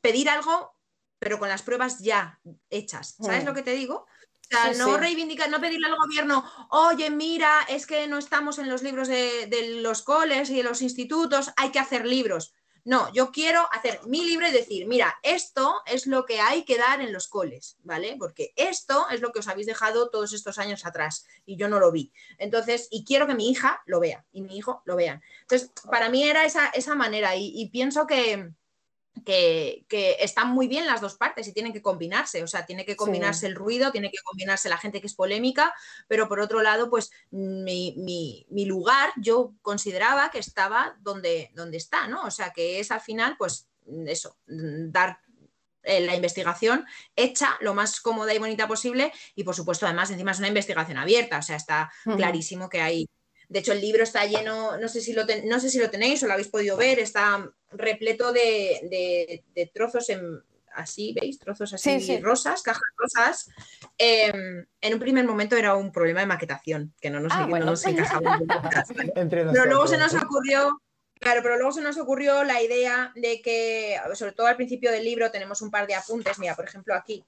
pedir 0.00 0.30
algo, 0.30 0.72
pero 1.18 1.38
con 1.38 1.50
las 1.50 1.60
pruebas 1.60 1.98
ya 1.98 2.40
hechas. 2.70 3.16
¿Sabes 3.20 3.42
mm. 3.42 3.46
lo 3.46 3.52
que 3.52 3.62
te 3.62 3.72
digo? 3.72 4.06
O 4.50 4.56
sea, 4.56 4.72
no 4.72 4.96
reivindicar, 4.96 5.50
no 5.50 5.60
pedirle 5.60 5.88
al 5.88 5.96
gobierno, 5.96 6.44
oye, 6.70 7.10
mira, 7.10 7.66
es 7.68 7.86
que 7.86 8.06
no 8.06 8.16
estamos 8.16 8.58
en 8.58 8.68
los 8.68 8.82
libros 8.82 9.08
de, 9.08 9.78
los 9.82 10.02
coles 10.02 10.48
y 10.48 10.56
de 10.56 10.62
los 10.62 10.80
institutos, 10.80 11.52
hay 11.56 11.70
que 11.70 11.78
hacer 11.78 12.06
libros. 12.06 12.54
No, 12.84 13.12
yo 13.12 13.30
quiero 13.30 13.68
hacer 13.72 14.00
mi 14.06 14.24
libro 14.24 14.48
y 14.48 14.52
decir, 14.52 14.86
mira, 14.86 15.14
esto 15.22 15.82
es 15.84 16.06
lo 16.06 16.24
que 16.24 16.40
hay 16.40 16.64
que 16.64 16.78
dar 16.78 17.02
en 17.02 17.12
los 17.12 17.28
coles, 17.28 17.76
¿vale? 17.82 18.16
Porque 18.18 18.54
esto 18.56 19.06
es 19.10 19.20
lo 19.20 19.30
que 19.30 19.40
os 19.40 19.48
habéis 19.48 19.66
dejado 19.66 20.08
todos 20.08 20.32
estos 20.32 20.58
años 20.58 20.86
atrás 20.86 21.26
y 21.44 21.56
yo 21.56 21.68
no 21.68 21.80
lo 21.80 21.92
vi. 21.92 22.10
Entonces, 22.38 22.88
y 22.90 23.04
quiero 23.04 23.26
que 23.26 23.34
mi 23.34 23.50
hija 23.50 23.82
lo 23.84 24.00
vea 24.00 24.24
y 24.32 24.40
mi 24.40 24.56
hijo 24.56 24.80
lo 24.86 24.96
vean. 24.96 25.22
Entonces, 25.42 25.70
para 25.90 26.08
mí 26.08 26.22
era 26.22 26.46
esa, 26.46 26.68
esa 26.68 26.94
manera 26.94 27.36
y 27.36 27.68
pienso 27.68 28.06
que, 28.06 28.54
que, 29.24 29.84
están 30.20 30.50
muy 30.50 30.68
bien 30.68 30.86
las 30.86 31.00
dos 31.00 31.16
partes 31.16 31.46
y 31.48 31.52
tienen 31.52 31.72
que 31.72 31.82
combinarse, 31.82 32.42
o 32.42 32.46
sea, 32.46 32.66
tiene 32.66 32.84
que 32.84 32.96
combinarse 32.96 33.46
el 33.46 33.54
ruido, 33.54 33.90
tiene 33.92 34.10
que 34.10 34.18
combinarse 34.24 34.68
la 34.68 34.78
gente 34.78 35.00
que 35.00 35.06
es 35.06 35.14
polémica, 35.14 35.74
pero 36.06 36.28
por 36.28 36.40
otro 36.40 36.62
lado, 36.62 36.90
pues 36.90 37.10
mi, 37.30 38.46
lugar 38.50 39.10
yo 39.16 39.54
consideraba 39.62 40.30
que 40.30 40.38
estaba 40.38 40.96
donde, 41.00 41.50
donde 41.54 41.76
está, 41.76 42.06
¿no? 42.08 42.22
O 42.24 42.30
sea, 42.30 42.50
que 42.50 42.80
es 42.80 42.90
al 42.90 43.00
final, 43.00 43.36
pues 43.38 43.68
eso, 44.06 44.36
dar 44.46 45.20
eh, 45.82 46.00
la 46.00 46.14
investigación 46.14 46.84
hecha 47.16 47.56
lo 47.60 47.72
más 47.72 48.00
cómoda 48.00 48.34
y 48.34 48.38
bonita 48.38 48.68
posible 48.68 49.12
y 49.34 49.44
por 49.44 49.54
supuesto 49.54 49.86
además 49.86 50.10
encima 50.10 50.32
es 50.32 50.38
una 50.38 50.48
investigación 50.48 50.98
abierta, 50.98 51.38
o 51.38 51.42
sea, 51.42 51.56
está 51.56 51.90
clarísimo 52.16 52.68
que 52.68 52.80
hay 52.80 53.06
de 53.48 53.60
hecho, 53.60 53.72
el 53.72 53.80
libro 53.80 54.02
está 54.02 54.26
lleno, 54.26 54.76
no 54.76 54.88
sé 54.88 55.00
si 55.00 55.14
lo, 55.14 55.24
no 55.44 55.58
sé 55.58 55.70
si 55.70 55.78
lo 55.78 55.90
tenéis 55.90 56.22
o 56.22 56.26
lo 56.26 56.34
habéis 56.34 56.48
podido 56.48 56.76
ver, 56.76 56.98
está 56.98 57.50
repleto 57.70 58.32
de, 58.32 59.42
trozos 59.72 60.10
en, 60.10 60.42
así, 60.74 61.14
¿veis? 61.18 61.38
Trozos 61.38 61.72
así 61.72 62.20
rosas, 62.20 62.62
cajas 62.62 62.82
rosas. 62.96 63.50
Em, 63.96 64.66
en 64.80 64.94
un 64.94 65.00
primer 65.00 65.24
momento 65.24 65.56
era 65.56 65.74
un 65.76 65.90
problema 65.90 66.20
de 66.20 66.26
maquetación, 66.26 66.94
que 67.00 67.08
no 67.08 67.20
nos, 67.20 67.32
ah, 67.32 67.46
no 67.46 67.58
nos 67.58 67.86
encajaba. 67.86 68.38
pero 69.30 69.64
luego 69.64 69.86
se 69.86 69.96
nos 69.96 70.12
ocurrió, 70.12 70.82
claro, 71.18 71.40
pero 71.42 71.56
luego 71.56 71.72
se 71.72 71.80
nos 71.80 71.96
ocurrió 71.96 72.44
la 72.44 72.60
idea 72.60 73.12
de 73.14 73.40
que, 73.40 73.98
sobre 74.12 74.32
todo 74.32 74.46
al 74.46 74.56
principio 74.56 74.92
del 74.92 75.04
libro, 75.04 75.30
tenemos 75.30 75.62
un 75.62 75.70
par 75.70 75.86
de 75.86 75.94
apuntes. 75.94 76.38
Mira, 76.38 76.54
por 76.54 76.66
ejemplo, 76.66 76.94
aquí, 76.94 77.24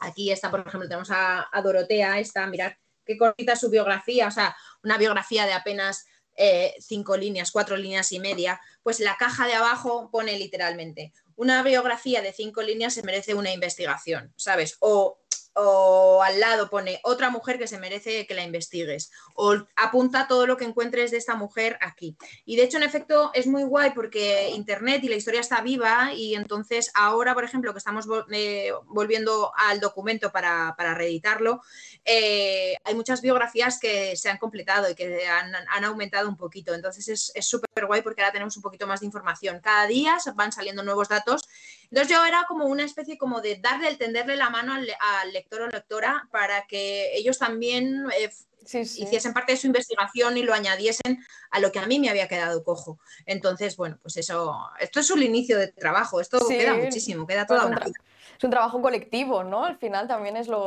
aquí 0.00 0.30
está, 0.30 0.50
por 0.50 0.60
ejemplo, 0.60 0.86
tenemos 0.86 1.10
a, 1.10 1.48
a 1.50 1.62
Dorotea, 1.62 2.18
esta, 2.18 2.46
mirad 2.46 2.72
qué 3.04 3.16
cortita 3.16 3.56
su 3.56 3.70
biografía, 3.70 4.28
o 4.28 4.30
sea, 4.30 4.54
una 4.82 4.98
biografía 4.98 5.46
de 5.46 5.52
apenas 5.52 6.06
eh, 6.36 6.74
cinco 6.80 7.16
líneas, 7.16 7.50
cuatro 7.50 7.76
líneas 7.76 8.12
y 8.12 8.20
media, 8.20 8.60
pues 8.82 9.00
la 9.00 9.16
caja 9.16 9.46
de 9.46 9.54
abajo 9.54 10.10
pone 10.10 10.38
literalmente, 10.38 11.12
una 11.36 11.62
biografía 11.62 12.22
de 12.22 12.32
cinco 12.32 12.62
líneas 12.62 12.94
se 12.94 13.02
merece 13.02 13.34
una 13.34 13.52
investigación, 13.52 14.32
¿sabes? 14.36 14.76
O 14.80 15.19
o 15.54 16.22
al 16.22 16.38
lado 16.38 16.70
pone 16.70 17.00
otra 17.02 17.30
mujer 17.30 17.58
que 17.58 17.66
se 17.66 17.78
merece 17.78 18.26
que 18.26 18.34
la 18.34 18.44
investigues 18.44 19.10
o 19.34 19.56
apunta 19.76 20.28
todo 20.28 20.46
lo 20.46 20.56
que 20.56 20.64
encuentres 20.64 21.10
de 21.10 21.16
esta 21.16 21.34
mujer 21.34 21.78
aquí. 21.80 22.16
Y 22.44 22.56
de 22.56 22.64
hecho, 22.64 22.76
en 22.76 22.84
efecto, 22.84 23.30
es 23.34 23.46
muy 23.46 23.64
guay 23.64 23.90
porque 23.90 24.50
Internet 24.50 25.02
y 25.04 25.08
la 25.08 25.16
historia 25.16 25.40
está 25.40 25.60
viva 25.60 26.12
y 26.14 26.34
entonces 26.34 26.90
ahora, 26.94 27.34
por 27.34 27.44
ejemplo, 27.44 27.72
que 27.72 27.78
estamos 27.78 28.06
eh, 28.30 28.72
volviendo 28.86 29.52
al 29.56 29.80
documento 29.80 30.30
para, 30.30 30.74
reeditarlo, 30.94 31.62
eh, 32.04 32.76
hay 32.84 32.94
muchas 32.94 33.20
biografías 33.20 33.78
que 33.78 34.16
se 34.16 34.30
han 34.30 34.38
completado 34.38 34.90
y 34.90 34.94
que 34.94 35.26
han, 35.26 35.84
aumentado 35.84 36.28
un 36.28 36.36
poquito. 36.36 36.74
Entonces 36.74 37.32
es 37.34 37.46
súper 37.46 37.86
guay 37.86 38.02
porque 38.02 38.22
ahora 38.22 38.32
tenemos 38.32 38.56
un 38.56 38.62
poquito 38.62 38.86
más 38.86 39.00
de 39.00 39.06
información. 39.06 39.60
Cada 39.60 39.86
día 39.86 40.16
van 40.34 40.52
saliendo 40.52 40.82
nuevos 40.82 41.08
datos 41.08 41.42
entonces 41.90 42.16
yo 42.16 42.24
era 42.24 42.44
como 42.46 42.66
una 42.66 42.84
especie 42.84 43.18
como 43.18 43.40
de 43.40 43.56
darle, 43.56 43.88
el 43.88 43.98
tenderle 43.98 44.36
la 44.36 44.48
mano 44.48 44.74
al, 44.74 45.39
lector 45.40 45.62
o 45.62 45.68
lectora 45.68 46.28
para 46.30 46.66
que 46.66 47.14
ellos 47.16 47.38
también 47.38 48.06
eh, 48.18 48.30
hiciesen 48.72 49.32
parte 49.32 49.52
de 49.52 49.58
su 49.58 49.66
investigación 49.66 50.36
y 50.36 50.42
lo 50.42 50.54
añadiesen 50.54 51.24
a 51.50 51.60
lo 51.60 51.72
que 51.72 51.78
a 51.78 51.86
mí 51.86 51.98
me 51.98 52.10
había 52.10 52.28
quedado 52.28 52.62
cojo. 52.62 52.98
Entonces, 53.26 53.76
bueno, 53.76 53.98
pues 54.02 54.16
eso, 54.16 54.56
esto 54.78 55.00
es 55.00 55.10
un 55.10 55.22
inicio 55.22 55.58
de 55.58 55.68
trabajo, 55.68 56.20
esto 56.20 56.46
queda 56.46 56.74
muchísimo, 56.74 57.26
queda 57.26 57.46
toda 57.46 57.66
una 57.66 57.78
vida 57.78 58.00
es 58.40 58.44
un 58.44 58.50
trabajo 58.50 58.80
colectivo, 58.80 59.44
¿no? 59.44 59.66
Al 59.66 59.76
final 59.76 60.08
también 60.08 60.34
es 60.34 60.48
lo, 60.48 60.64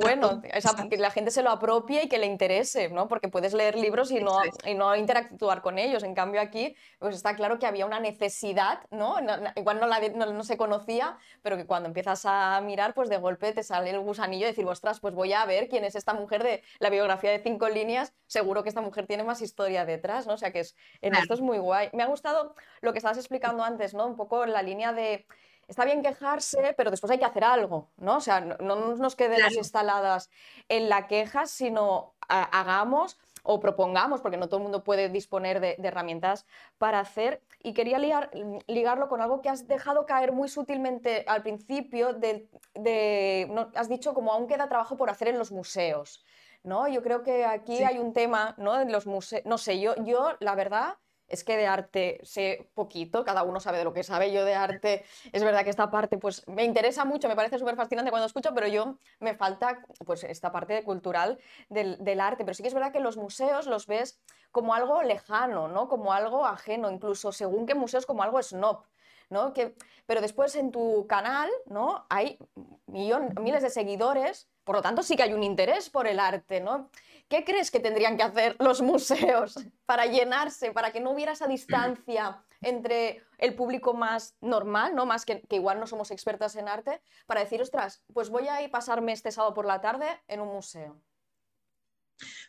bueno, 0.00 0.40
que 0.88 0.96
la 0.96 1.10
gente 1.10 1.30
se 1.30 1.42
lo 1.42 1.50
apropie 1.50 2.04
y 2.04 2.08
que 2.08 2.16
le 2.16 2.24
interese, 2.24 2.88
¿no? 2.88 3.08
Porque 3.08 3.28
puedes 3.28 3.52
leer 3.52 3.76
libros 3.76 4.10
y 4.10 4.20
no, 4.20 4.38
y 4.64 4.72
no 4.72 4.96
interactuar 4.96 5.60
con 5.60 5.78
ellos. 5.78 6.02
En 6.02 6.14
cambio 6.14 6.40
aquí, 6.40 6.74
pues 6.98 7.14
está 7.14 7.36
claro 7.36 7.58
que 7.58 7.66
había 7.66 7.84
una 7.84 8.00
necesidad, 8.00 8.80
¿no? 8.90 9.16
igual 9.54 9.80
no, 9.80 9.86
la, 9.86 10.00
no, 10.00 10.44
se 10.44 10.56
conocía, 10.56 11.18
pero 11.42 11.58
que 11.58 11.66
cuando 11.66 11.88
empiezas 11.88 12.24
a 12.24 12.58
mirar, 12.62 12.94
pues 12.94 13.10
de 13.10 13.18
golpe 13.18 13.52
te 13.52 13.62
sale 13.62 13.90
el 13.90 14.00
gusanillo 14.00 14.46
de 14.46 14.52
decir, 14.52 14.64
ostras, 14.64 14.98
pues 14.98 15.12
voy 15.14 15.34
a 15.34 15.44
ver 15.44 15.68
quién 15.68 15.84
es 15.84 15.96
esta 15.96 16.14
mujer 16.14 16.42
de 16.42 16.62
la 16.78 16.88
biografía 16.88 17.32
de 17.32 17.42
cinco 17.42 17.68
líneas, 17.68 18.14
seguro 18.28 18.62
que 18.62 18.70
esta 18.70 18.80
mujer 18.80 19.06
tiene 19.06 19.24
más 19.24 19.42
historia 19.42 19.84
detrás, 19.84 20.26
¿no? 20.26 20.32
O 20.32 20.38
sea 20.38 20.52
que 20.52 20.60
es, 20.60 20.74
en 21.02 21.14
esto 21.16 21.34
es 21.34 21.42
muy 21.42 21.58
guay. 21.58 21.90
Me 21.92 22.02
ha 22.02 22.06
gustado 22.06 22.54
lo 22.80 22.92
que 22.92 22.98
estabas 22.98 23.18
explicando 23.18 23.62
antes, 23.62 23.92
¿no? 23.92 24.06
Un 24.06 24.16
poco 24.16 24.46
la 24.46 24.62
línea 24.62 24.94
de 24.94 25.26
está 25.68 25.84
bien 25.84 26.02
quejarse, 26.02 26.74
pero 26.76 26.90
después 26.90 27.10
hay 27.10 27.18
que 27.18 27.24
hacer 27.24 27.44
algo, 27.44 27.90
¿no? 27.96 28.16
O 28.16 28.20
sea, 28.20 28.40
no, 28.40 28.94
nos 28.96 29.16
quedemos 29.16 29.52
instaladas 29.54 30.30
en 30.68 30.88
la 30.88 31.06
queja, 31.06 31.46
sino 31.46 32.14
hagamos 32.28 33.18
o 33.46 33.60
propongamos, 33.60 34.22
porque 34.22 34.38
no 34.38 34.46
todo 34.48 34.56
el 34.56 34.62
mundo 34.62 34.82
puede 34.84 35.10
disponer 35.10 35.60
de, 35.60 35.76
de 35.78 35.88
herramientas 35.88 36.46
para 36.78 36.98
hacer. 37.00 37.42
Y 37.62 37.74
quería 37.74 37.98
ligar- 37.98 38.30
ligarlo 38.66 39.08
con 39.08 39.20
algo 39.20 39.42
que 39.42 39.50
has 39.50 39.66
dejado 39.68 40.06
caer 40.06 40.32
muy 40.32 40.48
sutilmente 40.48 41.24
al 41.28 41.42
principio, 41.42 42.14
de, 42.14 42.48
de- 42.74 43.46
no, 43.50 43.70
has 43.74 43.88
dicho 43.90 44.14
como 44.14 44.32
aún 44.32 44.46
queda 44.46 44.68
trabajo 44.68 44.96
por 44.96 45.10
hacer 45.10 45.28
en 45.28 45.38
los 45.38 45.52
museos. 45.52 46.24
¿no? 46.62 46.88
Yo 46.88 47.02
creo 47.02 47.22
que 47.22 47.44
aquí 47.44 47.76
Sí. 47.76 47.84
hay 47.84 47.98
un 47.98 48.14
tema, 48.14 48.54
¿no? 48.56 48.80
En 48.80 48.90
los 48.90 49.06
museos, 49.06 49.44
no 49.44 49.58
sé, 49.58 49.78
yo, 49.80 49.94
yo 49.96 50.32
la 50.40 50.54
verdad 50.54 50.94
es 51.34 51.44
que 51.44 51.56
de 51.56 51.66
arte 51.66 52.18
sé 52.22 52.70
poquito, 52.74 53.24
cada 53.24 53.42
uno 53.42 53.60
sabe 53.60 53.78
de 53.78 53.84
lo 53.84 53.92
que 53.92 54.02
sabe, 54.02 54.32
yo 54.32 54.44
de 54.44 54.54
arte 54.54 55.04
es 55.32 55.44
verdad 55.44 55.64
que 55.64 55.70
esta 55.70 55.90
parte 55.90 56.16
pues 56.16 56.46
me 56.48 56.64
interesa 56.64 57.04
mucho, 57.04 57.28
me 57.28 57.36
parece 57.36 57.58
súper 57.58 57.76
fascinante 57.76 58.10
cuando 58.10 58.26
escucho, 58.26 58.54
pero 58.54 58.66
yo 58.66 58.96
me 59.20 59.34
falta 59.34 59.84
pues 60.06 60.24
esta 60.24 60.50
parte 60.50 60.82
cultural 60.84 61.38
del, 61.68 62.20
arte, 62.20 62.44
pero 62.44 62.54
sí 62.54 62.62
que 62.62 62.68
es 62.68 62.74
verdad 62.74 62.92
que 62.92 63.00
los 63.00 63.16
museos 63.16 63.66
los 63.66 63.86
ves 63.86 64.20
como 64.50 64.74
algo 64.74 65.02
lejano, 65.02 65.68
¿no? 65.68 65.88
Como 65.88 66.12
algo 66.12 66.46
ajeno, 66.46 66.90
incluso 66.90 67.32
según 67.32 67.66
qué 67.66 67.74
museos 67.74 68.06
como 68.06 68.22
algo 68.22 68.42
snob. 68.42 68.84
¿no? 69.30 69.52
Que, 69.52 69.74
pero 70.06 70.20
después 70.20 70.54
en 70.54 70.70
tu 70.70 71.06
canal 71.08 71.50
¿no? 71.66 72.06
hay 72.10 72.38
millón- 72.86 73.34
miles 73.40 73.62
de 73.62 73.70
seguidores, 73.70 74.48
por 74.64 74.76
lo 74.76 74.82
tanto 74.82 75.02
sí 75.02 75.16
que 75.16 75.22
hay 75.22 75.32
un 75.32 75.42
interés 75.42 75.90
por 75.90 76.06
el 76.06 76.18
arte. 76.18 76.60
¿no? 76.60 76.90
¿Qué 77.28 77.44
crees 77.44 77.70
que 77.70 77.80
tendrían 77.80 78.16
que 78.16 78.22
hacer 78.22 78.56
los 78.58 78.82
museos 78.82 79.54
para 79.86 80.06
llenarse, 80.06 80.72
para 80.72 80.90
que 80.92 81.00
no 81.00 81.10
hubiera 81.10 81.32
esa 81.32 81.46
distancia 81.46 82.42
entre 82.60 83.22
el 83.38 83.54
público 83.54 83.94
más 83.94 84.36
normal, 84.40 84.94
¿no? 84.94 85.06
más 85.06 85.24
que, 85.24 85.42
igual 85.50 85.78
no 85.78 85.86
somos 85.86 86.10
expertas 86.10 86.56
en 86.56 86.68
arte, 86.68 87.02
para 87.26 87.40
decir, 87.40 87.60
ostras, 87.60 88.02
pues 88.12 88.30
voy 88.30 88.48
a 88.48 88.62
ir 88.62 88.70
pasarme 88.70 89.12
este 89.12 89.30
sábado 89.30 89.54
por 89.54 89.66
la 89.66 89.80
tarde 89.80 90.06
en 90.28 90.40
un 90.40 90.48
museo? 90.48 90.98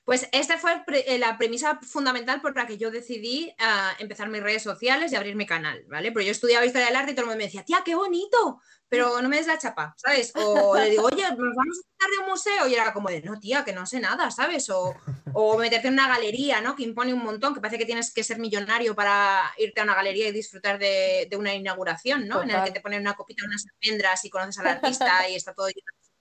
Pues 0.03 0.29
esta 0.31 0.57
fue 0.57 0.83
eh, 0.87 1.17
la 1.17 1.37
premisa 1.37 1.79
fundamental 1.81 2.39
por 2.39 2.55
la 2.55 2.67
que 2.67 2.77
yo 2.77 2.91
decidí 2.91 3.53
ah, 3.59 3.93
empezar 3.99 4.29
mis 4.29 4.43
redes 4.43 4.61
sociales 4.61 5.11
y 5.11 5.15
abrir 5.15 5.35
mi 5.35 5.45
canal, 5.45 5.83
¿vale? 5.87 6.11
Pero 6.11 6.25
yo 6.25 6.31
estudiaba 6.31 6.65
historia 6.65 6.87
del 6.87 6.95
arte 6.95 7.11
y 7.11 7.15
todo 7.15 7.23
el 7.23 7.27
mundo 7.29 7.39
me 7.39 7.45
decía, 7.45 7.63
tía, 7.63 7.81
qué 7.83 7.95
bonito, 7.95 8.61
pero 8.87 9.19
no 9.21 9.29
me 9.29 9.37
des 9.37 9.47
la 9.47 9.57
chapa, 9.57 9.95
¿sabes? 9.97 10.31
O 10.35 10.75
le 10.77 10.91
digo, 10.91 11.05
oye, 11.05 11.23
nos 11.23 11.37
vamos 11.37 11.81
a 11.99 12.09
de 12.09 12.23
un 12.23 12.29
museo 12.29 12.67
y 12.67 12.75
era 12.75 12.93
como 12.93 13.09
de, 13.09 13.21
no, 13.21 13.39
tía, 13.39 13.65
que 13.65 13.73
no 13.73 13.85
sé 13.87 13.99
nada, 13.99 14.29
¿sabes? 14.29 14.69
O, 14.69 14.95
o 15.33 15.57
meterte 15.57 15.87
en 15.87 15.93
una 15.95 16.07
galería, 16.07 16.61
¿no? 16.61 16.75
Que 16.75 16.83
impone 16.83 17.13
un 17.13 17.23
montón, 17.23 17.55
que 17.55 17.61
parece 17.61 17.79
que 17.79 17.85
tienes 17.85 18.13
que 18.13 18.23
ser 18.23 18.37
millonario 18.37 18.95
para 18.95 19.51
irte 19.57 19.81
a 19.81 19.85
una 19.85 19.95
galería 19.95 20.27
y 20.27 20.31
disfrutar 20.31 20.77
de, 20.77 21.27
de 21.29 21.37
una 21.37 21.55
inauguración, 21.55 22.27
¿no? 22.27 22.43
En 22.43 22.49
el 22.49 22.55
Total. 22.55 22.65
que 22.65 22.73
te 22.73 22.81
ponen 22.81 23.01
una 23.01 23.15
copita, 23.15 23.43
unas 23.43 23.65
almendras 23.65 24.23
y 24.23 24.29
conoces 24.29 24.59
al 24.59 24.67
artista 24.67 25.27
y 25.29 25.35
está 25.35 25.53
todo 25.53 25.67
lleno 25.67 25.91
de 25.99 26.14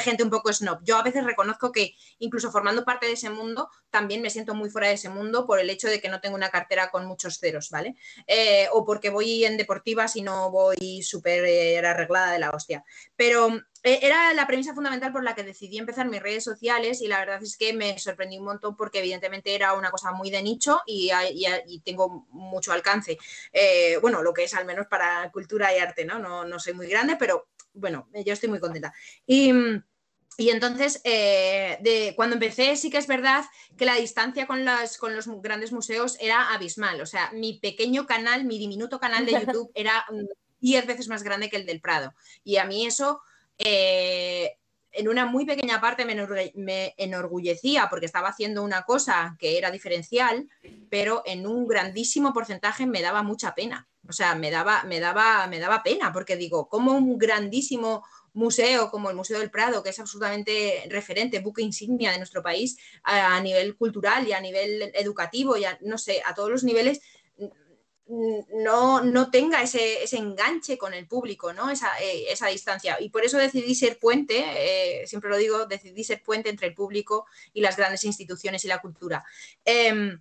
gente 0.00 0.22
un 0.22 0.30
poco 0.30 0.52
snob. 0.52 0.80
Yo 0.82 0.96
a 0.96 1.02
veces 1.02 1.24
reconozco 1.24 1.72
que 1.72 1.94
incluso 2.18 2.50
formando 2.52 2.84
parte 2.84 3.06
de 3.06 3.12
ese 3.12 3.30
mundo, 3.30 3.68
también 3.90 4.22
me 4.22 4.30
siento 4.30 4.54
muy 4.54 4.70
fuera 4.70 4.88
de 4.88 4.94
ese 4.94 5.08
mundo 5.08 5.46
por 5.46 5.58
el 5.60 5.70
hecho 5.70 5.88
de 5.88 6.00
que 6.00 6.08
no 6.08 6.20
tengo 6.20 6.36
una 6.36 6.50
cartera 6.50 6.90
con 6.90 7.06
muchos 7.06 7.38
ceros, 7.38 7.70
¿vale? 7.70 7.94
Eh, 8.26 8.68
o 8.72 8.84
porque 8.84 9.10
voy 9.10 9.44
en 9.44 9.56
deportivas 9.56 10.16
y 10.16 10.22
no 10.22 10.50
voy 10.50 11.02
súper 11.02 11.44
eh, 11.44 11.78
arreglada 11.86 12.32
de 12.32 12.38
la 12.38 12.50
hostia. 12.50 12.84
Pero 13.16 13.48
eh, 13.84 13.98
era 14.02 14.32
la 14.34 14.46
premisa 14.46 14.74
fundamental 14.74 15.12
por 15.12 15.24
la 15.24 15.34
que 15.34 15.42
decidí 15.42 15.78
empezar 15.78 16.08
mis 16.08 16.22
redes 16.22 16.44
sociales 16.44 17.00
y 17.02 17.08
la 17.08 17.18
verdad 17.18 17.42
es 17.42 17.56
que 17.56 17.72
me 17.72 17.98
sorprendí 17.98 18.38
un 18.38 18.44
montón 18.44 18.76
porque 18.76 19.00
evidentemente 19.00 19.54
era 19.54 19.72
una 19.74 19.90
cosa 19.90 20.12
muy 20.12 20.30
de 20.30 20.42
nicho 20.42 20.80
y, 20.86 21.10
y- 21.66 21.80
tengo 21.80 22.26
mucho 22.30 22.72
alcance. 22.72 23.18
Bueno, 24.00 24.22
lo 24.22 24.32
que 24.32 24.44
es 24.44 24.54
al 24.54 24.64
menos 24.64 24.86
para 24.86 25.30
cultura 25.32 25.74
y 25.74 25.78
arte, 25.78 26.04
¿no? 26.04 26.18
No, 26.18 26.44
no 26.44 26.58
soy 26.58 26.74
muy 26.74 26.86
grande, 26.88 27.16
pero 27.18 27.48
bueno, 27.74 28.08
yo 28.24 28.32
estoy 28.32 28.48
muy 28.48 28.60
contenta. 28.60 28.92
Y, 29.26 29.52
y 30.38 30.50
entonces, 30.50 31.00
eh, 31.04 31.78
de, 31.82 32.14
cuando 32.16 32.34
empecé, 32.34 32.76
sí 32.76 32.90
que 32.90 32.98
es 32.98 33.06
verdad 33.06 33.44
que 33.76 33.84
la 33.84 33.96
distancia 33.96 34.46
con, 34.46 34.64
las, 34.64 34.96
con 34.96 35.14
los 35.14 35.26
grandes 35.42 35.72
museos 35.72 36.16
era 36.20 36.52
abismal. 36.52 37.00
O 37.00 37.06
sea, 37.06 37.30
mi 37.32 37.58
pequeño 37.58 38.06
canal, 38.06 38.44
mi 38.44 38.58
diminuto 38.58 38.98
canal 38.98 39.26
de 39.26 39.32
YouTube 39.32 39.70
era 39.74 40.04
mm, 40.10 40.26
10 40.60 40.86
veces 40.86 41.08
más 41.08 41.22
grande 41.22 41.50
que 41.50 41.56
el 41.56 41.66
del 41.66 41.80
Prado. 41.80 42.14
Y 42.44 42.56
a 42.56 42.64
mí 42.64 42.86
eso, 42.86 43.20
eh, 43.58 44.58
en 44.92 45.08
una 45.08 45.26
muy 45.26 45.44
pequeña 45.44 45.80
parte, 45.80 46.04
me, 46.04 46.94
enorgullecía 46.96 47.88
porque 47.88 48.06
estaba 48.06 48.28
haciendo 48.28 48.62
una 48.62 48.82
cosa 48.82 49.36
que 49.38 49.58
era 49.58 49.70
diferencial, 49.70 50.48
pero 50.90 51.22
en 51.26 51.46
un 51.46 51.66
grandísimo 51.66 52.32
porcentaje 52.32 52.86
me 52.86 53.02
daba 53.02 53.22
mucha 53.22 53.54
pena. 53.54 53.88
O 54.08 54.12
sea, 54.12 54.34
me 54.34 54.50
daba, 54.50 54.82
me 54.84 55.00
daba, 55.00 55.46
me 55.46 55.60
daba 55.60 55.82
pena 55.82 56.12
porque 56.12 56.36
digo, 56.36 56.68
como 56.68 56.92
un 56.92 57.18
grandísimo 57.18 58.02
museo 58.34 58.90
como 58.90 59.10
el 59.10 59.16
Museo 59.16 59.38
del 59.38 59.50
Prado, 59.50 59.82
que 59.82 59.90
es 59.90 59.98
absolutamente 59.98 60.84
referente, 60.88 61.40
buque 61.40 61.62
insignia 61.62 62.10
de 62.10 62.18
nuestro 62.18 62.42
país 62.42 62.78
a, 63.04 63.38
nivel 63.40 63.76
cultural 63.76 64.26
y 64.26 64.32
a 64.32 64.40
nivel 64.40 64.90
educativo 64.94 65.56
y 65.56 65.64
a, 65.64 65.78
no 65.82 65.98
sé, 65.98 66.22
a 66.24 66.34
todos 66.34 66.50
los 66.50 66.64
niveles, 66.64 67.00
no, 68.12 69.02
no 69.02 69.30
tenga 69.30 69.62
ese, 69.62 70.02
ese 70.02 70.18
enganche 70.18 70.76
con 70.76 70.92
el 70.92 71.06
público, 71.06 71.52
¿no? 71.52 71.70
Esa, 71.70 71.88
eh, 72.00 72.26
esa 72.30 72.48
distancia. 72.48 72.98
Y 73.00 73.08
por 73.08 73.24
eso 73.24 73.38
decidí 73.38 73.74
ser 73.74 73.98
puente, 73.98 74.44
eh, 75.02 75.06
siempre 75.06 75.30
lo 75.30 75.36
digo, 75.36 75.66
decidí 75.66 76.04
ser 76.04 76.22
puente 76.22 76.50
entre 76.50 76.66
el 76.66 76.74
público 76.74 77.26
y 77.54 77.62
las 77.62 77.76
grandes 77.76 78.04
instituciones 78.04 78.64
y 78.64 78.68
la 78.68 78.80
cultura. 78.80 79.24
Em, 79.64 80.20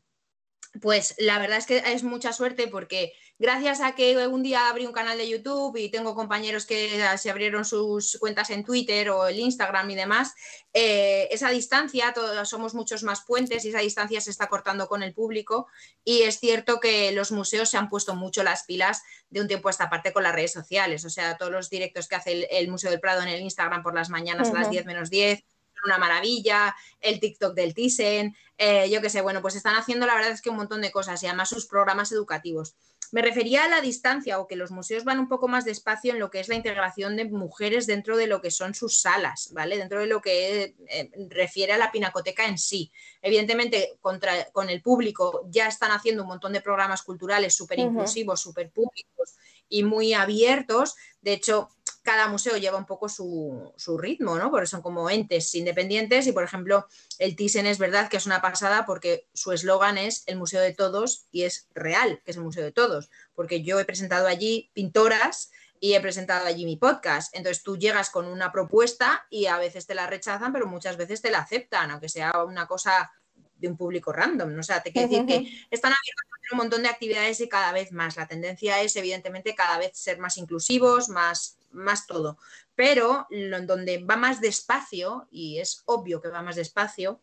pues 0.79 1.15
la 1.17 1.37
verdad 1.37 1.57
es 1.57 1.65
que 1.65 1.83
es 1.85 2.03
mucha 2.03 2.31
suerte 2.31 2.67
porque 2.67 3.13
gracias 3.37 3.81
a 3.81 3.93
que 3.93 4.27
un 4.27 4.41
día 4.41 4.69
abrí 4.69 4.85
un 4.85 4.93
canal 4.93 5.17
de 5.17 5.27
YouTube 5.27 5.75
y 5.75 5.89
tengo 5.89 6.15
compañeros 6.15 6.65
que 6.65 7.03
se 7.17 7.29
abrieron 7.29 7.65
sus 7.65 8.17
cuentas 8.19 8.51
en 8.51 8.63
Twitter 8.63 9.09
o 9.09 9.27
el 9.27 9.39
Instagram 9.39 9.89
y 9.89 9.95
demás, 9.95 10.33
eh, 10.73 11.27
esa 11.31 11.49
distancia, 11.49 12.13
todos 12.13 12.47
somos 12.47 12.73
muchos 12.73 13.03
más 13.03 13.21
puentes 13.25 13.65
y 13.65 13.69
esa 13.69 13.79
distancia 13.79 14.21
se 14.21 14.31
está 14.31 14.47
cortando 14.47 14.87
con 14.87 15.03
el 15.03 15.13
público 15.13 15.67
y 16.05 16.21
es 16.21 16.39
cierto 16.39 16.79
que 16.79 17.11
los 17.11 17.31
museos 17.31 17.69
se 17.69 17.77
han 17.77 17.89
puesto 17.89 18.15
mucho 18.15 18.41
las 18.43 18.63
pilas 18.63 19.01
de 19.29 19.41
un 19.41 19.47
tiempo 19.47 19.67
a 19.67 19.71
esta 19.71 19.89
parte 19.89 20.13
con 20.13 20.23
las 20.23 20.35
redes 20.35 20.53
sociales, 20.53 21.03
o 21.03 21.09
sea, 21.09 21.35
todos 21.35 21.51
los 21.51 21.69
directos 21.69 22.07
que 22.07 22.15
hace 22.15 22.31
el, 22.31 22.47
el 22.49 22.69
Museo 22.69 22.91
del 22.91 23.01
Prado 23.01 23.23
en 23.23 23.27
el 23.27 23.41
Instagram 23.41 23.83
por 23.83 23.93
las 23.93 24.09
mañanas 24.09 24.51
a 24.51 24.53
las 24.53 24.63
Ujú. 24.63 24.71
10 24.71 24.85
menos 24.85 25.09
10, 25.09 25.39
son 25.39 25.60
una 25.85 25.97
maravilla, 25.97 26.75
el 26.99 27.19
TikTok 27.19 27.53
del 27.53 27.73
Thyssen, 27.73 28.35
eh, 28.57 28.89
yo 28.89 29.01
qué 29.01 29.09
sé, 29.09 29.21
bueno, 29.21 29.41
pues 29.41 29.55
están 29.55 29.75
haciendo 29.75 30.05
la 30.05 30.15
verdad 30.15 30.31
es 30.31 30.41
que 30.41 30.49
un 30.49 30.57
montón 30.57 30.81
de 30.81 30.91
cosas 30.91 31.21
y 31.23 31.27
además 31.27 31.49
sus 31.49 31.65
programas 31.65 32.11
educativos. 32.11 32.75
Me 33.11 33.21
refería 33.21 33.65
a 33.65 33.67
la 33.67 33.81
distancia 33.81 34.39
o 34.39 34.47
que 34.47 34.55
los 34.55 34.71
museos 34.71 35.03
van 35.03 35.19
un 35.19 35.27
poco 35.27 35.49
más 35.49 35.65
despacio 35.65 36.13
en 36.13 36.19
lo 36.19 36.31
que 36.31 36.39
es 36.39 36.47
la 36.47 36.55
integración 36.55 37.17
de 37.17 37.25
mujeres 37.25 37.85
dentro 37.85 38.15
de 38.15 38.27
lo 38.27 38.39
que 38.39 38.51
son 38.51 38.73
sus 38.73 39.01
salas, 39.01 39.49
¿vale? 39.51 39.77
Dentro 39.77 39.99
de 39.99 40.07
lo 40.07 40.21
que 40.21 40.75
eh, 40.87 41.11
refiere 41.29 41.73
a 41.73 41.77
la 41.77 41.91
pinacoteca 41.91 42.45
en 42.45 42.57
sí. 42.57 42.89
Evidentemente, 43.21 43.97
contra, 43.99 44.49
con 44.51 44.69
el 44.69 44.81
público 44.81 45.45
ya 45.49 45.67
están 45.67 45.91
haciendo 45.91 46.21
un 46.21 46.29
montón 46.29 46.53
de 46.53 46.61
programas 46.61 47.01
culturales 47.01 47.53
súper 47.53 47.79
inclusivos, 47.79 48.39
súper 48.39 48.71
públicos 48.71 49.35
y 49.67 49.83
muy 49.83 50.13
abiertos. 50.13 50.95
De 51.21 51.33
hecho, 51.33 51.69
cada 52.11 52.27
museo 52.27 52.57
lleva 52.57 52.77
un 52.77 52.85
poco 52.85 53.07
su, 53.07 53.71
su 53.77 53.97
ritmo, 53.97 54.35
¿no? 54.37 54.51
Porque 54.51 54.67
son 54.67 54.81
como 54.81 55.09
entes 55.09 55.55
independientes 55.55 56.27
y, 56.27 56.33
por 56.33 56.43
ejemplo, 56.43 56.85
el 57.19 57.37
Thyssen 57.37 57.65
es 57.65 57.77
verdad 57.77 58.09
que 58.09 58.17
es 58.17 58.25
una 58.25 58.41
pasada 58.41 58.85
porque 58.85 59.29
su 59.33 59.53
eslogan 59.53 59.97
es 59.97 60.23
el 60.25 60.35
museo 60.37 60.59
de 60.59 60.73
todos 60.73 61.27
y 61.31 61.43
es 61.43 61.69
real, 61.73 62.21
que 62.25 62.31
es 62.31 62.37
el 62.37 62.43
museo 62.43 62.65
de 62.65 62.73
todos, 62.73 63.09
porque 63.33 63.63
yo 63.63 63.79
he 63.79 63.85
presentado 63.85 64.27
allí 64.27 64.71
pintoras 64.73 65.51
y 65.79 65.93
he 65.93 66.01
presentado 66.01 66.45
allí 66.45 66.65
mi 66.65 66.75
podcast. 66.75 67.33
Entonces 67.33 67.63
tú 67.63 67.77
llegas 67.77 68.09
con 68.09 68.25
una 68.25 68.51
propuesta 68.51 69.25
y 69.29 69.45
a 69.45 69.57
veces 69.57 69.87
te 69.87 69.95
la 69.95 70.05
rechazan, 70.05 70.51
pero 70.51 70.67
muchas 70.67 70.97
veces 70.97 71.21
te 71.21 71.31
la 71.31 71.39
aceptan, 71.39 71.91
aunque 71.91 72.09
sea 72.09 72.43
una 72.43 72.67
cosa 72.67 73.09
de 73.55 73.69
un 73.69 73.77
público 73.77 74.11
random. 74.11 74.53
¿no? 74.53 74.59
O 74.59 74.63
sea, 74.63 74.83
te 74.83 74.91
quiero 74.91 75.07
decir 75.07 75.25
que 75.25 75.65
están 75.71 75.93
abiertos 75.93 76.25
a 76.51 76.55
un 76.55 76.57
montón 76.57 76.83
de 76.83 76.89
actividades 76.89 77.39
y 77.39 77.47
cada 77.47 77.71
vez 77.71 77.93
más. 77.93 78.17
La 78.17 78.27
tendencia 78.27 78.81
es, 78.81 78.97
evidentemente, 78.97 79.55
cada 79.55 79.77
vez 79.77 79.97
ser 79.97 80.19
más 80.19 80.37
inclusivos, 80.37 81.07
más, 81.07 81.57
más 81.71 82.07
todo. 82.07 82.37
Pero 82.75 83.27
lo, 83.29 83.61
donde 83.61 84.03
va 84.03 84.15
más 84.17 84.41
despacio, 84.41 85.27
y 85.31 85.59
es 85.59 85.83
obvio 85.85 86.21
que 86.21 86.29
va 86.29 86.41
más 86.41 86.55
despacio, 86.55 87.19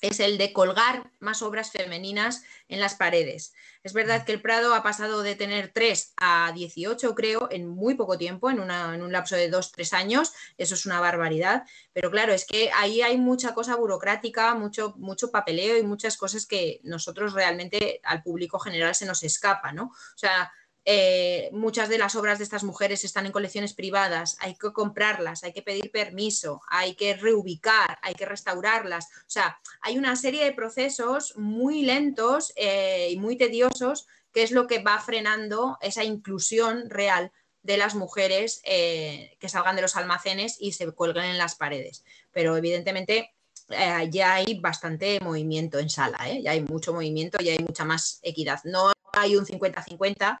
es 0.00 0.18
el 0.18 0.36
de 0.36 0.52
colgar 0.52 1.12
más 1.20 1.42
obras 1.42 1.70
femeninas 1.70 2.42
en 2.68 2.80
las 2.80 2.96
paredes. 2.96 3.54
Es 3.84 3.92
verdad 3.92 4.24
que 4.24 4.32
el 4.32 4.42
Prado 4.42 4.74
ha 4.74 4.82
pasado 4.82 5.22
de 5.22 5.36
tener 5.36 5.70
3 5.72 6.12
a 6.16 6.50
18, 6.52 7.14
creo, 7.14 7.46
en 7.52 7.68
muy 7.68 7.94
poco 7.94 8.18
tiempo, 8.18 8.50
en, 8.50 8.58
una- 8.58 8.96
en 8.96 9.02
un 9.02 9.12
lapso 9.12 9.36
de 9.36 9.48
2-3 9.48 9.92
años. 9.92 10.32
Eso 10.58 10.74
es 10.74 10.86
una 10.86 10.98
barbaridad. 10.98 11.64
Pero 11.92 12.10
claro, 12.10 12.32
es 12.32 12.44
que 12.46 12.70
ahí 12.74 13.00
hay 13.00 13.16
mucha 13.16 13.54
cosa 13.54 13.76
burocrática, 13.76 14.54
mucho, 14.56 14.94
mucho 14.96 15.30
papeleo 15.30 15.78
y 15.78 15.84
muchas 15.84 16.16
cosas 16.16 16.46
que 16.46 16.80
nosotros 16.82 17.32
realmente 17.32 18.00
al 18.02 18.24
público 18.24 18.58
general 18.58 18.96
se 18.96 19.06
nos 19.06 19.22
escapa, 19.22 19.70
¿no? 19.72 19.84
O 19.84 20.16
sea, 20.18 20.52
eh, 20.84 21.48
muchas 21.52 21.88
de 21.88 21.98
las 21.98 22.16
obras 22.16 22.38
de 22.38 22.44
estas 22.44 22.64
mujeres 22.64 23.04
están 23.04 23.26
en 23.26 23.32
colecciones 23.32 23.74
privadas, 23.74 24.36
hay 24.40 24.54
que 24.56 24.72
comprarlas, 24.72 25.44
hay 25.44 25.52
que 25.52 25.62
pedir 25.62 25.90
permiso, 25.90 26.60
hay 26.68 26.94
que 26.94 27.14
reubicar, 27.14 27.98
hay 28.02 28.14
que 28.14 28.26
restaurarlas. 28.26 29.06
O 29.06 29.30
sea, 29.30 29.60
hay 29.80 29.98
una 29.98 30.16
serie 30.16 30.44
de 30.44 30.52
procesos 30.52 31.36
muy 31.36 31.82
lentos 31.82 32.52
eh, 32.56 33.08
y 33.10 33.18
muy 33.18 33.36
tediosos 33.36 34.06
que 34.32 34.42
es 34.42 34.50
lo 34.50 34.66
que 34.66 34.82
va 34.82 34.98
frenando 34.98 35.78
esa 35.80 36.04
inclusión 36.04 36.88
real 36.88 37.32
de 37.62 37.76
las 37.76 37.94
mujeres 37.94 38.60
eh, 38.64 39.36
que 39.38 39.48
salgan 39.48 39.76
de 39.76 39.82
los 39.82 39.96
almacenes 39.96 40.56
y 40.58 40.72
se 40.72 40.90
cuelguen 40.92 41.24
en 41.24 41.38
las 41.38 41.54
paredes. 41.54 42.04
Pero 42.32 42.56
evidentemente 42.56 43.34
eh, 43.68 44.08
ya 44.10 44.34
hay 44.34 44.58
bastante 44.58 45.20
movimiento 45.20 45.78
en 45.78 45.90
sala, 45.90 46.18
ya 46.40 46.50
hay 46.50 46.62
mucho 46.62 46.92
movimiento, 46.92 47.38
ya 47.38 47.52
hay 47.52 47.58
mucha 47.58 47.84
más 47.84 48.18
equidad. 48.22 48.60
No 48.64 48.92
hay 49.12 49.36
un 49.36 49.46
50-50, 49.46 50.40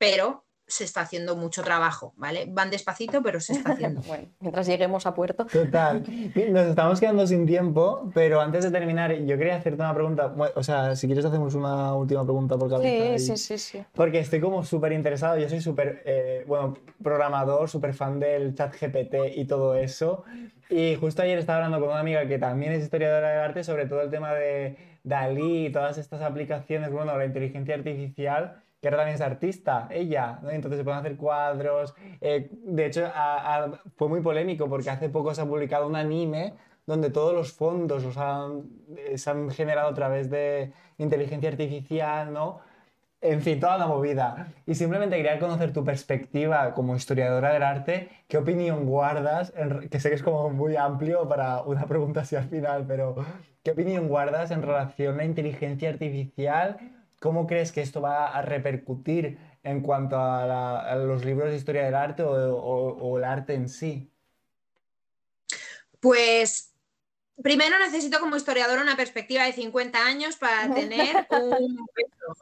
pero 0.00 0.46
se 0.66 0.84
está 0.84 1.00
haciendo 1.02 1.36
mucho 1.36 1.62
trabajo, 1.62 2.14
¿vale? 2.16 2.46
Van 2.48 2.70
despacito, 2.70 3.22
pero 3.22 3.38
se 3.40 3.52
está 3.54 3.72
haciendo. 3.72 4.00
bueno, 4.06 4.28
mientras 4.38 4.66
lleguemos 4.66 5.04
a 5.04 5.12
puerto. 5.12 5.44
Total. 5.46 6.02
Nos 6.50 6.66
estamos 6.68 7.00
quedando 7.00 7.26
sin 7.26 7.44
tiempo, 7.44 8.08
pero 8.14 8.40
antes 8.40 8.64
de 8.64 8.70
terminar, 8.70 9.12
yo 9.12 9.36
quería 9.36 9.56
hacerte 9.56 9.82
una 9.82 9.92
pregunta. 9.92 10.32
O 10.54 10.62
sea, 10.62 10.94
si 10.96 11.06
quieres 11.06 11.24
hacemos 11.24 11.54
una 11.54 11.92
última 11.94 12.22
pregunta 12.24 12.56
por 12.56 12.70
cabeza. 12.70 13.04
Sí, 13.04 13.14
y- 13.14 13.18
sí, 13.18 13.36
sí, 13.36 13.58
sí. 13.58 13.84
Porque 13.92 14.20
estoy 14.20 14.40
como 14.40 14.64
súper 14.64 14.92
interesado. 14.92 15.36
Yo 15.38 15.48
soy 15.48 15.60
súper, 15.60 16.02
eh, 16.06 16.44
bueno, 16.46 16.74
programador, 17.02 17.68
súper 17.68 17.92
fan 17.92 18.18
del 18.20 18.54
chat 18.54 18.72
GPT 18.80 19.36
y 19.36 19.44
todo 19.46 19.74
eso. 19.74 20.24
Y 20.70 20.94
justo 20.94 21.20
ayer 21.22 21.38
estaba 21.38 21.58
hablando 21.64 21.80
con 21.80 21.90
una 21.90 22.00
amiga 22.00 22.26
que 22.26 22.38
también 22.38 22.72
es 22.72 22.84
historiadora 22.84 23.30
del 23.30 23.40
arte 23.40 23.64
sobre 23.64 23.86
todo 23.86 24.00
el 24.02 24.10
tema 24.10 24.32
de 24.32 24.78
Dalí 25.02 25.66
y 25.66 25.72
todas 25.72 25.98
estas 25.98 26.22
aplicaciones, 26.22 26.92
bueno, 26.92 27.18
la 27.18 27.24
inteligencia 27.24 27.74
artificial, 27.74 28.62
que 28.80 28.88
ahora 28.88 28.98
también 28.98 29.14
es 29.16 29.20
artista, 29.20 29.88
ella, 29.90 30.38
¿no? 30.42 30.50
Entonces 30.50 30.78
se 30.78 30.84
pueden 30.84 31.00
hacer 31.00 31.16
cuadros. 31.16 31.94
eh, 32.20 32.50
de 32.52 32.86
hecho, 32.86 33.06
a- 33.14 33.64
a- 33.64 33.80
fue 33.96 34.08
muy 34.08 34.20
polémico 34.20 34.68
porque 34.68 34.90
hace 34.90 35.08
poco 35.08 35.34
se 35.34 35.42
ha 35.42 35.46
publicado 35.46 35.86
un 35.86 35.96
anime 35.96 36.54
donde 36.86 37.10
todos 37.10 37.34
los 37.34 37.52
fondos 37.52 38.02
los 38.04 38.16
han, 38.16 38.64
eh, 38.96 39.16
se 39.18 39.30
han 39.30 39.50
generado 39.50 39.88
a 39.90 39.94
través 39.94 40.30
de 40.30 40.72
inteligencia 40.98 41.50
artificial, 41.50 42.32
¿no? 42.32 42.60
En 43.22 43.42
fin, 43.42 43.60
toda 43.60 43.76
la 43.76 43.86
movida. 43.86 44.48
Y 44.66 44.74
simplemente 44.74 45.14
quería 45.16 45.38
conocer 45.38 45.72
tu 45.74 45.84
perspectiva 45.84 46.72
como 46.74 46.96
historiadora 46.96 47.52
del 47.52 47.62
arte. 47.62 48.08
¿Qué 48.28 48.38
opinión 48.38 48.86
guardas? 48.86 49.52
en 49.56 49.88
que 49.90 50.00
sé 50.00 50.08
que 50.08 50.14
es 50.16 50.22
como 50.22 50.48
muy 50.50 50.76
amplio 50.76 51.28
para 51.28 51.60
una 51.62 51.84
pregunta 51.86 52.20
así 52.22 52.34
al 52.36 52.48
final, 52.48 52.86
pero 52.88 53.14
¿qué 53.62 53.72
opinión 53.72 54.08
guardas 54.08 54.50
en 54.50 54.62
relación 54.62 55.14
a 55.14 55.18
la 55.18 55.24
inteligencia 55.26 55.90
artificial? 55.90 56.78
¿Cómo 57.20 57.46
crees 57.46 57.70
que 57.72 57.82
esto 57.82 58.00
va 58.00 58.28
a 58.28 58.42
repercutir 58.42 59.38
en 59.62 59.82
cuanto 59.82 60.16
a, 60.18 60.46
la- 60.46 60.80
a 60.80 60.96
los 60.96 61.24
libros 61.24 61.50
de 61.50 61.56
historia 61.56 61.84
del 61.84 61.94
arte 61.94 62.22
o, 62.24 62.32
o- 62.56 62.96
o 62.98 63.18
el 63.18 63.24
arte 63.24 63.54
en 63.54 63.68
sí? 63.68 64.10
Pues 66.00 66.74
primero 67.42 67.78
necesito 67.78 68.20
como 68.20 68.36
historiadora 68.36 68.82
una 68.82 68.96
perspectiva 68.96 69.44
de 69.44 69.52
50 69.52 70.04
años 70.06 70.36
para 70.36 70.72
tener 70.74 71.26
un. 71.30 71.78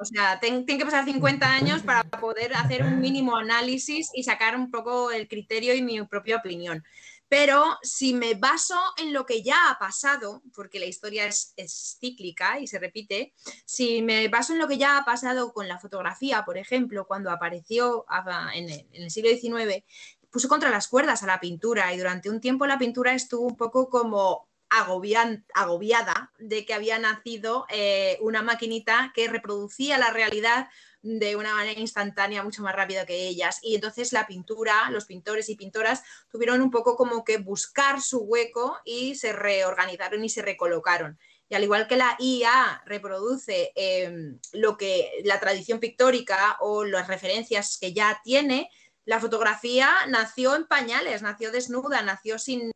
O 0.01 0.05
sea, 0.05 0.39
tienen 0.41 0.66
que 0.66 0.85
pasar 0.85 1.05
50 1.05 1.53
años 1.53 1.83
para 1.83 2.05
poder 2.05 2.55
hacer 2.55 2.85
un 2.85 3.01
mínimo 3.01 3.37
análisis 3.37 4.11
y 4.14 4.22
sacar 4.22 4.55
un 4.57 4.70
poco 4.70 5.11
el 5.11 5.29
criterio 5.29 5.74
y 5.74 5.83
mi 5.83 6.03
propia 6.05 6.37
opinión. 6.37 6.85
Pero 7.29 7.79
si 7.83 8.14
me 8.14 8.35
baso 8.35 8.79
en 8.97 9.12
lo 9.12 9.26
que 9.26 9.43
ya 9.43 9.70
ha 9.70 9.79
pasado, 9.79 10.43
porque 10.55 10.81
la 10.81 10.87
historia 10.87 11.26
es, 11.26 11.55
cíclica 12.01 12.59
y 12.59 12.66
se 12.66 12.79
repite, 12.79 13.35
si 13.66 14.03
me 14.03 14.29
baso 14.29 14.55
en 14.55 14.59
lo 14.59 14.68
que 14.68 14.79
ya 14.79 14.97
ha 14.97 15.05
pasado 15.05 15.53
con 15.53 15.68
la 15.68 15.79
fotografía, 15.79 16.45
por 16.45 16.57
ejemplo, 16.57 17.07
cuando 17.07 17.31
apareció 17.31 18.07
en 18.55 18.70
el, 18.70 18.87
en 18.93 19.03
el 19.03 19.11
siglo 19.11 19.31
XIX, 19.31 19.85
puso 20.31 20.49
contra 20.49 20.70
las 20.70 20.89
cuerdas 20.89 21.22
a 21.22 21.26
la 21.26 21.41
pintura 21.41 21.93
y 21.93 21.99
durante 21.99 22.31
un 22.31 22.41
tiempo 22.41 22.66
la 22.66 22.79
pintura 22.79 23.14
estuvo 23.14 23.47
un 23.47 23.57
poco 23.57 23.89
como 23.89 24.47
agobiada 24.71 26.33
de 26.39 26.64
que 26.64 26.75
había 26.75 26.99
nacido 26.99 27.66
eh, 27.71 28.19
una 28.21 28.43
maquinita 28.43 29.12
que 29.14 29.29
reproducía 29.29 29.99
la 29.99 30.11
realidad 30.11 30.69
de 31.03 31.37
una 31.37 31.55
manera 31.55 31.81
instantánea, 31.81 32.43
mucho 32.43 32.62
más 32.62 32.75
rápido 32.75 33.07
que 33.07 33.29
ellas. 33.29 33.61
Y 33.62 33.75
entonces 33.75 34.12
la 34.12 34.27
pintura, 34.27 34.91
los 34.91 35.07
pintores 35.07 35.49
y 35.49 35.57
pintoras 35.57 36.03
tuvieron 36.31 36.61
un 36.61 36.71
poco 36.71 36.97
como 36.97 37.25
que 37.25 37.39
buscar 37.39 38.01
su 38.01 38.19
hueco 38.21 38.79
y 38.85 39.14
se 39.14 39.33
reorganizaron 39.33 40.25
y 40.25 40.29
se 40.29 40.43
recolocaron. 40.43 41.19
Y 41.49 41.55
al 41.55 41.64
igual 41.64 41.89
que 41.89 41.97
la 41.97 42.16
IA 42.19 42.83
reproduce 42.85 43.73
eh, 43.75 44.12
lo 44.53 44.77
que 44.77 45.23
la 45.25 45.41
tradición 45.41 45.81
pictórica 45.81 46.59
o 46.61 46.85
las 46.85 47.09
referencias 47.09 47.79
que 47.81 47.95
ya 47.95 48.21
tiene, 48.23 48.71
la 49.07 49.21
fotografía 49.21 49.91
nació 50.09 50.55
en 50.55 50.66
pañales, 50.66 51.23
nació 51.23 51.51
desnuda, 51.51 52.03
nació 52.03 52.39
sin 52.39 52.71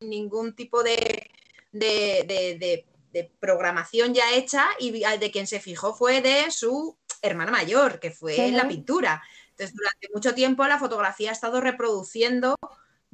ningún 0.00 0.54
tipo 0.54 0.82
de, 0.82 1.30
de, 1.72 2.24
de- 2.26 2.58
de- 2.58 2.86
de 3.12 3.32
programación 3.40 4.12
ya 4.14 4.32
hecha 4.34 4.66
y 4.78 4.90
de 4.90 5.30
quien 5.30 5.46
se 5.46 5.60
fijó 5.60 5.94
fue 5.94 6.20
de 6.20 6.50
su 6.50 6.98
hermana 7.22 7.50
mayor, 7.50 8.00
que 8.00 8.10
fue 8.10 8.36
Ujú. 8.48 8.56
la 8.56 8.68
pintura. 8.68 9.22
Entonces, 9.50 9.74
durante 9.74 10.08
mucho 10.14 10.34
tiempo 10.34 10.66
la 10.66 10.78
fotografía 10.78 11.30
ha 11.30 11.32
estado 11.32 11.60
reproduciendo 11.60 12.54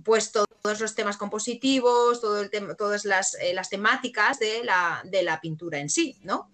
pues 0.02 0.32
to- 0.32 0.44
todos 0.62 0.80
los 0.80 0.94
temas 0.96 1.16
compositivos, 1.16 2.20
todo 2.20 2.40
el 2.42 2.50
todas 2.76 3.04
las, 3.04 3.34
eh, 3.34 3.54
las 3.54 3.70
temáticas 3.70 4.40
de 4.40 4.64
la, 4.64 5.00
de 5.04 5.22
la 5.22 5.40
pintura 5.40 5.78
en 5.78 5.88
sí, 5.88 6.18
¿no? 6.22 6.50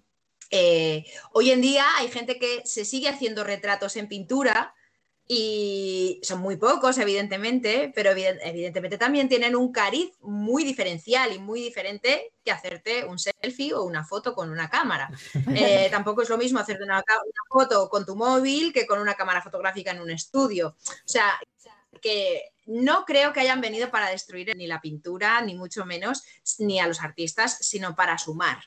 Eh, 0.51 1.05
hoy 1.33 1.51
en 1.51 1.61
día 1.63 1.87
hay 1.97 2.09
gente 2.09 2.39
que 2.39 2.63
se 2.67 2.85
sigue 2.85 3.09
haciendo 3.09 3.43
retratos 3.43 3.97
en 3.97 4.09
pintura 4.09 4.75
y 5.33 6.19
son 6.25 6.41
muy 6.41 6.57
pocos, 6.57 6.99
evidentemente, 6.99 7.93
pero 7.95 8.11
eviden- 8.11 8.41
evidentemente 8.43 8.99
también 8.99 9.29
tienen 9.29 9.55
un 9.55 9.71
cariz 9.71 10.11
muy 10.23 10.65
diferencial 10.65 11.33
y 11.33 11.39
muy 11.39 11.61
diferente 11.63 12.33
que 12.45 12.51
hacerte 12.51 13.05
un 13.05 13.17
selfie 13.17 13.73
o 13.73 13.85
una 13.85 14.05
foto 14.05 14.35
con 14.35 14.51
una 14.51 14.69
cámara. 14.69 15.09
Eh, 15.87 15.89
tampoco 15.89 16.23
es 16.23 16.29
lo 16.29 16.37
mismo 16.37 16.59
hacerte 16.59 16.83
una, 16.83 16.97
una 16.97 17.43
foto 17.49 17.89
con 17.89 18.05
tu 18.05 18.17
móvil 18.17 18.73
que 18.73 18.89
con 18.89 18.99
una 18.99 19.15
cámara 19.15 19.41
fotográfica 19.41 19.93
en 19.93 20.01
un 20.01 20.11
estudio. 20.11 20.77
O 20.85 21.09
sea, 21.09 21.39
que 22.03 22.43
no 22.67 23.05
creo 23.05 23.33
que 23.33 23.39
hayan 23.41 23.61
venido 23.61 23.89
para 23.89 24.11
destruir 24.11 24.57
ni 24.57 24.67
la 24.67 24.81
pintura, 24.81 25.41
ni 25.43 25.55
mucho 25.55 25.85
menos, 25.87 26.25
ni 26.59 26.81
a 26.81 26.89
los 26.89 27.01
artistas, 27.03 27.57
sino 27.61 27.95
para 27.95 28.19
sumar. 28.19 28.59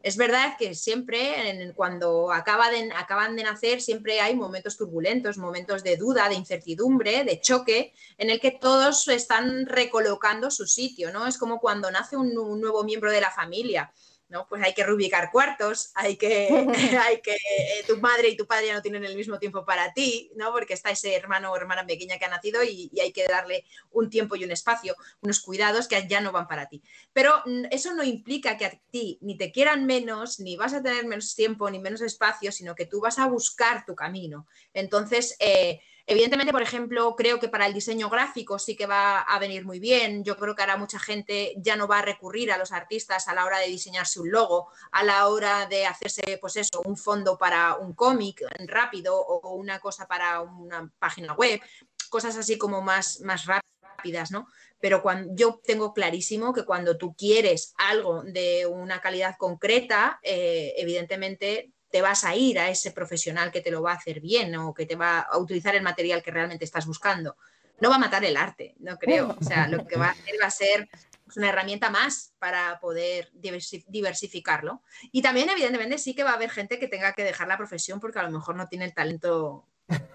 Es 0.00 0.16
verdad 0.16 0.56
que 0.58 0.74
siempre, 0.74 1.50
en- 1.50 1.72
cuando 1.72 2.32
acaban 2.32 3.36
de 3.36 3.42
nacer, 3.42 3.80
siempre 3.82 4.20
hay 4.20 4.34
momentos 4.36 4.76
turbulentos, 4.76 5.38
momentos 5.38 5.82
de 5.82 5.96
duda, 5.96 6.28
de 6.28 6.36
incertidumbre, 6.36 7.24
de 7.24 7.40
choque, 7.40 7.92
en 8.16 8.30
el 8.30 8.40
que 8.40 8.52
todos 8.52 9.08
están 9.08 9.66
recolocando 9.66 10.50
su 10.52 10.66
sitio, 10.66 11.12
¿no? 11.12 11.26
Es 11.26 11.36
como 11.36 11.58
cuando 11.60 11.90
nace 11.90 12.16
un 12.16 12.32
nuevo 12.60 12.84
miembro 12.84 13.10
de 13.10 13.20
la 13.20 13.30
familia. 13.32 13.92
¿No? 14.28 14.46
Pues 14.48 14.62
hay 14.62 14.74
que 14.74 14.84
reubicar 14.84 15.30
cuartos, 15.30 15.90
hay 15.94 16.16
que, 16.16 16.48
hay 17.02 17.20
que 17.20 17.34
eh, 17.34 17.84
tu 17.86 17.98
madre 17.98 18.28
y 18.28 18.36
tu 18.36 18.46
padre 18.46 18.68
ya 18.68 18.74
no 18.74 18.82
tienen 18.82 19.04
el 19.04 19.16
mismo 19.16 19.38
tiempo 19.38 19.64
para 19.64 19.92
ti, 19.92 20.30
¿no? 20.36 20.52
Porque 20.52 20.74
está 20.74 20.90
ese 20.90 21.14
hermano 21.14 21.50
o 21.52 21.56
hermana 21.56 21.86
pequeña 21.86 22.18
que 22.18 22.24
ha 22.24 22.28
nacido 22.28 22.62
y, 22.62 22.90
y 22.92 23.00
hay 23.00 23.12
que 23.12 23.26
darle 23.26 23.64
un 23.90 24.10
tiempo 24.10 24.36
y 24.36 24.44
un 24.44 24.50
espacio, 24.50 24.94
unos 25.20 25.40
cuidados 25.40 25.88
que 25.88 26.06
ya 26.08 26.20
no 26.20 26.32
van 26.32 26.46
para 26.46 26.68
ti. 26.68 26.82
Pero 27.12 27.42
mm, 27.46 27.66
eso 27.70 27.94
no 27.94 28.02
implica 28.02 28.56
que 28.56 28.66
a 28.66 28.80
ti 28.90 29.18
ni 29.22 29.36
te 29.36 29.52
quieran 29.52 29.86
menos, 29.86 30.40
ni 30.40 30.56
vas 30.56 30.74
a 30.74 30.82
tener 30.82 31.06
menos 31.06 31.34
tiempo, 31.34 31.70
ni 31.70 31.78
menos 31.78 32.00
espacio, 32.00 32.52
sino 32.52 32.74
que 32.74 32.86
tú 32.86 33.00
vas 33.00 33.18
a 33.18 33.26
buscar 33.26 33.84
tu 33.84 33.94
camino. 33.94 34.46
Entonces, 34.74 35.36
eh, 35.40 35.80
Evidentemente, 36.10 36.52
por 36.54 36.62
ejemplo, 36.62 37.14
creo 37.14 37.38
que 37.38 37.50
para 37.50 37.66
el 37.66 37.74
diseño 37.74 38.08
gráfico 38.08 38.58
sí 38.58 38.74
que 38.74 38.86
va 38.86 39.20
a 39.20 39.38
venir 39.38 39.66
muy 39.66 39.78
bien. 39.78 40.24
Yo 40.24 40.38
creo 40.38 40.54
que 40.54 40.62
ahora 40.62 40.78
mucha 40.78 40.98
gente 40.98 41.52
ya 41.58 41.76
no 41.76 41.86
va 41.86 41.98
a 41.98 42.02
recurrir 42.02 42.50
a 42.50 42.56
los 42.56 42.72
artistas 42.72 43.28
a 43.28 43.34
la 43.34 43.44
hora 43.44 43.58
de 43.58 43.66
diseñarse 43.66 44.18
un 44.18 44.30
logo, 44.30 44.70
a 44.90 45.04
la 45.04 45.28
hora 45.28 45.66
de 45.66 45.84
hacerse, 45.84 46.38
pues 46.40 46.56
eso, 46.56 46.80
un 46.86 46.96
fondo 46.96 47.36
para 47.36 47.74
un 47.74 47.92
cómic 47.92 48.42
rápido 48.66 49.20
o 49.20 49.54
una 49.54 49.80
cosa 49.80 50.08
para 50.08 50.40
una 50.40 50.90
página 50.98 51.34
web, 51.34 51.60
cosas 52.08 52.38
así 52.38 52.56
como 52.56 52.80
más, 52.80 53.20
más 53.20 53.44
rápidas, 53.44 54.30
¿no? 54.30 54.48
Pero 54.80 55.02
cuando, 55.02 55.34
yo 55.34 55.60
tengo 55.62 55.92
clarísimo 55.92 56.54
que 56.54 56.64
cuando 56.64 56.96
tú 56.96 57.14
quieres 57.16 57.74
algo 57.76 58.22
de 58.22 58.64
una 58.64 59.02
calidad 59.02 59.36
concreta, 59.36 60.20
eh, 60.22 60.72
evidentemente 60.78 61.74
te 61.90 62.02
vas 62.02 62.24
a 62.24 62.34
ir 62.36 62.58
a 62.58 62.68
ese 62.68 62.90
profesional 62.92 63.50
que 63.50 63.60
te 63.60 63.70
lo 63.70 63.82
va 63.82 63.92
a 63.92 63.96
hacer 63.96 64.20
bien 64.20 64.54
o 64.56 64.74
que 64.74 64.86
te 64.86 64.96
va 64.96 65.20
a 65.20 65.38
utilizar 65.38 65.74
el 65.74 65.82
material 65.82 66.22
que 66.22 66.30
realmente 66.30 66.64
estás 66.64 66.86
buscando. 66.86 67.36
No 67.80 67.90
va 67.90 67.96
a 67.96 68.00
matar 68.00 68.24
el 68.24 68.36
arte, 68.36 68.74
no 68.80 68.98
creo. 68.98 69.36
O 69.40 69.44
sea, 69.44 69.68
lo 69.68 69.86
que 69.86 69.96
va 69.96 70.08
a 70.08 70.10
hacer 70.10 70.34
va 70.42 70.46
a 70.46 70.50
ser 70.50 70.88
pues, 71.24 71.36
una 71.36 71.48
herramienta 71.50 71.90
más 71.90 72.34
para 72.38 72.78
poder 72.80 73.30
diversi- 73.32 73.84
diversificarlo. 73.88 74.82
Y 75.12 75.22
también, 75.22 75.48
evidentemente, 75.48 75.98
sí 75.98 76.14
que 76.14 76.24
va 76.24 76.30
a 76.30 76.34
haber 76.34 76.50
gente 76.50 76.78
que 76.78 76.88
tenga 76.88 77.12
que 77.12 77.24
dejar 77.24 77.48
la 77.48 77.56
profesión 77.56 78.00
porque 78.00 78.18
a 78.18 78.24
lo 78.24 78.30
mejor 78.30 78.56
no 78.56 78.66
tiene 78.68 78.84
el 78.84 78.94
talento 78.94 79.66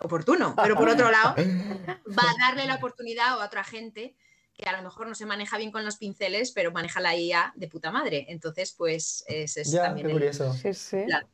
oportuno. 0.02 0.56
Pero 0.62 0.76
por 0.76 0.90
otro 0.90 1.10
lado, 1.10 1.36
va 1.38 2.24
a 2.24 2.48
darle 2.48 2.66
la 2.68 2.76
oportunidad 2.76 3.30
a 3.30 3.46
otra 3.46 3.64
gente 3.64 4.16
que 4.54 4.70
a 4.70 4.78
lo 4.78 4.84
mejor 4.84 5.08
no 5.08 5.16
se 5.16 5.26
maneja 5.26 5.58
bien 5.58 5.72
con 5.72 5.84
los 5.84 5.98
pinceles, 5.98 6.52
pero 6.52 6.72
maneja 6.72 7.00
la 7.00 7.16
IA 7.16 7.54
de 7.56 7.68
puta 7.68 7.92
madre. 7.92 8.26
Entonces, 8.30 8.74
pues 8.78 9.24
ese 9.28 9.62
es 9.62 9.72
Ya, 9.72 9.84
también 9.86 10.06
qué 10.08 10.14
el- 10.14 10.20
curioso. 10.20 10.54
Sí, 10.54 10.74
sí. 10.76 11.06
la- 11.08 11.26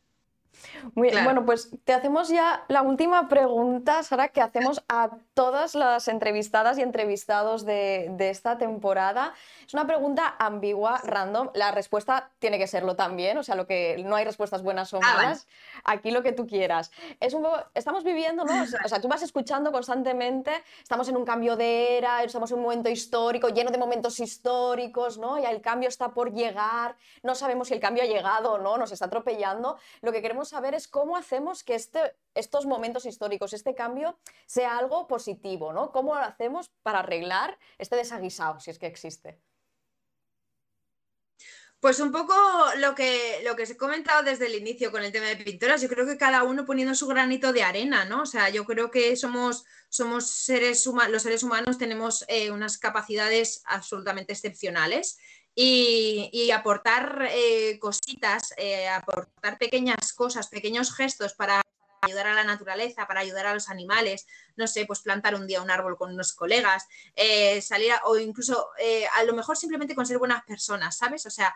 Muy, 0.95 1.09
Claro. 1.09 1.25
Bueno, 1.25 1.45
pues 1.45 1.69
te 1.83 1.93
hacemos 1.93 2.29
ya 2.29 2.63
la 2.67 2.81
última 2.81 3.27
pregunta, 3.27 4.03
Sara, 4.03 4.29
que 4.29 4.41
hacemos 4.41 4.83
a 4.89 5.09
todas 5.33 5.75
las 5.75 6.07
entrevistadas 6.07 6.77
y 6.77 6.81
entrevistados 6.81 7.65
de, 7.65 8.07
de 8.11 8.29
esta 8.29 8.57
temporada. 8.57 9.33
Es 9.65 9.73
una 9.73 9.85
pregunta 9.87 10.35
ambigua, 10.39 10.99
random. 11.03 11.49
La 11.53 11.71
respuesta 11.71 12.31
tiene 12.39 12.57
que 12.57 12.67
serlo 12.67 12.95
también, 12.95 13.37
o 13.37 13.43
sea, 13.43 13.55
lo 13.55 13.65
que 13.67 14.03
no 14.05 14.15
hay 14.15 14.25
respuestas 14.25 14.63
buenas 14.63 14.93
o 14.93 14.99
Ah, 15.01 15.15
malas. 15.15 15.47
Aquí 15.83 16.11
lo 16.11 16.21
que 16.23 16.31
tú 16.31 16.45
quieras. 16.47 16.91
Es 17.19 17.33
un 17.33 17.43
poco, 17.43 17.57
estamos 17.73 18.03
viviendo, 18.03 18.43
¿no? 18.45 18.63
O 18.63 18.65
sea, 18.65 18.79
o 18.83 18.87
sea, 18.89 19.01
tú 19.01 19.07
vas 19.07 19.21
escuchando 19.21 19.71
constantemente, 19.71 20.51
estamos 20.81 21.07
en 21.09 21.17
un 21.17 21.25
cambio 21.25 21.55
de 21.55 21.97
era, 21.97 22.23
estamos 22.23 22.51
en 22.51 22.57
un 22.57 22.63
momento 22.63 22.89
histórico, 22.89 23.49
lleno 23.49 23.71
de 23.71 23.77
momentos 23.77 24.19
históricos, 24.19 25.17
¿no? 25.17 25.39
Y 25.39 25.45
el 25.45 25.61
cambio 25.61 25.89
está 25.89 26.09
por 26.09 26.33
llegar, 26.33 26.95
no 27.23 27.35
sabemos 27.35 27.69
si 27.69 27.73
el 27.75 27.79
cambio 27.79 28.03
ha 28.03 28.07
llegado 28.07 28.53
o 28.53 28.57
no, 28.57 28.77
nos 28.77 28.91
está 28.91 29.05
atropellando. 29.05 29.77
Lo 30.01 30.11
que 30.11 30.21
queremos 30.21 30.48
saber 30.49 30.75
es 30.75 30.87
cómo 30.87 31.15
hacemos 31.15 31.63
que 31.63 31.75
este, 31.75 32.15
estos 32.33 32.65
momentos 32.65 33.05
históricos, 33.05 33.53
este 33.53 33.75
cambio, 33.75 34.17
sea 34.45 34.77
algo 34.77 35.07
positivo, 35.07 35.73
¿no? 35.73 35.91
¿Cómo 35.91 36.15
lo 36.15 36.21
hacemos 36.21 36.69
para 36.83 36.99
arreglar 36.99 37.57
este 37.77 37.95
desaguisado, 37.95 38.59
si 38.59 38.71
es 38.71 38.79
que 38.79 38.87
existe? 38.87 39.39
Pues 41.79 42.01
un 42.01 42.11
poco 42.11 42.35
lo 42.77 42.93
que, 42.93 43.41
lo 43.45 43.55
que 43.55 43.63
os 43.63 43.69
he 43.69 43.77
comentado 43.77 44.21
desde 44.23 44.47
el 44.47 44.55
inicio 44.55 44.91
con 44.91 45.01
el 45.01 45.13
tema 45.13 45.27
de 45.27 45.37
pintoras, 45.37 45.81
yo 45.81 45.87
creo 45.87 46.05
que 46.05 46.17
cada 46.17 46.43
uno 46.43 46.65
poniendo 46.65 46.93
su 46.93 47.07
granito 47.07 47.53
de 47.53 47.63
arena, 47.63 48.03
¿no? 48.03 48.23
O 48.23 48.25
sea, 48.25 48.49
yo 48.49 48.65
creo 48.65 48.91
que 48.91 49.15
somos, 49.15 49.63
somos 49.87 50.29
seres 50.29 50.85
humanos, 50.85 51.13
los 51.13 51.23
seres 51.23 51.41
humanos 51.41 51.77
tenemos 51.77 52.25
eh, 52.27 52.51
unas 52.51 52.77
capacidades 52.79 53.61
absolutamente 53.65 54.33
excepcionales 54.33 55.19
y, 55.55 56.51
aportar 56.51 57.27
eh, 57.31 57.77
cositas, 57.79 58.53
eh, 58.57 58.87
aportar 58.87 59.57
pequeñas 59.57 60.13
cosas, 60.13 60.47
pequeños 60.47 60.95
gestos 60.95 61.33
para 61.33 61.61
ayudar 62.01 62.27
a 62.27 62.33
la 62.33 62.45
naturaleza, 62.45 63.05
para 63.07 63.19
ayudar 63.19 63.45
a 63.45 63.53
los 63.53 63.69
animales, 63.69 64.25
no 64.55 64.67
sé, 64.67 64.85
pues 64.85 65.01
plantar 65.01 65.35
un 65.35 65.47
día 65.47 65.61
un 65.61 65.69
árbol 65.69 65.97
con 65.97 66.13
unos 66.13 66.33
colegas, 66.33 66.87
eh, 67.15 67.61
salir 67.61 67.91
a- 67.91 68.01
o 68.05 68.17
incluso 68.17 68.69
a 69.13 69.23
lo 69.23 69.33
mejor 69.33 69.57
simplemente 69.57 69.95
con 69.95 70.05
ser 70.05 70.17
buenas 70.17 70.43
personas, 70.45 70.97
¿sabes? 70.97 71.25
O 71.25 71.29
sea, 71.29 71.53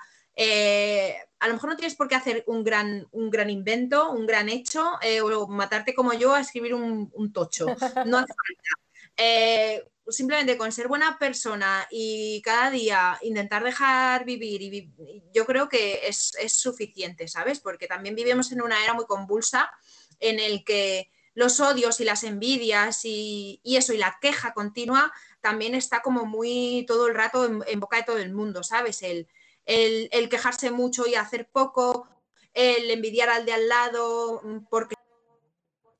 a 1.40 1.48
lo 1.48 1.54
mejor 1.54 1.70
no 1.70 1.78
tienes 1.78 1.96
por 1.96 2.10
qué 2.10 2.16
hacer 2.16 2.44
un 2.48 2.64
gran, 2.64 3.08
un 3.12 3.30
gran 3.30 3.50
invento, 3.50 4.12
un 4.12 4.28
gran 4.28 4.50
hecho, 4.50 5.00
o 5.24 5.48
matarte 5.48 5.96
como 5.96 6.12
yo 6.14 6.34
a 6.34 6.42
escribir 6.42 6.74
un, 6.74 7.10
un 7.14 7.32
tocho. 7.32 7.68
No 8.06 8.18
hace 8.18 8.34
falta. 8.34 9.93
Simplemente 10.10 10.58
con 10.58 10.72
ser 10.72 10.88
buena 10.90 11.18
persona 11.18 11.88
y 11.90 12.42
cada 12.42 12.70
día 12.70 13.18
intentar 13.22 13.64
dejar 13.64 14.26
vivir, 14.26 14.62
y 14.62 14.92
yo 15.34 15.46
creo 15.46 15.70
que 15.70 16.08
es, 16.08 16.34
es 16.40 16.54
suficiente, 16.54 17.28
¿sabes? 17.30 17.60
Porque 17.62 17.88
también 17.88 18.14
vivimos 18.16 18.52
en 18.52 18.62
una 18.62 18.84
era 18.84 18.94
muy 18.94 19.06
convulsa 19.06 19.72
en 20.20 20.40
el 20.40 20.64
que 20.66 21.10
los 21.36 21.60
odios 21.62 22.00
y 22.00 22.04
las 22.04 22.24
envidias 22.24 23.06
y, 23.06 23.60
y 23.64 23.78
eso 23.78 23.94
y 23.94 23.98
la 23.98 24.18
queja 24.22 24.54
continua 24.54 25.12
también 25.42 25.74
está 25.74 26.02
como 26.02 26.26
muy 26.26 26.86
todo 26.88 27.08
el 27.08 27.16
rato 27.16 27.46
en, 27.46 27.64
en 27.66 27.80
boca 27.80 27.98
de 27.98 28.04
todo 28.04 28.18
el 28.18 28.34
mundo, 28.34 28.62
¿sabes? 28.64 29.02
El, 29.04 29.28
el- 29.66 30.10
el 30.12 30.30
quejarse 30.30 30.70
mucho 30.70 31.08
y 31.08 31.16
hacer 31.16 31.50
poco, 31.50 32.08
el 32.54 32.92
envidiar 32.92 33.30
al 33.30 33.46
de 33.46 33.54
al 33.54 33.68
lado 33.70 34.42
mm, 34.44 34.66
porque 34.70 34.93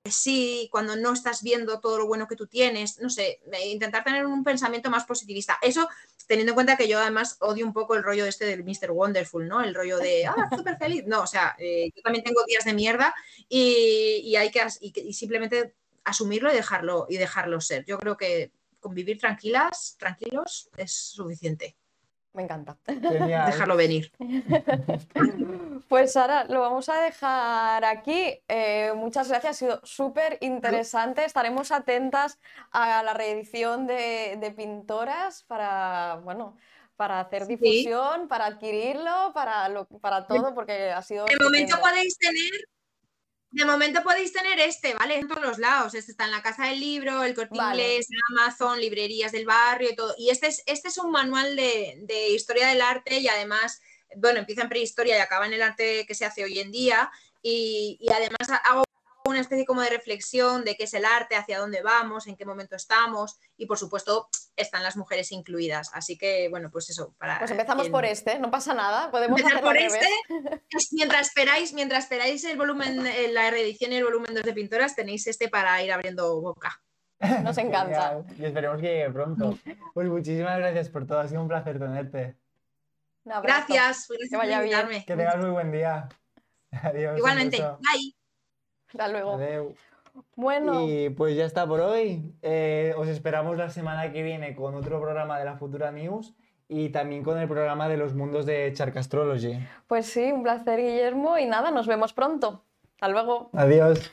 sí, 0.10 0.68
cuando 0.72 0.96
no 0.96 1.14
estás 1.14 1.42
viendo 1.44 1.80
todo 1.80 1.98
lo 1.98 2.08
bueno 2.08 2.28
que 2.28 2.36
tú 2.36 2.48
tienes, 2.48 3.00
no 3.00 3.10
sé, 3.10 3.40
eh, 3.52 3.70
intentar 3.70 4.04
tener 4.04 4.26
un 4.26 4.44
pensamiento 4.44 4.90
más 4.90 5.06
positivista. 5.06 5.58
Eso 5.62 5.88
teniendo 6.28 6.52
en 6.52 6.56
cuenta 6.56 6.78
que 6.78 6.88
yo 6.88 7.00
además 7.00 7.38
odio 7.40 7.66
un 7.66 7.74
poco 7.74 7.96
el 7.96 8.04
rollo 8.04 8.26
este 8.26 8.46
del 8.46 8.64
Mr. 8.64 8.92
Wonderful, 8.92 9.48
¿no? 9.48 9.62
El 9.62 9.74
rollo 9.74 9.98
de, 9.98 10.26
ah, 10.26 10.50
súper 10.56 10.78
feliz. 10.78 11.04
No, 11.06 11.22
o 11.22 11.28
sea, 11.28 11.56
eh, 11.58 11.90
yo 11.96 12.02
también 12.02 12.24
tengo 12.24 12.44
días 12.46 12.66
de 12.66 12.74
mierda 12.74 13.14
y, 13.48 14.36
hay 14.36 14.52
que- 14.52 14.68
y 14.82 15.14
simplemente 15.14 15.76
asumirlo 16.04 16.52
y 16.52 16.56
dejarlo, 16.56 17.06
y 17.10 17.18
dejarlo 17.18 17.62
ser. 17.62 17.86
Yo 17.86 17.98
creo 17.98 18.18
que 18.18 18.52
convivir 18.82 19.18
tranquilas, 19.20 19.96
tranquilos, 19.98 20.70
es 20.76 20.92
suficiente. 20.94 21.78
Me 22.34 22.44
encanta. 22.44 22.78
Genial. 22.86 23.46
Dejarlo 23.52 23.76
venir. 23.76 24.12
Pues 25.90 26.14
Sara, 26.14 26.46
lo 26.46 26.62
vamos 26.62 26.90
a 26.90 26.96
dejar 27.02 27.86
aquí. 27.86 28.40
Eh, 28.48 28.94
muchas 28.96 29.30
gracias, 29.30 29.52
ha 29.52 29.60
sido 29.60 29.80
súper 29.84 30.38
interesante. 30.42 31.24
Estaremos 31.24 31.72
atentas 31.72 32.40
a 32.72 33.04
la 33.04 33.14
reedición 33.14 33.86
de, 33.86 34.38
de 34.40 34.52
Pintoras 34.52 35.44
para, 35.44 36.20
bueno, 36.24 36.58
para 36.96 37.20
hacer 37.20 37.46
Sí. 37.46 37.56
difusión, 37.58 38.28
para 38.28 38.46
adquirirlo, 38.48 39.32
para, 39.36 39.70
lo- 39.70 39.86
para 39.86 40.26
todo, 40.26 40.56
porque 40.56 40.90
ha 40.90 41.02
sido... 41.04 41.26
De 41.26 41.36
momento 41.44 41.78
podéis 41.80 42.18
tener, 42.18 42.52
de 43.54 43.66
momento 43.66 44.02
podéis 44.02 44.34
tener 44.34 44.60
este, 44.60 44.96
¿vale? 44.96 45.20
En 45.20 45.28
todos 45.28 45.44
los 45.44 45.60
lados. 45.60 45.94
Este 45.94 46.12
está 46.12 46.26
en 46.26 46.32
la 46.32 46.42
casa 46.42 46.66
del 46.66 46.80
libro, 46.80 47.24
el 47.24 47.36
corte 47.36 47.56
Vale. 47.56 47.84
inglés, 47.84 48.08
Amazon, 48.32 48.80
librerías 48.80 49.32
del 49.32 49.46
barrio 49.46 49.92
y 49.92 49.96
todo. 49.96 50.16
Y 50.18 50.32
este 50.32 50.48
es, 50.48 50.64
este 50.66 50.88
es 50.88 50.98
un 50.98 51.12
manual 51.12 51.56
de, 51.56 52.00
de 52.02 52.30
historia 52.30 52.68
del 52.68 52.82
arte 52.82 53.20
y 53.20 53.28
además, 53.28 53.80
bueno, 54.16 54.40
empieza 54.40 54.64
en 54.64 54.70
prehistoria 54.70 55.18
y 55.18 55.22
acaba 55.22 55.46
en 55.46 55.54
el 55.54 55.62
arte 55.62 56.06
que 56.08 56.16
se 56.16 56.26
hace 56.26 56.44
hoy 56.44 56.60
en 56.60 56.72
día. 56.72 57.12
Y, 57.44 57.98
y 58.00 58.12
además 58.12 58.50
hago 58.66 58.84
una 59.26 59.40
especie 59.40 59.66
como 59.66 59.82
de 59.82 59.90
reflexión 59.90 60.64
de 60.66 60.76
qué 60.76 60.84
es 60.84 60.94
el 60.94 61.06
arte, 61.06 61.36
hacia 61.36 61.60
dónde 61.60 61.82
vamos, 61.82 62.28
en 62.28 62.36
qué 62.36 62.46
momento 62.46 62.76
estamos. 62.76 63.40
Y 63.58 63.66
por 63.66 63.78
supuesto, 63.78 64.28
están 64.56 64.84
las 64.84 64.98
mujeres 64.98 65.32
incluidas. 65.32 65.92
Así 65.94 66.18
que, 66.18 66.50
bueno, 66.50 66.70
pues 66.70 66.90
eso. 66.90 67.16
Para 67.18 67.40
Pues 67.40 67.52
empezamos 67.52 67.90
por 67.90 68.06
este, 68.06 68.40
no 68.40 68.52
pasa 68.52 68.74
nada, 68.74 69.10
podemos 69.12 69.40
Empezar 69.40 69.62
por 69.62 69.78
este, 69.78 70.08
pues 70.72 70.90
mientras 70.92 71.28
esperáis, 71.28 71.74
mientras 71.74 72.04
esperáis 72.04 72.44
el 72.44 72.58
volumen, 72.58 73.06
eh, 73.08 73.30
la 73.32 73.50
reedición 73.50 73.94
y 73.94 73.98
el 73.98 74.04
volumen 74.04 74.36
2 74.36 74.44
de 74.44 74.54
pintoras, 74.54 74.96
tenéis 74.96 75.26
este 75.28 75.48
para 75.48 75.82
ir 75.82 75.92
abriendo 75.92 76.42
boca. 76.42 76.82
Nos 77.44 77.58
encanta. 77.58 78.24
Y 78.38 78.46
esperemos 78.46 78.82
que 78.82 78.88
llegue 78.88 79.10
pronto. 79.12 79.58
Pues 79.94 80.08
muchísimas 80.08 80.58
gracias 80.58 80.90
por 80.90 81.08
todo, 81.08 81.20
ha 81.20 81.28
sido 81.28 81.42
un 81.42 81.48
placer 81.48 81.80
tenerte. 81.80 82.36
Un 83.26 83.32
abrazo. 83.32 83.68
Gracias, 83.70 84.08
gracias 84.10 84.30
Que 84.30 84.38
vaya 84.38 84.62
bien. 84.62 85.06
Que 85.06 85.16
tengas 85.16 85.38
muy 85.38 85.52
buen 85.52 85.72
día. 85.72 86.10
Adiós. 86.72 87.18
Igualmente, 87.18 87.62
bye. 87.62 88.23
Hasta 88.94 89.08
luego. 89.10 89.34
Adeu. 89.34 89.74
Bueno, 90.36 90.88
Y 90.88 91.10
pues 91.10 91.36
ya 91.36 91.46
está 91.46 91.66
por 91.66 91.80
hoy. 91.80 92.36
Eh, 92.44 92.94
os 92.98 93.08
esperamos 93.08 93.58
la 93.58 93.70
semana 93.70 94.12
que 94.12 94.22
viene 94.22 94.56
con 94.56 94.76
otro 94.76 95.02
programa 95.02 95.40
de 95.40 95.46
la 95.46 95.58
Futura 95.58 95.92
News 95.92 96.34
y 96.68 96.90
también 96.90 97.24
con 97.24 97.40
el 97.40 97.48
programa 97.48 97.90
de 97.90 97.98
los 97.98 98.14
mundos 98.14 98.46
de 98.46 98.72
Charcastrology. 98.74 99.58
pues 99.88 100.06
sí, 100.06 100.32
un 100.32 100.44
placer, 100.44 100.80
Guillermo, 100.80 101.38
y 101.38 101.46
nada, 101.46 101.72
nos 101.72 101.88
vemos 101.88 102.14
pronto. 102.14 102.64
Hasta 102.96 103.08
luego. 103.10 103.50
Adiós. 103.54 104.12